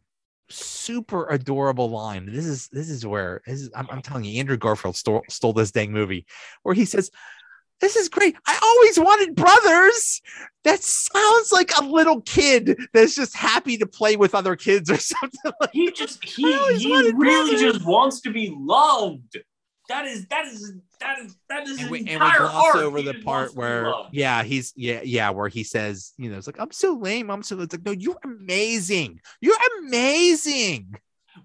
[0.49, 2.25] super adorable line.
[2.31, 5.53] This is this is where this is, I'm, I'm telling you, Andrew Garfield stole stole
[5.53, 6.25] this dang movie,
[6.63, 7.11] where he says,
[7.79, 8.35] "This is great.
[8.45, 10.21] I always wanted brothers."
[10.63, 14.97] That sounds like a little kid that's just happy to play with other kids or
[14.99, 15.71] something like.
[15.73, 16.43] he just he
[16.77, 17.61] he really brothers.
[17.61, 19.37] just wants to be loved.
[19.89, 22.83] That is that is that is that is And we, and we entire gloss art.
[22.83, 24.13] over the part wants to be where, loved.
[24.13, 27.29] yeah, he's yeah, yeah, where he says, you know, it's like I'm so lame.
[27.29, 27.59] I'm so.
[27.59, 29.19] It's like, no, you're amazing.
[29.41, 30.95] You're amazing.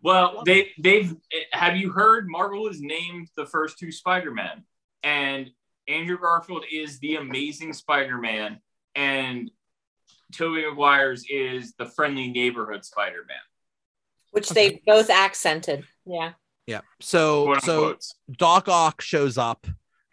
[0.02, 4.64] Well, they they've eh, have you heard Marvel has named the first two Spider-Man
[5.02, 5.50] and
[5.88, 8.60] Andrew Garfield is the amazing Spider-Man
[8.94, 9.50] and
[10.32, 13.36] Tobey Maguire's is the friendly neighborhood Spider-Man.
[14.32, 15.84] Which they both accented.
[16.04, 16.32] Yeah.
[16.66, 16.80] Yeah.
[17.00, 17.96] So so.
[18.30, 19.66] Doc Ock shows up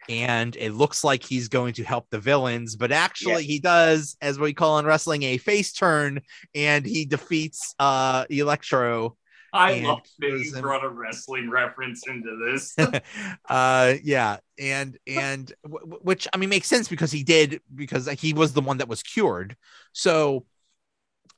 [0.08, 4.38] and it looks like he's going to help the villains, but actually he does, as
[4.38, 6.20] we call in wrestling, a face turn
[6.54, 9.16] and he defeats uh Electro.
[9.52, 12.76] I love that you brought a wrestling reference into this.
[13.48, 18.08] uh yeah, and and w- w- which I mean makes sense because he did because
[18.08, 19.56] he was the one that was cured.
[19.92, 20.44] So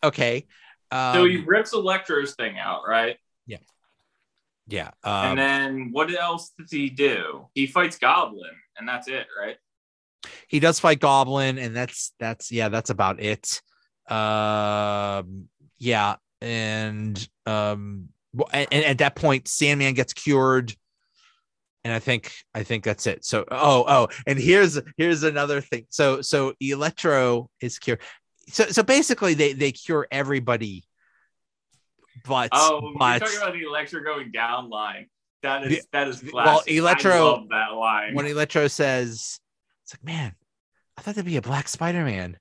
[0.03, 0.47] okay.
[0.91, 3.17] Um, so he rips Electro's thing out, right?
[3.47, 3.59] yeah.
[4.69, 7.47] And Um, and then what else does he do?
[7.55, 9.57] He fights Goblin, and that's it, right?
[10.49, 13.61] he does fight goblin and that's that's yeah that's about it
[14.09, 15.49] um
[15.79, 18.09] yeah and um
[18.53, 20.75] and, and at that point sandman gets cured
[21.85, 25.87] and i think i think that's it so oh oh and here's here's another thing
[25.89, 28.01] so so electro is cured
[28.49, 30.85] so so basically they they cure everybody
[32.27, 35.07] but Oh, you're talking about the Electro going down line.
[35.43, 36.33] That is The- that is classic.
[36.35, 38.15] well, Electro- I love that line.
[38.15, 39.39] when electro says
[39.85, 40.35] it's like man
[40.97, 42.37] i thought there'd be a black spider-man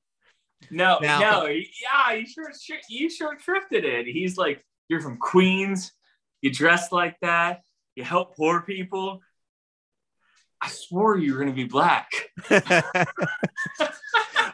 [0.72, 2.50] no, Now- no, yeah, you sure
[2.90, 4.08] you sure drifted it.
[4.08, 5.92] He's like, you're from Queens,
[6.42, 7.62] you dress like that,
[7.96, 9.20] you help poor people.
[10.62, 12.10] I swore you were gonna be black.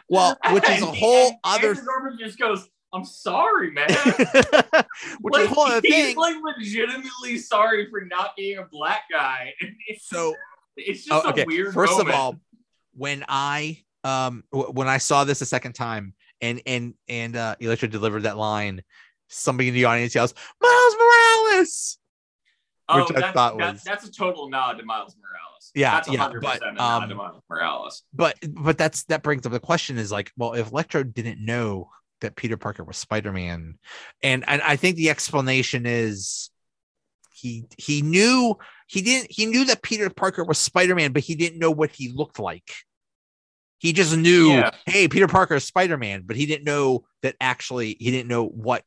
[0.08, 3.88] well, which is a whole and other, Andrew Garfield just goes, "I'm sorry, man."
[5.20, 6.16] which is whole he's thing.
[6.16, 9.52] like legitimately sorry for not being a black guy.
[9.88, 10.34] It's, So,
[10.76, 11.42] it's just oh, okay.
[11.42, 11.74] a weird.
[11.74, 12.08] First moment.
[12.10, 12.36] of all,
[12.94, 17.56] when I um w- when I saw this a second time, and and and uh,
[17.60, 18.82] Electro delivered that line,
[19.28, 21.98] somebody in the audience yells, "Miles Morales!"
[22.88, 25.70] oh, which I that's, thought that- was- that's a total nod to Miles Morales.
[25.74, 28.02] Yeah, that's yeah, 100% but, a nod um, to Miles Morales.
[28.12, 31.88] But but that's that brings up the question: is like, well, if Electro didn't know
[32.22, 33.78] that Peter Parker was Spider Man,
[34.22, 36.50] and and I think the explanation is
[37.32, 41.34] he he knew he didn't he knew that Peter Parker was Spider Man, but he
[41.34, 42.72] didn't know what he looked like.
[43.78, 44.70] He just knew, Yeah.
[44.86, 48.46] hey, Peter Parker is Spider Man, but he didn't know that actually he didn't know
[48.46, 48.84] what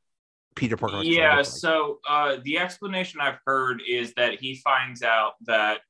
[0.55, 1.03] Peter Parker.
[1.03, 1.45] Yeah, like.
[1.45, 5.81] so uh, the explanation I've heard is that he finds out that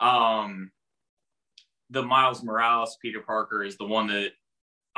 [0.00, 0.72] um,
[1.90, 4.32] the Miles Morales Peter Parker is the one that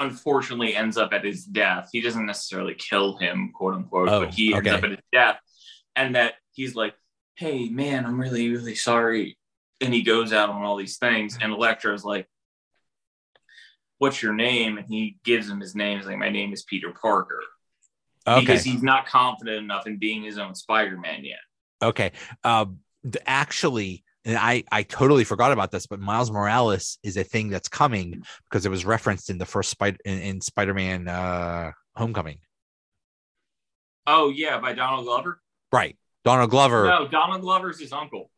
[0.01, 1.91] unfortunately ends up at his death.
[1.93, 4.77] He doesn't necessarily kill him, quote unquote, Oh, but he ends okay.
[4.77, 5.39] up at his death.
[5.95, 6.95] And that he's like,
[7.37, 9.39] hey, man, I'm really, really sorry.
[9.81, 11.39] And he goes out on all these things.
[11.41, 12.29] And Electro's like,
[13.99, 14.79] what's your name?
[14.79, 15.99] And he gives him his name.
[15.99, 17.41] He's like, my name is Peter Parker
[18.27, 21.39] okay, because he's not confident enough in being his own Spider-Man yet.
[21.83, 22.13] Okay.
[22.45, 22.81] Um,
[23.27, 27.69] actually, and I I totally forgot about this, but Miles Morales is a thing that's
[27.69, 32.39] coming because it was referenced in the first Spider in, in Spider-Man uh Homecoming.
[34.07, 35.41] Oh yeah, by Donald Glover.
[35.73, 35.97] Right.
[36.25, 36.87] Donald Glover.
[36.87, 38.31] No, Donald Glover's his uncle.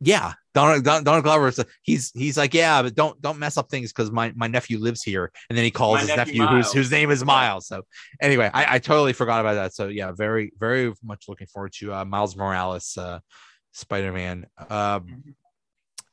[0.00, 0.34] Yeah.
[0.54, 4.10] Donald Don, Donald Glover he's he's like, yeah, but don't don't mess up things because
[4.10, 5.30] my, my nephew lives here.
[5.48, 7.68] And then he calls My his nephew nephew, whose whose name is Miles.
[7.68, 7.82] So
[8.20, 9.74] anyway, I, I totally forgot about that.
[9.74, 13.20] So yeah, very, very much looking forward to uh Miles Morales uh
[13.78, 14.46] Spider-Man.
[14.68, 15.34] Um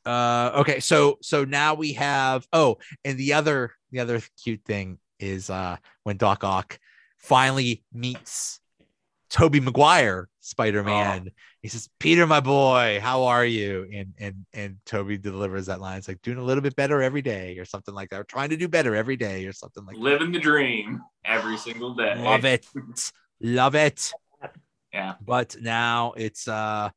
[0.06, 5.00] uh okay so so now we have oh and the other the other cute thing
[5.20, 6.78] is uh when doc ock
[7.18, 8.60] finally meets
[9.32, 11.32] tobey maguire spider-man.
[11.64, 13.90] He says peter my boy how are you?
[13.92, 15.98] And and and tobey delivers that line.
[15.98, 18.50] It's like doing a little bit better every day or something like that or trying
[18.50, 22.14] to do better every day or something like Living the dream every single day.
[22.18, 22.68] love it.
[23.42, 24.14] Love it.
[24.94, 25.16] Yeah.
[25.20, 26.90] but now it's uh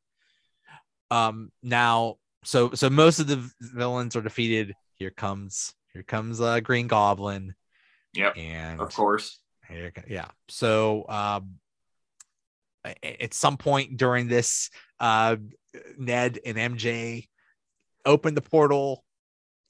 [1.11, 4.73] um now so so most of the villains are defeated.
[4.95, 7.55] Here comes here comes uh Green Goblin.
[8.13, 8.37] Yep.
[8.37, 9.39] And Of course.
[9.67, 10.27] here yeah.
[10.47, 11.55] So um
[13.03, 14.69] at some point during this,
[14.99, 15.35] uh
[15.97, 17.27] Ned and MJ
[18.05, 19.03] open the portal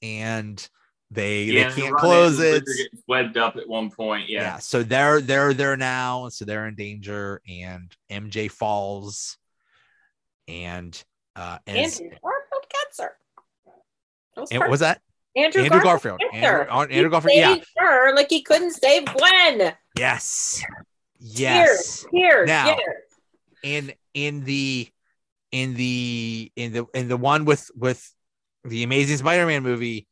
[0.01, 0.65] and
[1.11, 2.63] they Yeah, they can't close it.
[2.65, 4.29] Gets webbed up at one point.
[4.29, 4.41] yeah.
[4.41, 4.57] Yeah.
[4.59, 9.37] so they're they're there now so they're in danger and mj falls
[10.47, 11.03] and
[11.35, 13.11] uh and Andrew Garfield gets her.
[14.35, 15.01] That was and was that
[15.35, 16.19] Andrew, andrew Garfield.
[16.19, 19.73] garfield andrew, Andrew garfield yeah her like he couldn't save Gwen.
[19.97, 20.61] yes
[21.19, 23.03] yes Tears, tears, Now- tears.
[23.63, 24.89] in in the
[25.51, 28.11] in the in the in the one with with
[28.63, 30.07] the amazing spider-man movie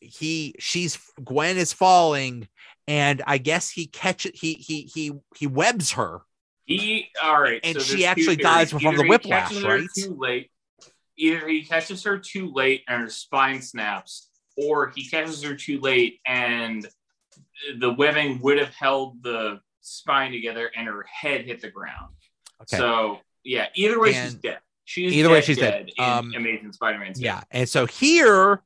[0.00, 2.46] he she's gwen is falling
[2.86, 6.20] and i guess he catches he he he he webs her
[6.64, 7.60] He all right.
[7.62, 9.86] And so she actually dies from Either the whiplash, right?
[9.96, 10.50] Too late.
[11.16, 15.80] Either he catches her too late and her spine snaps, or he catches her too
[15.80, 16.88] late and
[17.78, 22.14] the webbing would have held the spine together and her head hit the ground.
[22.62, 24.58] okay So yeah, either way she's dead.
[24.86, 25.90] She's Either way, she's dead.
[25.96, 27.12] In Um, Amazing Spider-Man.
[27.16, 28.62] yeah and so here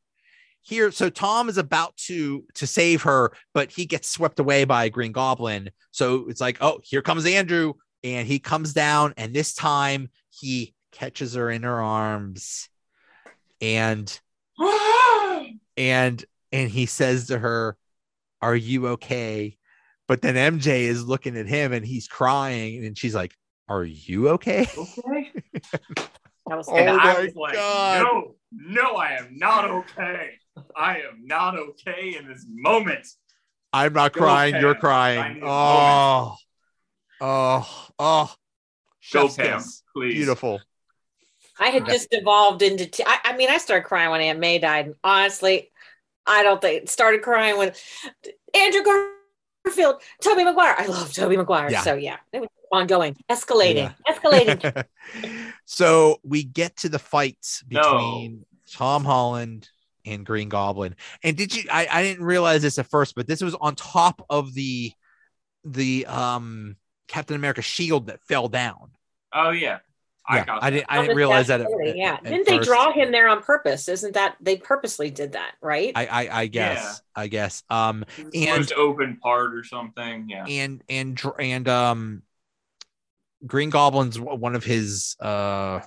[0.62, 4.84] here so tom is about to to save her but he gets swept away by
[4.84, 7.72] a green goblin so it's like oh here comes andrew
[8.04, 12.68] and he comes down and this time he catches her in her arms
[13.60, 14.20] and
[15.76, 17.76] and and he says to her
[18.40, 19.56] are you okay
[20.06, 23.34] but then mj is looking at him and he's crying and she's like
[23.68, 25.32] are you okay okay.
[26.48, 28.02] That was Oh my I was like, God.
[28.02, 30.30] no, no, I am not okay.
[30.74, 33.06] I am not okay in this moment.
[33.74, 36.47] i'm not Go crying you're crying Oh, a
[37.20, 38.34] oh oh oh
[39.12, 39.62] Go Pam,
[39.94, 40.14] please.
[40.14, 40.60] beautiful
[41.60, 42.86] I had just evolved into.
[42.86, 44.94] T- I, I mean, I started crying when Aunt May died.
[45.02, 45.70] Honestly,
[46.26, 47.72] I don't think started crying when
[48.54, 48.82] Andrew
[49.64, 50.74] Garfield, Tobey Maguire.
[50.78, 51.70] I love Tobey Maguire.
[51.70, 51.82] Yeah.
[51.82, 54.84] So yeah, it was ongoing, escalating, escalating.
[55.64, 57.80] so we get to the fights No.
[57.80, 59.68] between Tom Holland
[60.06, 60.94] and Green Goblin.
[61.24, 64.24] And did you I, I didn't realize this at first, but this was on top
[64.30, 64.92] of the
[65.64, 66.76] the um
[67.08, 68.90] Captain America shield that fell down.
[69.34, 69.78] Oh yeah,
[70.26, 71.58] I yeah, got I didn't I didn't realize that.
[71.58, 72.68] dashboard, at- yeah, at- at didn't they first.
[72.68, 73.88] draw him there on purpose?
[73.88, 75.92] Isn't that they purposely did that, right?
[75.96, 78.04] I I, I guess I guess um
[78.34, 80.28] and- most open part or something.
[80.28, 80.44] Yeah.
[80.46, 82.22] and and and um
[83.46, 85.80] Green Goblin's one of his uh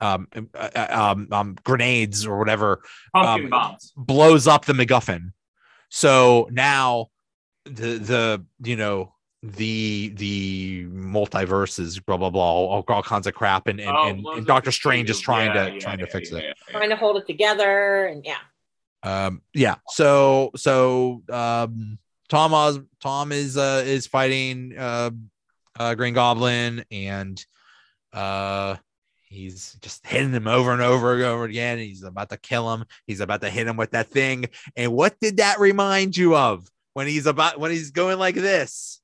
[0.00, 2.82] um uh, uh, um, um grenades or whatever
[3.14, 3.92] Pumpkin um, bombs.
[3.96, 5.32] blows up the MacGuffin.
[5.90, 7.08] So now
[7.64, 9.13] the the you know
[9.52, 14.26] the the multiverses blah blah blah all, all kinds of crap and and, Oh, and,
[14.26, 16.44] and Doctor Strange is trying Yeah, to yeah, trying to fix yeah, it.
[16.44, 16.72] yeah, yeah.
[16.72, 18.38] Trying to hold it together, and yeah,
[19.02, 21.98] Um yeah so so um
[22.30, 25.10] Tom Oz Tom is uh is fighting uh,
[25.78, 27.44] uh Green Goblin and
[28.14, 28.76] uh
[29.24, 31.76] he's just hitting him over and over and over again.
[31.78, 32.84] He's about to kill him.
[33.06, 34.46] He's about to hit him with that thing.
[34.74, 39.00] And what did that remind you of when he's about when he's going like this?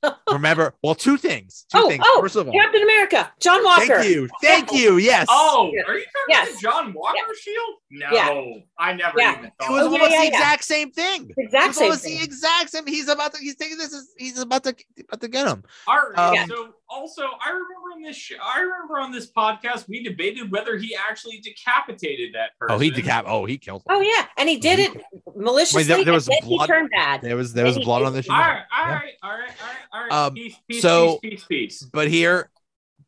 [0.30, 1.66] Remember, well, two things.
[1.72, 2.04] Two Oh, things.
[2.06, 3.84] oh, First of all, Captain America, John Walker.
[3.86, 4.96] thank you, thank you.
[4.98, 5.26] Yes.
[5.28, 6.48] Oh, are you talking Yes.
[6.50, 7.74] about John Walker shield?
[7.90, 8.60] No, Yeah.
[8.78, 9.38] I never Yeah.
[9.38, 9.70] even thought.
[9.70, 10.30] it was Oh, almost yeah, the yeah.
[10.30, 11.32] exact same thing.
[11.36, 12.86] Exact It was same almost the exact same.
[12.86, 13.40] He's about to.
[13.40, 14.14] He's thinking this is.
[14.16, 14.76] He's about to.
[15.00, 15.64] About to get him.
[15.88, 16.16] All right.
[16.18, 16.46] Um, Yeah.
[16.46, 18.16] So also, I remember on this.
[18.16, 22.74] Sh- I remember on this podcast we debated whether he actually decapitated that person.
[22.76, 23.24] Oh, he decap.
[23.26, 23.86] Oh, he killed him.
[23.96, 25.02] Oh yeah, and he did it
[25.36, 25.82] maliciously.
[25.84, 26.42] there- there was blood.
[26.44, 27.22] he turned bad.
[27.22, 28.32] There was there was blood on the show.
[28.32, 28.62] All right.
[28.72, 28.92] All Yeah.
[28.94, 29.12] right.
[29.22, 29.40] All right.
[29.60, 29.76] All right.
[29.92, 30.12] All right.
[30.12, 31.82] Um, peace, peace, so- peace, peace, peace.
[31.92, 32.50] But here,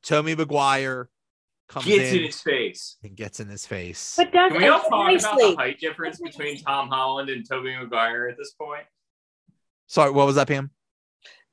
[0.03, 1.09] Tobey Maguire
[1.69, 2.97] comes Gets in in his face.
[3.05, 4.15] and gets in his face.
[4.17, 7.49] But does Can we all it talk about the height difference between Tom Holland and
[7.49, 8.85] Tobey Maguire at this point?
[9.87, 10.71] Sorry, what was that, Pam?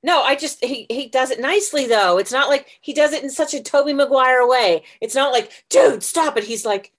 [0.03, 2.17] No, I just he he does it nicely though.
[2.17, 4.83] It's not like he does it in such a Tobey Maguire way.
[5.01, 6.43] It's not like, dude, stop it.
[6.43, 6.91] He's like,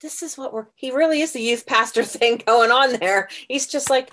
[0.00, 0.66] this is what we're.
[0.74, 3.28] He really is the youth pastor thing going on there.
[3.48, 4.10] He's just like,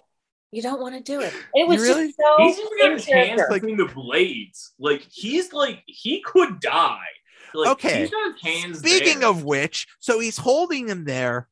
[0.51, 1.33] you don't want to do it.
[1.53, 2.07] It was really?
[2.07, 2.35] just so.
[2.39, 4.73] He's even got his hands like- between the blades.
[4.79, 6.97] Like he's like he could die.
[7.53, 8.01] Like, Okay.
[8.01, 8.79] He's got his hands.
[8.79, 9.29] Speaking there.
[9.29, 11.49] of which, so he's holding him there,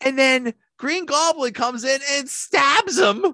[0.00, 3.24] and then Green Goblin comes in and stabs him.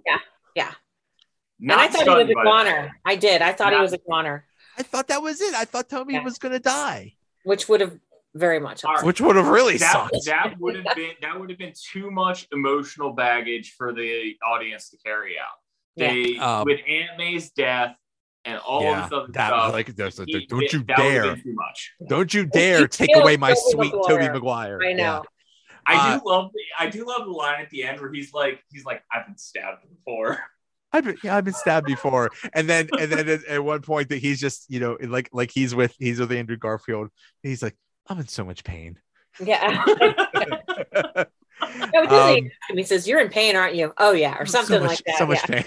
[1.73, 2.93] And I thought he was a by goner.
[3.05, 3.43] I did.
[3.43, 4.47] I thought he was a goner,
[4.79, 5.55] I thought that was it.
[5.55, 6.23] I thought Tobey Yeah.
[6.25, 7.15] was gonna die,
[7.45, 7.99] which would have
[8.35, 8.85] very much.
[8.85, 8.95] All right.
[8.97, 9.07] upset.
[9.07, 9.93] which would have really that.
[9.93, 10.25] sucked.
[10.27, 14.91] That would have been that would have been too much emotional baggage for the audience
[14.91, 15.55] to carry out.
[15.97, 16.09] Yeah.
[16.13, 17.95] They Um, with Aunt May's death,
[18.45, 19.73] and all yeah, of this other that stuff.
[19.73, 21.93] like, there's a- he- don't you that dare, too much.
[22.09, 24.79] don't you dare take away my Tobey sweet Tobey Maguire.
[24.79, 24.83] Maguire.
[24.83, 25.23] I know.
[25.87, 28.33] I Uh, do love the I do love the line at the end where he's
[28.35, 30.43] like he's like I've been stabbed before.
[30.95, 34.11] I've been, yeah, I've been stabbed before, and then and then at, at one point
[34.11, 37.09] that he's just you know like like he's with he's with Andrew Garfield.
[37.43, 37.77] And he's like,
[38.07, 39.01] I'm in so much pain.
[39.45, 39.85] Yeah.
[41.93, 42.77] no, he, Um, even ask him.
[42.77, 45.19] he says, "You're in pain, aren't you?" Oh yeah, or something so much, like that.
[45.19, 45.63] So much yeah.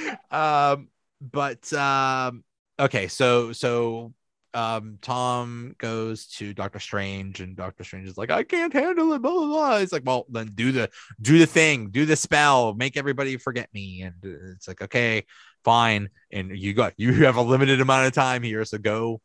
[0.00, 0.16] pain.
[0.32, 0.88] um,
[1.20, 2.42] but um,
[2.78, 4.12] okay, so so
[4.54, 9.22] um, Tom goes to Doctor Strange, and Doctor Strange is like, I can't handle it.
[9.22, 9.78] Blah blah blah.
[9.78, 13.68] He's like, well, then do the do the thing, do the spell, make everybody forget
[13.72, 14.02] me.
[14.02, 14.14] And
[14.54, 15.24] it's like, okay,
[15.64, 16.08] fine.
[16.30, 19.20] And you got you have a limited amount of time here, so go.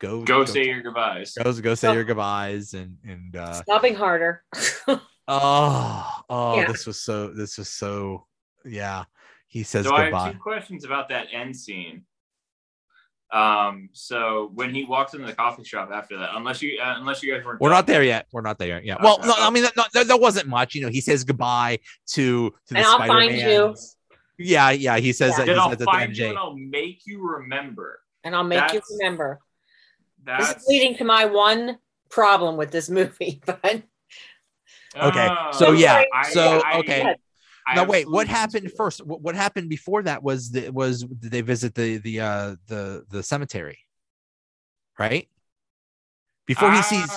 [0.00, 1.34] Go, Go say your goodbyes.
[1.40, 1.92] go, go say Oh.
[1.92, 4.42] your goodbyes and and uh Sobbing harder.
[5.28, 6.66] Oh, oh, Yeah.
[6.66, 8.26] this was so, this was so,
[8.64, 9.04] yeah.
[9.46, 10.24] He says So I goodbye.
[10.24, 12.04] have two questions about that end scene.
[13.32, 17.22] Um, so when he walks into the coffee shop after that, unless you uh, unless
[17.22, 17.78] you guys weren't We're done.
[17.78, 18.26] not there yet.
[18.32, 18.84] We're not there yet.
[18.84, 18.96] Yeah.
[19.02, 20.74] Well, no, I mean, that, no, that wasn't much.
[20.74, 21.78] You know, he says goodbye
[22.08, 23.96] to to the And I'll find Spider-Mans.
[24.38, 24.98] Yeah, yeah.
[24.98, 25.36] He says Yeah.
[25.38, 25.46] that.
[25.46, 28.00] Then He I'll says that find you and I'll make you remember.
[28.24, 29.40] and I'll make you That's- remember.
[30.24, 31.78] This is leading to my one
[32.10, 33.82] problem with this movie, but
[34.94, 37.00] Okay, Oh, so yeah, so, okay.
[37.02, 37.14] I
[37.74, 38.76] Now wait, what happened disagree.
[38.76, 39.06] first?
[39.06, 43.04] What, what happened before that was the, was did they visit the the uh the
[43.08, 43.78] the cemetery,
[44.98, 45.28] right?
[46.46, 47.08] Before he sees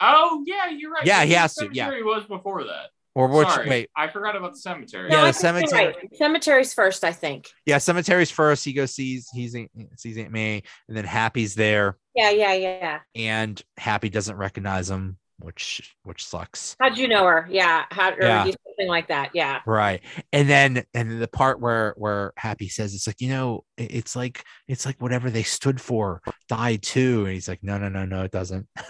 [0.00, 1.04] Oh yeah, you're right.
[1.04, 1.84] Yeah, he The has to, yeah.
[1.86, 2.90] cemetery was before that.
[3.14, 5.08] or which Sorry, wait, I forgot about the cemetery.
[5.10, 6.16] Yeah, no, the I think you're cemetery- right.
[6.16, 7.48] Cemetery's first, I think.
[7.66, 8.64] yeah, cemetery's first.
[8.64, 9.56] He goes sees he's
[9.96, 11.96] sees Aunt May, and then Happy's there.
[12.14, 12.98] Yeah, yeah, yeah.
[13.14, 16.76] and Happy doesn't recognize him, which which sucks.
[16.80, 17.46] How'd you know her?
[17.50, 18.44] Yeah, how or Yeah.
[18.44, 19.30] something like that.
[19.34, 19.60] Yeah.
[19.66, 20.02] Right.
[20.32, 24.16] And then and then the part where where Happy says it's like, you know, it's
[24.16, 27.24] like it's like whatever they stood for died too.
[27.24, 28.66] And he's like, no, no, no, no, it doesn't.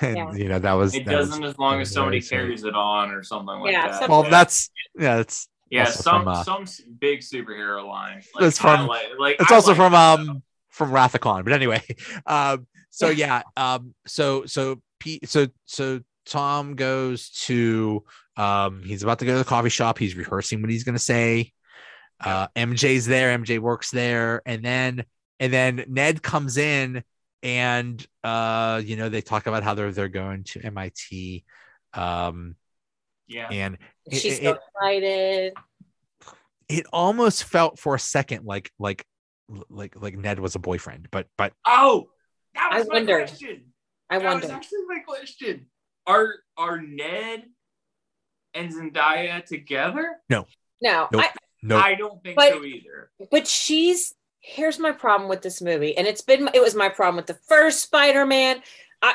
[0.00, 0.32] and Yeah.
[0.34, 2.36] you know, that was It that doesn't as long as somebody sweet.
[2.38, 3.94] carries it on or something like Yeah, that.
[3.94, 6.64] something- well, that's yeah, that's yeah, also some from, uh, some
[7.00, 8.22] big superhero line.
[8.38, 11.42] That's I from- like, like it's I also like from that um from Rathacon.
[11.44, 11.82] But anyway,
[12.26, 18.04] um, so yeah, um, so so Pete, so so Tom goes to
[18.36, 19.98] um, he's about to go to the coffee shop.
[19.98, 21.52] He's rehearsing what he's gonna say.
[22.20, 23.36] Uh, MJ's there.
[23.36, 25.04] MJ works there, and then
[25.40, 27.02] and then Ned comes in,
[27.42, 31.44] and uh, you know they talk about how they're they're going to MIT.
[31.92, 32.56] Um,
[33.26, 33.48] Yeah.
[33.50, 35.52] and it- She's it- so it- excited.
[36.68, 39.04] it almost felt for a second like like
[39.68, 42.08] like like Ned was a boyfriend, but but Oh,
[42.54, 43.28] that I was my wondered.
[43.28, 43.72] question.
[44.10, 44.56] I that was wonder.
[44.56, 45.66] actually my question.
[46.06, 47.44] Are are Ned
[48.52, 50.16] and Zendaya together?
[50.28, 50.46] No,
[50.80, 51.08] Nope.
[51.14, 51.30] I,
[51.62, 53.10] no, I don't think But- so either.
[53.30, 57.16] but she's here's my problem with this movie, and it's been it was my problem
[57.16, 58.62] with the first Spider-Man.
[59.00, 59.14] I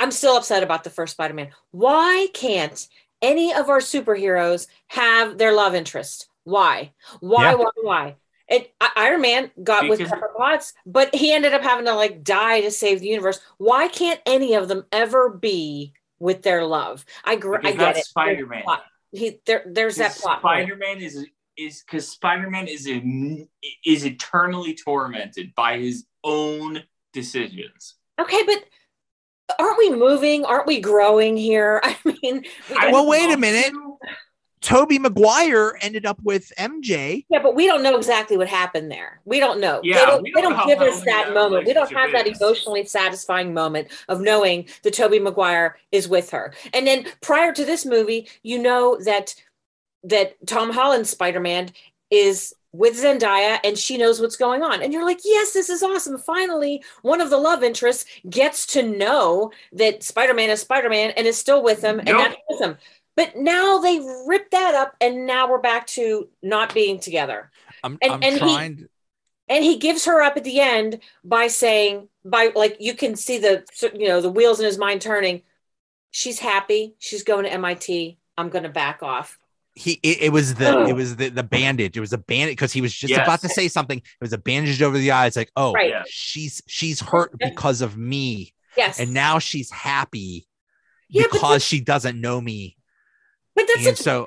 [0.00, 1.50] I'm still upset about the first Spider-Man.
[1.70, 2.86] Why can't
[3.22, 6.28] any of our superheroes have their love interest?
[6.42, 6.92] Why?
[7.20, 7.50] Why?
[7.52, 7.54] Yeah.
[7.54, 7.70] Why?
[7.82, 8.16] Why?
[8.48, 12.22] It, Iron Man got with Because- Pepper Potts, but he ended up having to like
[12.22, 13.40] die to save the universe.
[13.58, 17.04] Why can't any of them ever be with their love?
[17.24, 18.04] I gr- I Because get that's it.
[18.06, 18.62] Spider-Man.
[18.64, 18.82] plot.
[19.12, 20.40] He there there's that plot.
[20.40, 21.24] Spider-Man is
[21.56, 23.48] is because Spider-Man is in,
[23.86, 27.94] is eternally tormented by his own decisions.
[28.20, 28.64] Okay, but
[29.58, 30.44] aren't we moving?
[30.44, 31.80] Aren't we growing here?
[31.84, 33.72] I mean, we Well, wait a love minute.
[34.64, 37.24] To- Tobey Maguire ended up with MJ.
[37.28, 39.20] yeah, but we don't know exactly what happened there.
[39.24, 39.80] We don't know.
[39.82, 41.66] Yeah, they don't, we don't don't give us that moment.
[41.66, 46.52] We don't have that emotionally satisfying moment of knowing that Tobey Maguire is with her.
[46.72, 49.34] And then prior to this movie, you know that
[50.02, 51.70] that Tom Holland's Spider-Man
[52.10, 54.82] is with Zendaya and she knows what's going on.
[54.82, 56.18] And you're like, yes, this is awesome.
[56.18, 61.38] Finally, one of the love interests gets to know that Spider-Man is Spider-Man and is
[61.38, 62.18] still with him and Nope.
[62.18, 62.76] that's awesome.
[63.16, 67.50] But now they ripped that up and now we're back to not being together.
[67.82, 68.86] I'm, And- I'm and he- trying.
[69.46, 73.36] And he gives her up at the end by saying, by like you can see
[73.36, 73.62] the
[73.94, 75.42] you know the wheels in his mind turning.
[76.12, 76.94] She's happy.
[76.98, 78.18] She's going to MIT.
[78.38, 79.38] I'm going to back off.
[79.74, 80.88] he it, it was the Ugh.
[80.88, 81.94] it was the, the bandage.
[81.94, 83.26] It was a bandage because he was just Yes.
[83.26, 83.98] about to say something.
[83.98, 85.92] It was a bandage over the eyes, like, oh, Right.
[86.06, 88.98] She's she's hurt because of me, Yes.
[88.98, 90.46] and now she's happy
[91.10, 92.78] Yeah, but because she doesn't know me.
[93.54, 94.26] But that's And such so,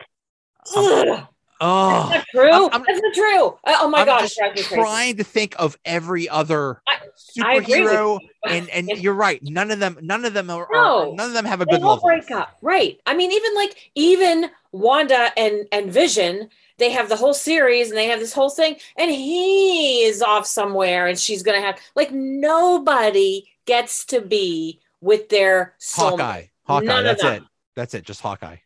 [0.75, 1.27] um.
[1.59, 2.51] Oh, That's not true.
[2.51, 3.45] I'm- I'm- That's not true.
[3.63, 4.79] Uh, Oh my I'm god, it just drives me crazy.
[4.81, 6.99] trying to think of every other I-
[7.41, 8.29] I superhero, you.
[8.47, 9.41] and and you're right.
[9.41, 11.13] None of them, none of them are, are- No.
[11.15, 11.97] none of them have a good level.
[12.03, 16.47] break up right i mean even like even wanda and and vision
[16.77, 20.45] they have the whole series and they have this whole thing and he is off
[20.45, 26.09] somewhere and she's gonna have like nobody gets to be with their soulmate.
[26.19, 26.85] Hawkeye, Hawkeye.
[26.85, 27.43] None that's it.
[27.75, 28.03] That's it.
[28.03, 28.57] Just Hawkeye.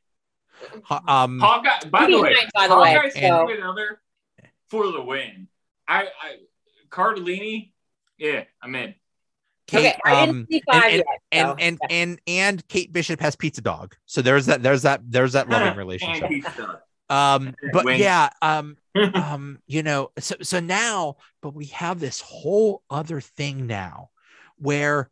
[0.84, 4.02] Haw- um, Hawkeye, by the way, nice, by the way, Hawkeye's so- another
[4.70, 5.48] for the win.
[5.88, 6.36] I, I
[6.90, 7.72] Cardellini,
[8.18, 8.96] yeah, I'm in.
[9.68, 11.96] Kate, okay um, didn't see five and yet and so, and, yeah.
[11.96, 13.96] and and Kate Bishop has Pizza Dog.
[14.06, 14.62] So there's that.
[14.62, 15.02] There's that.
[15.08, 16.24] There's that loving relationship.
[16.24, 16.78] And he's done.
[17.10, 18.00] Um, but Wink.
[18.02, 18.78] yeah, um,
[19.14, 24.10] um, you know, so so now, but we have this whole other thing now,
[24.58, 25.10] where,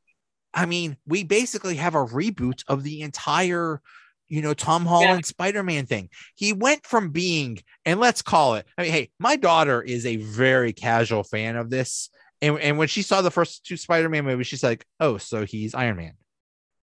[0.54, 3.82] I mean, we basically have a reboot of the entire,
[4.30, 6.10] you know, Tom Holland Spider-Man thing.
[6.36, 8.66] He went from being, and let's call it.
[8.78, 12.10] I mean, hey, my daughter is a very casual fan of this,
[12.42, 15.74] and and when she saw the first two Spider-Man movies, she's like, oh, so he's
[15.74, 16.14] Iron Man.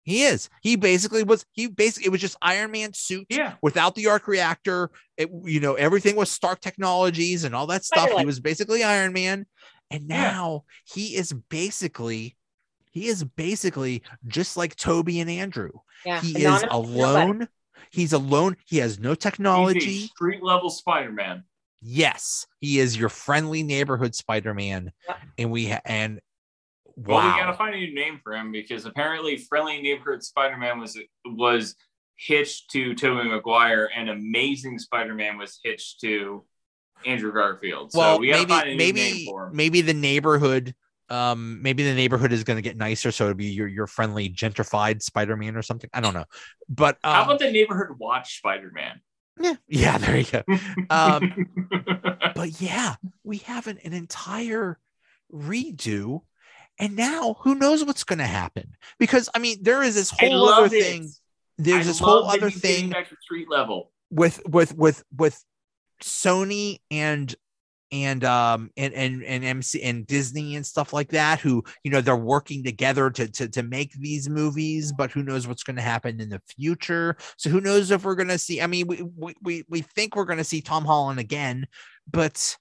[0.05, 0.49] He is.
[0.63, 1.45] He basically was.
[1.53, 3.55] He basically it was just Iron Man suit yeah.
[3.61, 4.91] without the arc reactor.
[5.19, 8.11] It, you know, everything was Stark Technologies and all that stuff.
[8.17, 9.45] He was basically Iron Man,
[9.91, 10.33] and Yeah.
[10.33, 12.38] now he is basically,
[12.91, 15.71] he is basically just like Tobey and Andrew.
[16.05, 17.01] yeah He is anonymous to nobody.
[17.01, 17.49] alone.
[17.91, 18.57] He's alone.
[18.67, 19.99] He has no He's a technology.
[20.09, 21.45] street level Spider-Man.
[21.81, 25.19] Yes, he is your friendly neighborhood Spider-Man, Yep.
[25.39, 26.21] and we ha- and
[26.97, 30.99] Well, we gotta find a new name for him because apparently Friendly Neighborhood Spider-Man was
[31.25, 31.77] was
[32.17, 36.45] hitched to Tobey Maguire and Amazing Spider-Man was hitched to
[37.07, 37.93] Andrew Garfield.
[37.93, 39.57] So well, we gotta maybe find a new name maybe for him.
[39.57, 40.75] maybe the neighborhood.
[41.11, 44.29] Um, maybe the neighborhood is going to get nicer, so it'll be your your friendly
[44.29, 45.89] gentrified Spider-Man or something.
[45.93, 46.25] I don't know,
[46.69, 49.01] but um, How about the neighborhood watch Spider-Man?
[49.41, 50.43] yeah, yeah, there you go.
[50.91, 51.47] Um,
[52.35, 54.79] but yeah, we have an, an entire
[55.33, 56.23] redo,
[56.79, 58.77] and now who knows what's going to happen?
[58.99, 60.83] Because I mean, there is this whole other it.
[60.83, 61.11] thing.
[61.59, 63.91] There's I this whole other thing back to street level.
[64.11, 65.43] with with with with
[66.03, 67.35] Sony and
[67.91, 72.01] and um and and and MC and Disney and stuff like that who you know
[72.01, 75.83] they're working together to to to make these movies but who knows what's going to
[75.83, 77.17] happen in the future.
[77.37, 80.17] So who knows if we're going to see I mean we we we, we think
[80.17, 81.67] we're going to see Tom Holland again
[82.11, 82.57] but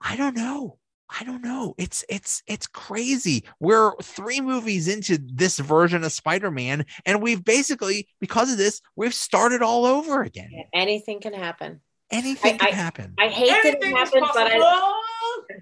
[0.00, 0.78] I don't know.
[1.10, 1.74] I don't know.
[1.78, 3.44] It's it's it's crazy.
[3.60, 9.14] We're 3 movies into this version of Spider-Man and we've basically because of this we've
[9.14, 10.50] started all over again.
[10.74, 14.46] Anything can happen anything I- can happen i hate that it Anything is happened but
[14.50, 14.94] i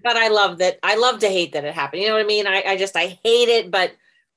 [0.03, 0.79] but I love that.
[0.83, 2.03] I love to hate that it happened.
[2.03, 2.47] You know what I mean?
[2.47, 3.93] I, I just I hate it, but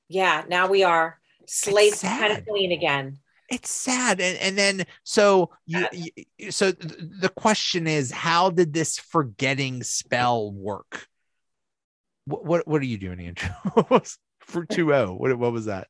[0.08, 3.18] yeah, now we are slates kind of clean again.
[3.48, 8.72] it's sad and, and then so you, you so th- the question is how did
[8.72, 11.06] this forgetting spell work
[12.26, 13.50] what what, what are you doing andrew
[14.40, 15.88] for 2-0 what, what was that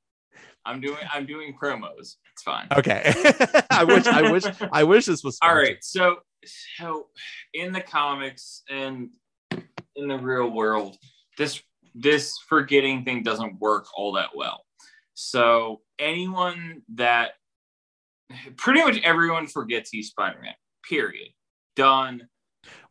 [0.64, 2.16] I'm doing I'm doing promos.
[2.32, 2.66] It's fine.
[2.76, 3.12] okay
[3.70, 5.68] i wish i wish i wish this was All sponsored.
[5.68, 5.84] right.
[5.84, 6.16] So
[6.76, 7.08] so
[7.54, 9.10] in the comics and
[9.96, 10.96] in the real world,
[11.36, 11.62] this
[11.94, 14.64] this forgetting thing doesn't work all that well.
[15.14, 17.32] So anyone that
[18.56, 20.54] pretty much everyone forgets he's Spider-Man.
[20.88, 21.28] Period.
[21.76, 22.28] Done.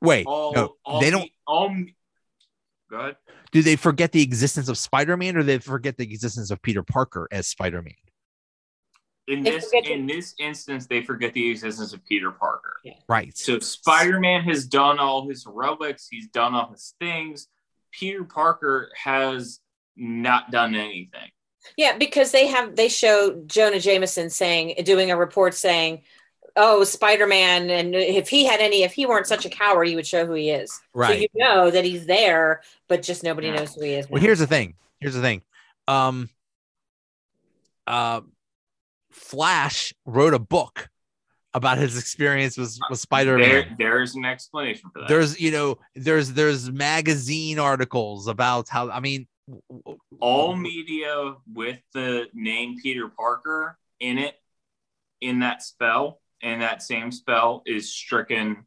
[0.01, 1.75] wait All, no all they don't all
[2.89, 3.15] Go ahead.
[3.51, 7.27] do they forget the existence of spider-man or they forget the existence of peter parker
[7.31, 7.93] as spider-man
[9.27, 12.77] In They this forget to- in this instance, they forget the existence of Peter Parker.
[13.07, 17.47] right So Spider-Man has done all his heroics, he's done all his things.
[17.91, 19.59] Peter Parker has
[19.95, 21.29] not done anything.
[21.77, 26.01] Yeah, because they have they show Jonah Jameson saying doing a report saying,
[26.55, 30.07] "Oh, Spider-Man, and if he had any, if he weren't such a coward, he would
[30.07, 33.47] show who he is." right So right you know that he's there, but just nobody
[33.47, 33.55] Yeah.
[33.57, 34.09] knows who he is.
[34.09, 34.25] Well, now.
[34.27, 34.75] here's the thing.
[34.99, 35.41] Here's the thing.
[35.87, 36.29] Um,
[37.87, 38.21] uh,
[39.11, 40.89] Flash wrote a book
[41.55, 43.75] about his experience with, with Spider-Man.
[43.79, 45.07] there's an explanation for that.
[45.09, 48.91] There's, you know, there's there's magazine articles about how.
[48.91, 54.35] I mean, w- w- all media with the name Peter Parker in it,
[55.21, 58.65] in that spell, and that same spell is stricken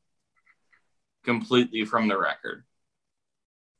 [1.24, 2.64] completely from the record.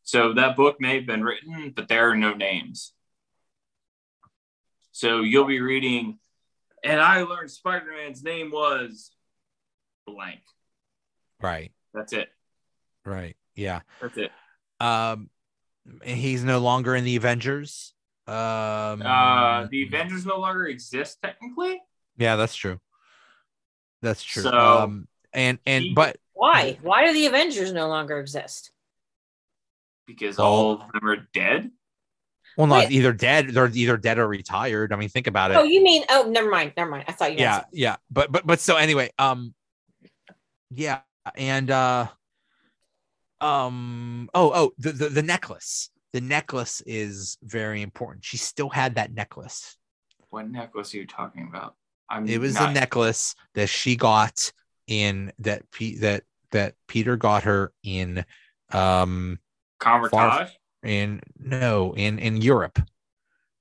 [0.05, 2.93] So that book may have been written, but there are no names.
[4.93, 6.19] So you'll be reading,
[6.85, 9.10] and I learned Spider Man's name was
[10.06, 10.40] blank.
[11.40, 12.28] right, That's it.
[13.05, 13.81] right, yeah.
[14.01, 14.31] That's it.
[14.81, 15.31] Um,
[16.05, 17.94] he's no longer in the Avengers.
[18.27, 21.81] Um, Uh, the Avengers no longer exist technically.
[22.16, 22.78] Yeah, that's true.
[24.02, 24.42] That's true.
[24.42, 26.78] So- um, and and but Why?
[26.82, 28.70] Why do the Avengers no longer exist?
[30.06, 31.70] because Well- all of them are dead.
[32.56, 32.92] well, not Wait.
[32.92, 33.48] either dead.
[33.50, 34.92] They're either dead or retired.
[34.92, 35.56] I mean, think about it.
[35.56, 36.04] Oh, you mean?
[36.10, 36.72] Oh, never mind.
[36.76, 37.04] Never mind.
[37.08, 37.38] I thought you.
[37.38, 37.70] yeah something.
[37.78, 39.54] yeah but but but so anyway um
[40.70, 41.00] yeah
[41.36, 42.08] and uh
[43.40, 48.94] um oh oh the, the the necklace the necklace is very important she still had
[48.96, 49.76] that necklace
[50.30, 51.74] What necklace are you talking about?
[52.12, 54.52] I'm it was not, a necklace that she got
[54.86, 58.24] in that P, that that peter got her in
[58.72, 59.39] um
[59.80, 60.51] Convertage.
[60.82, 62.78] in no in in europe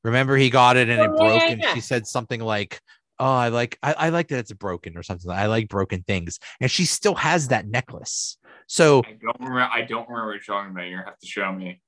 [0.03, 2.81] remember he got it and it Oh, yeah, broke yeah, and she said something like
[3.19, 6.39] oh i like I, I like that it's broken or something i like broken things
[6.59, 8.37] and she still has that necklace
[8.67, 9.69] so I don't remember.
[9.73, 10.83] I don't remember what you're talking about.
[10.87, 11.81] You're gonna have to show me.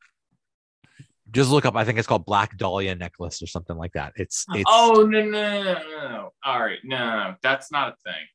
[1.32, 4.46] Just look up i think it's called black dahlia necklace or something like that it's
[4.50, 6.34] oh, it's oh no, no no no no!
[6.46, 8.26] All right, no, no, no, that's not a thing.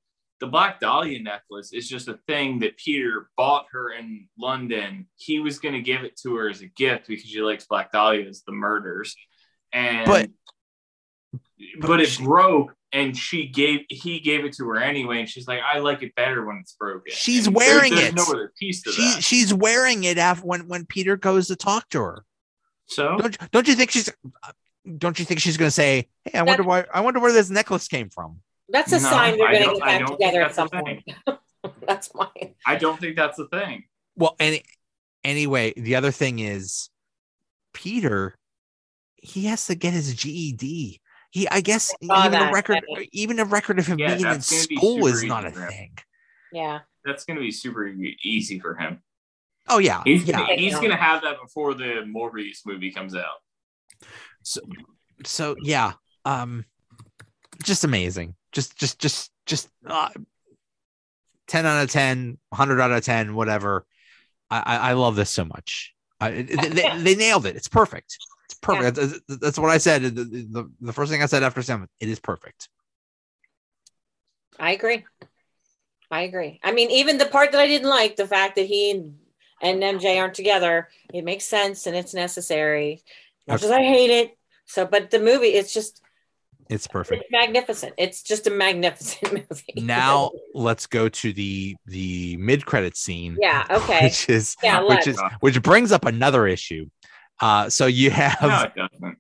[0.40, 5.09] The Black Dahlia necklace is just a thing that Peter bought her in London.
[5.16, 8.44] He was gonna give it to her as a gift because she likes Black Dahlias,
[8.47, 9.16] the murders,
[9.73, 10.31] and But-
[11.32, 11.40] but,
[11.81, 15.48] but it she- broke, and she gave he gave it to her anyway, and she's
[15.48, 17.12] like, I like it better when it's broken.
[17.12, 18.15] She's And wearing there's it.
[18.15, 19.23] No other piece to she that.
[19.24, 22.24] she's wearing it after when when peter goes to talk to her
[22.89, 24.10] So don't don't you think she's
[24.97, 27.51] don't you think she's going to say hey i wonder why i wonder where this
[27.51, 28.40] necklace came from
[28.70, 31.05] That's a No, sign they're I going to get back together at some point.
[31.86, 32.55] That's mine.
[32.66, 33.85] I don't think that's the thing.
[34.16, 34.62] Well, any
[35.24, 36.89] anyway, the other thing is
[37.74, 38.35] Peter,
[39.16, 41.01] he has to get his GED.
[41.31, 43.05] He, I guess, saw even a record, yeah.
[43.12, 45.56] even a record of him Yeah, being in that's be school is not a easy
[45.56, 45.70] for him.
[45.70, 45.98] thing.
[46.52, 46.78] Yeah.
[47.05, 47.86] That's going to be super
[48.23, 49.02] easy for him.
[49.68, 50.38] Oh yeah, He's yeah.
[50.38, 53.42] gonna, he's gonna have that before the Morbius movie comes out.
[54.42, 54.60] So,
[55.24, 55.92] so yeah,
[56.24, 56.64] um,
[57.62, 58.34] just amazing.
[58.52, 60.08] Just, just, just, just uh,
[61.46, 63.84] ten out of 10, 100 out of ten, whatever.
[64.50, 65.94] I, I, I love this so much.
[66.20, 67.56] I, they, they, they nailed it.
[67.56, 68.16] It's perfect.
[68.46, 68.96] It's perfect.
[68.96, 70.02] That's, that's what I said.
[70.02, 71.88] The, the, the first thing I said after seven.
[72.00, 72.68] It is perfect.
[74.58, 75.04] I agree.
[76.10, 76.58] I agree.
[76.62, 79.18] I mean, even the part that I didn't like, the fact that he and,
[79.62, 83.02] and MJ aren't together, it makes sense and it's necessary.
[83.47, 84.36] Much as I hate it.
[84.66, 86.02] So, but the movie, it's just
[86.68, 87.22] It's perfect.
[87.22, 87.94] it's magnificent.
[87.97, 89.74] It's just a magnificent movie.
[89.76, 93.36] Now let's go to the the mid credit scene.
[93.40, 93.64] yeah.
[93.70, 94.05] Okay.
[94.05, 95.06] Which is Yeah, which let's.
[95.06, 96.86] is which brings up another issue.
[97.40, 99.18] Uh, so you have No, it doesn't.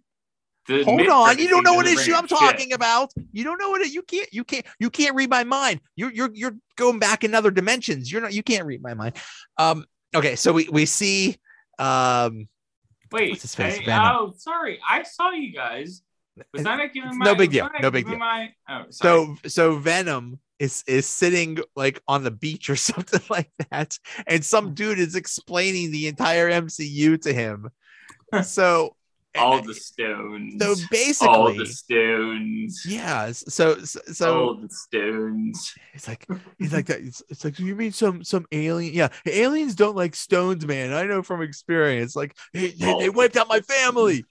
[0.84, 2.38] Hold on, you don't know what issue I'm up shit.
[2.38, 3.10] talking about.
[3.32, 5.80] You don't know what it, you can't you can't you can't read my mind.
[5.96, 8.12] You're you're you're going back in other dimensions.
[8.12, 9.16] You're not you can't read my mind.
[9.56, 11.36] Um okay, so we we see
[11.78, 12.48] um
[13.10, 13.80] Wait, What's his face?
[13.88, 14.78] I- oh, sorry.
[14.88, 16.02] I saw you guys.
[16.52, 17.24] Was I not giving my?
[17.24, 18.18] no big deal, no big deal.
[18.18, 23.50] My, oh, so so Venom is is sitting like on the beach or something like
[23.70, 27.70] that, and some dude is explaining the entire MCU to him.
[28.44, 28.94] So
[29.38, 30.54] all the stones.
[30.62, 32.84] so basically, all the stones.
[32.86, 35.74] yeah so so, so all the stones.
[35.94, 36.26] It's like
[36.58, 37.00] he's like that.
[37.00, 38.94] It's, it's like you mean some some alien?
[38.94, 40.92] Yeah, aliens don't like stones, man.
[40.92, 42.14] I know from experience.
[42.14, 44.24] Like they, they, they wiped out my family.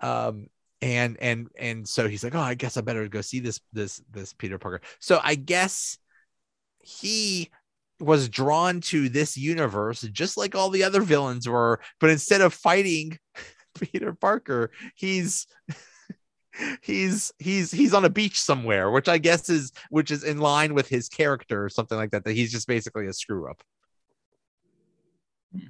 [0.00, 0.46] Um,
[0.80, 4.00] and and and so he's like, oh, I guess I better go see this this
[4.10, 4.80] this Peter Parker.
[5.00, 5.98] So I guess
[6.80, 7.50] he
[8.00, 12.54] was drawn to this universe just like all the other villains were, but instead of
[12.54, 13.18] fighting
[13.80, 15.46] Peter Parker, he's
[16.82, 20.74] he's he's he's on a beach somewhere which i guess is which is in line
[20.74, 23.62] with his character or something like that that he's just basically a screw up
[25.54, 25.68] Hmm.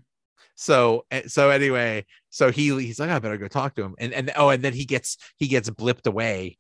[0.55, 4.15] so eh, so anyway so he he's like i better go talk to him and
[4.15, 6.57] and oh and then he gets he gets blipped away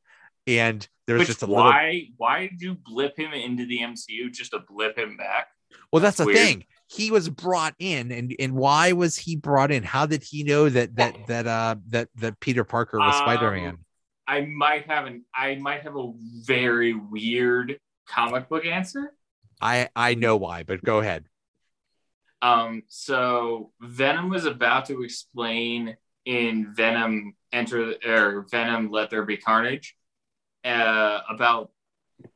[0.46, 4.30] and there's Which just a little why why did you blip him into the MCU
[4.32, 5.48] just to blip him back?
[5.92, 6.36] well that's the Weird.
[6.38, 9.82] thing he was brought in and and why was he brought in?
[9.82, 13.78] How did he know that that that uh that that peter parker was Um, spider-man?
[14.26, 16.12] I might have an I might have a
[16.44, 17.78] very weird
[18.08, 19.12] comic book answer.
[19.60, 21.24] i i know why but go ahead.
[22.40, 29.36] Um, so Venom was about to explain in Venom Enter or Venom Let There Be
[29.36, 29.96] Carnage
[30.64, 31.72] uh, about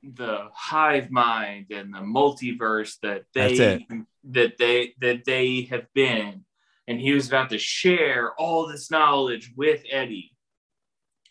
[0.02, 3.86] the hive mind and the multiverse that they
[4.30, 6.44] that they that they have been,
[6.86, 10.32] and he was about to share all this knowledge with Eddie.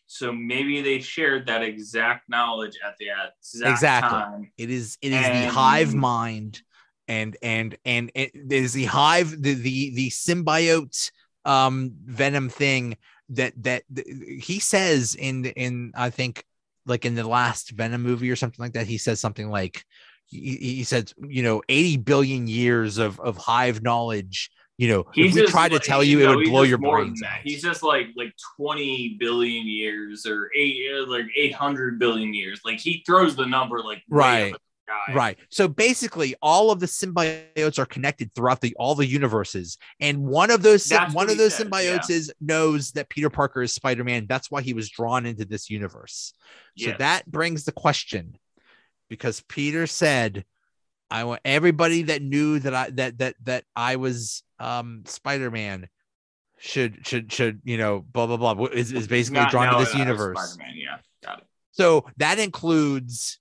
[0.08, 4.20] So maybe they shared that exact knowledge at the exact Exactly.
[4.20, 4.52] time.
[4.58, 6.62] It is it is the hive mind
[7.08, 11.12] and and and it is the hive the the the symbiote
[11.46, 12.98] um venom thing
[13.30, 14.08] that that th-
[14.44, 16.46] he says in in I think
[16.86, 19.86] like in the last Venom movie or something like that he says something like
[20.32, 24.50] he, he said, you know, 80 billion years of of hive knowledge.
[24.78, 27.22] You know, if we tried to tell you, it would blow your more than brains
[27.22, 27.40] out.
[27.44, 32.62] He's just like like 20 billion years or eight like 800 billion years.
[32.66, 34.56] Like he throws the number like Right.
[34.92, 35.18] Up at the sky.
[35.18, 35.38] Right.
[35.50, 40.52] So basically, all of the symbiotes are connected throughout the all the universes, and one
[40.52, 44.04] of those That's one of those says, symbiotes is knows that Peter Parker is Spider
[44.04, 44.26] Man.
[44.28, 46.34] That's why he was drawn into this universe.
[46.78, 46.98] So Yes.
[47.00, 48.38] that brings the question,
[49.10, 50.46] because Peter said,
[51.10, 55.90] "I want everybody that knew that I that that that I was um Spider Man."
[56.64, 59.94] Should should should you know blah blah blah is, is basically Not drawn to this
[59.94, 60.54] that I was universe.
[60.54, 60.98] Spider-Man, yeah.
[61.24, 61.46] Got it.
[61.72, 63.40] So that includes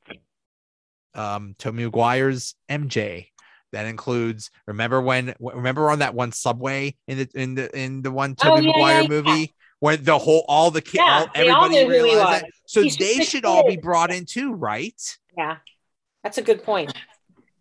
[1.14, 3.26] um Tobey Maguire's MJ.
[3.72, 8.10] That includes remember when remember on that one subway in the in the in the
[8.10, 11.48] one Tobey yeah, Maguire yeah, movie when the whole all the kids Yeah, all, they
[11.48, 12.42] all everybody who he realized that.
[12.46, 12.52] was.
[12.66, 15.00] So He's they a should all be brought in too, right?
[15.38, 15.58] Yeah,
[16.24, 16.92] that's a good point.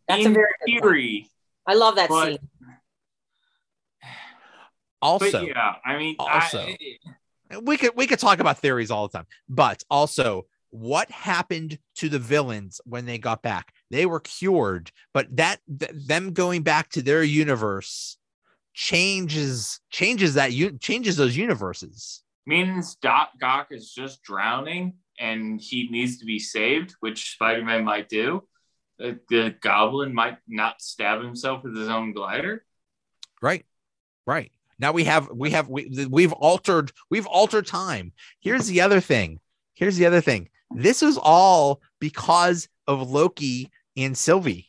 [0.08, 0.84] That's In a very good point.
[0.84, 1.30] theory,
[1.68, 2.38] I love that but- scene.
[5.02, 6.68] Also, but yeah, I mean, also-
[7.52, 11.80] I, we could we could talk about theories all the time, but also what happened
[11.96, 13.74] to the villains when they got back?
[13.90, 18.18] They were cured, but that th- them going back to their universe
[18.74, 22.24] changes changes that you changes those universes.
[22.46, 28.08] means Doc Ock is just drowning and he needs to be saved, which Spider-Man might
[28.08, 28.48] do.
[29.04, 32.64] Uh, The Goblin might not stab himself with his own glider.
[33.42, 33.66] Right.
[34.26, 34.52] Right.
[34.78, 38.14] Now we have we have we we've altered we've altered time.
[38.40, 39.40] Here's the other thing.
[39.74, 40.50] Here's the other thing.
[40.72, 44.68] This was all because of Loki and Sylvie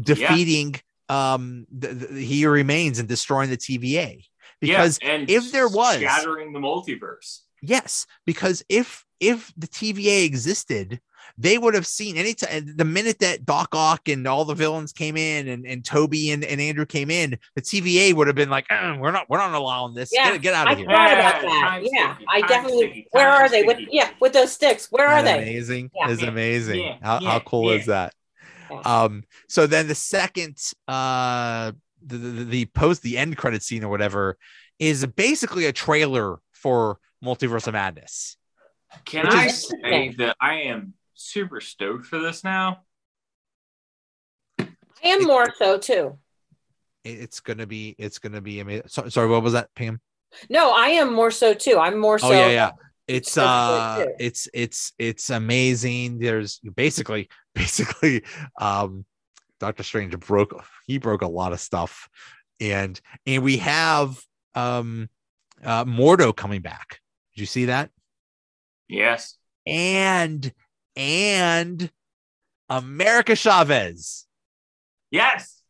[0.00, 0.74] defeating
[1.08, 4.24] um the, the, he remains and destroying the TVA.
[4.60, 7.40] Because yeah, and if there was- shattering the multiverse.
[7.62, 11.00] yes, because if if the TVA existed,
[11.36, 14.92] they would have seen any time the minute that Doc Ock and all the villains
[14.92, 18.50] came in and, and Tobey and, and Andrew came in, the TVA would have been
[18.50, 20.10] like, "Uh, we're not we're not allowing this.
[20.12, 20.86] Yeah, get, get out I of here.
[20.86, 21.60] thought Yeah, about that.
[21.62, 22.86] time Yeah, I definitely.
[22.86, 23.62] sticky, where time are they?
[23.64, 24.86] With yeah, with those sticks.
[24.90, 25.42] Where are Isn't that they?
[25.42, 25.90] amazing?
[25.94, 26.08] Yeah.
[26.10, 26.80] Is Yeah, amazing.
[26.84, 28.14] yeah, how, how yeah, cool is that?
[28.70, 28.80] Yeah.
[28.84, 30.58] Um, so then the second
[30.88, 31.72] uh
[32.06, 34.36] the, the, the post the end credit scene or whatever
[34.78, 38.36] is basically a trailer for Multiverse of Madness.
[39.04, 42.82] Can Which I say that I am super stoked for this now?
[44.58, 44.66] I
[45.08, 46.18] am more so too.
[47.04, 48.88] It's gonna be it's gonna be amazing.
[48.88, 50.00] So, sorry, what was that, Pam?
[50.48, 51.78] No, I am more so too.
[51.78, 52.28] I'm more so.
[52.28, 52.70] oh yeah, yeah.
[53.06, 54.14] It's uh too.
[54.18, 56.18] it's it's it's amazing.
[56.18, 58.24] There's basically basically
[58.58, 59.04] um
[59.60, 62.08] Doctor Strange broke he broke a lot of stuff.
[62.60, 64.18] And and we have
[64.54, 65.10] um
[65.62, 67.00] uh Mordo coming back.
[67.34, 67.90] Did you see that?
[68.88, 69.36] Yes.
[69.66, 70.52] And
[70.96, 71.90] and
[72.68, 74.26] America Chavez.
[75.10, 75.60] Yes.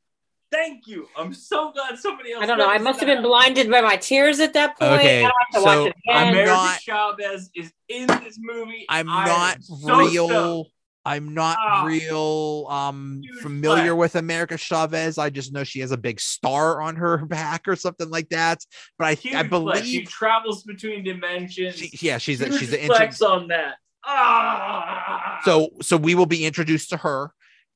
[0.52, 1.08] Thank you.
[1.18, 2.44] I'm so glad somebody else.
[2.44, 2.66] I don't know.
[2.66, 4.92] I noticed must have been blinded by my tears at that point.
[4.92, 6.28] Okay, I have to so watch it I'm.
[6.28, 8.86] America not- Chavez is in this movie.
[8.88, 10.66] I'm I not am so real.
[11.06, 13.98] I'm not Ah, real um familiar flag.
[13.98, 15.18] with America Chavez.
[15.18, 18.60] I just know she has a big star on her back or something like that.
[18.96, 19.86] But I Huge I flex.
[19.86, 21.76] she travels between dimensions.
[21.76, 23.74] she, yeah, she's a, Huge she's an flex intro- on that.
[24.06, 25.40] Ah.
[25.44, 27.30] so so we will be introduced to her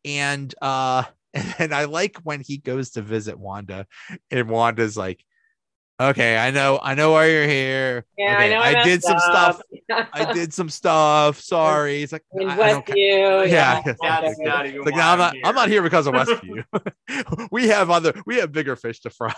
[0.05, 1.05] and uh
[1.59, 3.87] and I like when he goes to visit Wanda
[4.31, 5.25] and Wanda's like
[6.01, 8.05] okay, I know I know why you're here.
[8.17, 8.81] Yeah, okay, I know.
[8.81, 9.63] I, did some messed stuff.
[9.91, 11.41] I did some stuff.
[11.41, 12.03] Sorry.
[12.03, 13.49] It's like in I, I don't Westview.
[13.49, 14.01] Yeah, Yeah, That's
[14.39, 15.35] not It's like why no, I'm I'm not.
[15.45, 15.77] I'm not here.
[15.77, 16.15] here because of
[17.09, 17.49] Westview.
[17.51, 18.15] we have other.
[18.27, 19.35] We have bigger fish to fry.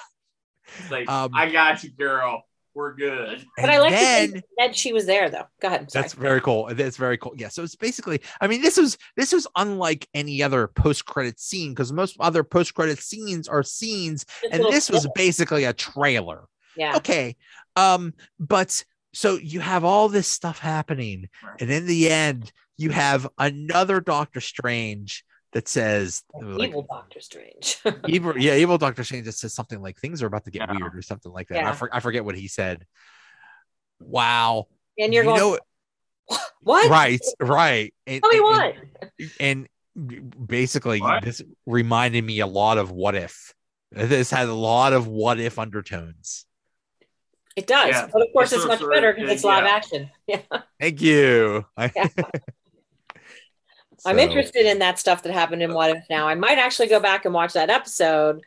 [0.78, 2.44] It's like, Um, I got you, girl.
[2.74, 3.44] We're good.
[3.56, 5.44] But And I like then that, that she was there, though.
[5.60, 5.88] Go ahead.
[5.92, 6.68] That's very cool.
[6.72, 7.32] That's very cool.
[7.36, 7.48] Yeah.
[7.48, 8.20] So it's basically.
[8.40, 12.44] I mean, this was this was unlike any other post credit scene because most other
[12.44, 15.12] post credit scenes are scenes, Just and this was snippets.
[15.20, 16.44] basically a trailer.
[16.76, 16.96] yeah.
[16.96, 17.36] Okay.
[17.76, 18.14] Um.
[18.38, 21.60] But so you have all this stuff happening, Right.
[21.62, 27.78] and in the end, you have another Doctor Strange that says like, Evil Doctor Strange.
[28.08, 30.76] evil, yeah, evil Doctor Strange just says something like things are about to get Yeah.
[30.78, 31.64] weird or something like that.
[31.64, 32.84] I, for, I forget what he said.
[33.98, 34.66] Wow.
[34.98, 36.88] and you're you going, know, what?
[36.90, 37.92] right, right.
[38.06, 38.74] And, Tell me and- what?
[39.40, 39.68] And,
[40.08, 41.24] and basically, What?
[41.24, 43.52] this reminded me a lot of what if.
[43.92, 46.46] This had a lot of what if undertones.
[47.56, 47.88] It does.
[47.88, 48.08] Yeah.
[48.12, 49.50] But of course, It's it's much better because it's yeah.
[49.50, 50.10] live action.
[50.28, 50.42] Yeah.
[50.78, 51.66] Thank you.
[54.04, 54.12] Yeah.
[54.12, 56.28] I'm interested in that stuff that happened in What If now.
[56.28, 58.40] I might actually go back and watch that episode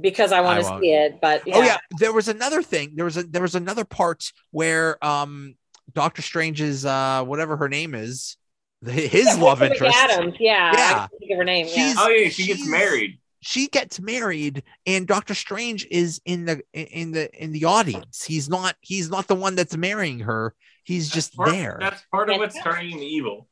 [0.00, 1.20] because I want to see it.
[1.20, 1.56] But yeah.
[1.56, 2.92] Oh yeah, there was another thing.
[2.94, 5.54] There was a there was another part where um
[5.92, 8.36] Doctor Strange's uh whatever her name is,
[8.84, 9.96] his Yeah, love interest.
[9.96, 10.72] Adams, yeah.
[10.72, 10.78] Yeah.
[10.78, 11.66] I can't think of her name.
[11.68, 11.94] Yeah.
[11.98, 13.18] Oh yeah, she gets married.
[13.44, 18.22] She gets married, and Doctor Strange is in the in the in the audience.
[18.24, 20.54] He's not he's not the one that's marrying her.
[20.84, 21.76] He's just part, there.
[21.80, 22.38] That's part of Yeah.
[22.38, 23.48] what's turning him evil,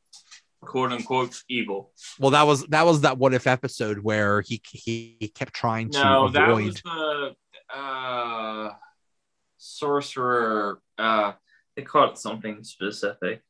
[0.60, 1.92] quote unquote evil.
[2.18, 5.90] Well, that was that was that what if episode where he he, he kept trying
[5.90, 6.64] to No, that avoid.
[6.66, 7.34] was the
[7.74, 8.70] uh,
[9.58, 10.80] sorcerer.
[10.98, 11.32] Uh,
[11.76, 13.42] they called it something specific.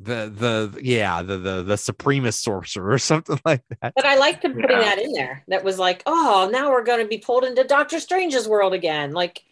[0.00, 0.30] the
[0.72, 3.92] the yeah the the the supremist sorcerer or something like that.
[3.94, 4.80] But I liked them putting Yeah.
[4.82, 5.44] that in there.
[5.48, 9.12] That was like, oh, now we're going to be pulled into Doctor Strange's world again.
[9.12, 9.42] Like,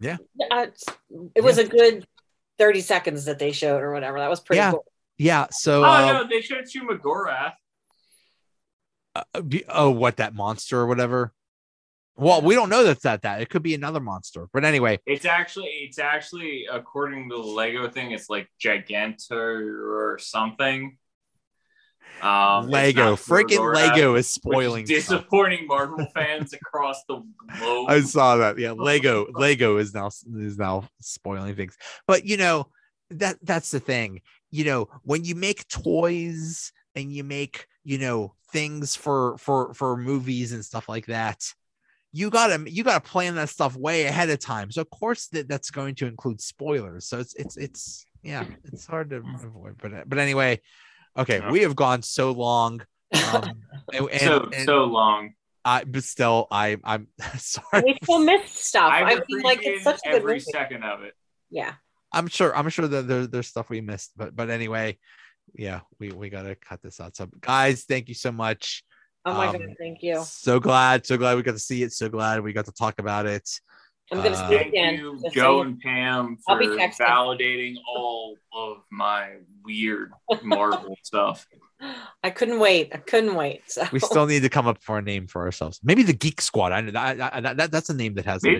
[0.00, 0.18] Yeah.
[0.50, 0.66] uh,
[1.34, 2.06] it was a good
[2.58, 4.18] 30 seconds that they showed or whatever.
[4.20, 4.70] That was pretty Yeah.
[4.72, 4.84] cool.
[5.20, 5.48] Yeah.
[5.50, 7.52] So Oh uh, no, they showed you Shuma-Gorath.
[9.14, 11.34] uh, be- oh what that monster or whatever.
[12.16, 15.26] Well, we don't know that's that that it could be another monster, but anyway, It's
[15.26, 20.96] actually, it's actually according to the Lego thing, it's like Gigantor or something.
[22.22, 24.86] Um, Lego, freaking Lego is spoiling.
[24.86, 27.22] disappointing Marvel fans across the
[27.58, 27.86] globe.
[27.88, 28.58] I saw that.
[28.58, 31.76] Yeah, Lego Lego is now is now spoiling things.
[32.06, 32.68] But you know,
[33.10, 34.20] that that's the thing.
[34.50, 39.96] You know, when you make toys and you make, you know, things for for for
[39.96, 41.40] movies and stuff like that,
[42.12, 44.70] you got to you got to plan that stuff way ahead of time.
[44.70, 47.06] So of course that that's going to include spoilers.
[47.06, 49.76] So it's it's it's yeah, it's hard to avoid.
[49.80, 50.60] But but anyway,
[51.16, 51.50] okay, Yeah.
[51.50, 52.82] we have gone so long.
[53.32, 53.62] Um,
[53.92, 55.34] and, and- so and so long.
[55.62, 57.06] I but still I I'm
[57.36, 57.82] sorry.
[57.84, 58.90] We still missed stuff.
[58.90, 60.44] I've I mean, like, it's such a good every movie.
[60.50, 61.12] second of it.
[61.50, 61.74] Yeah.
[62.12, 64.98] I'm sure I'm sure that there, there's stuff we missed, but but anyway,
[65.54, 67.16] yeah, we we gotta cut this out.
[67.16, 68.82] So guys, thank you so much.
[69.24, 69.68] Oh my Um, God.
[69.78, 70.22] Thank you.
[70.24, 71.92] So glad, so glad we got to see it.
[71.92, 73.48] So glad we got to talk about it.
[74.12, 74.94] I'm going to uh, see it Thank again.
[74.94, 77.06] you, Joe and Pam, I'll for be texting.
[77.06, 80.10] validating all of my weird
[80.42, 81.46] Marvel stuff.
[82.22, 82.90] I couldn't wait.
[82.92, 83.62] I couldn't wait.
[83.70, 83.84] So.
[83.92, 85.80] We still need to come up for a name for ourselves.
[85.84, 86.72] Maybe the Geek Squad.
[86.72, 88.56] I know that, that, that that's a name that has Maybe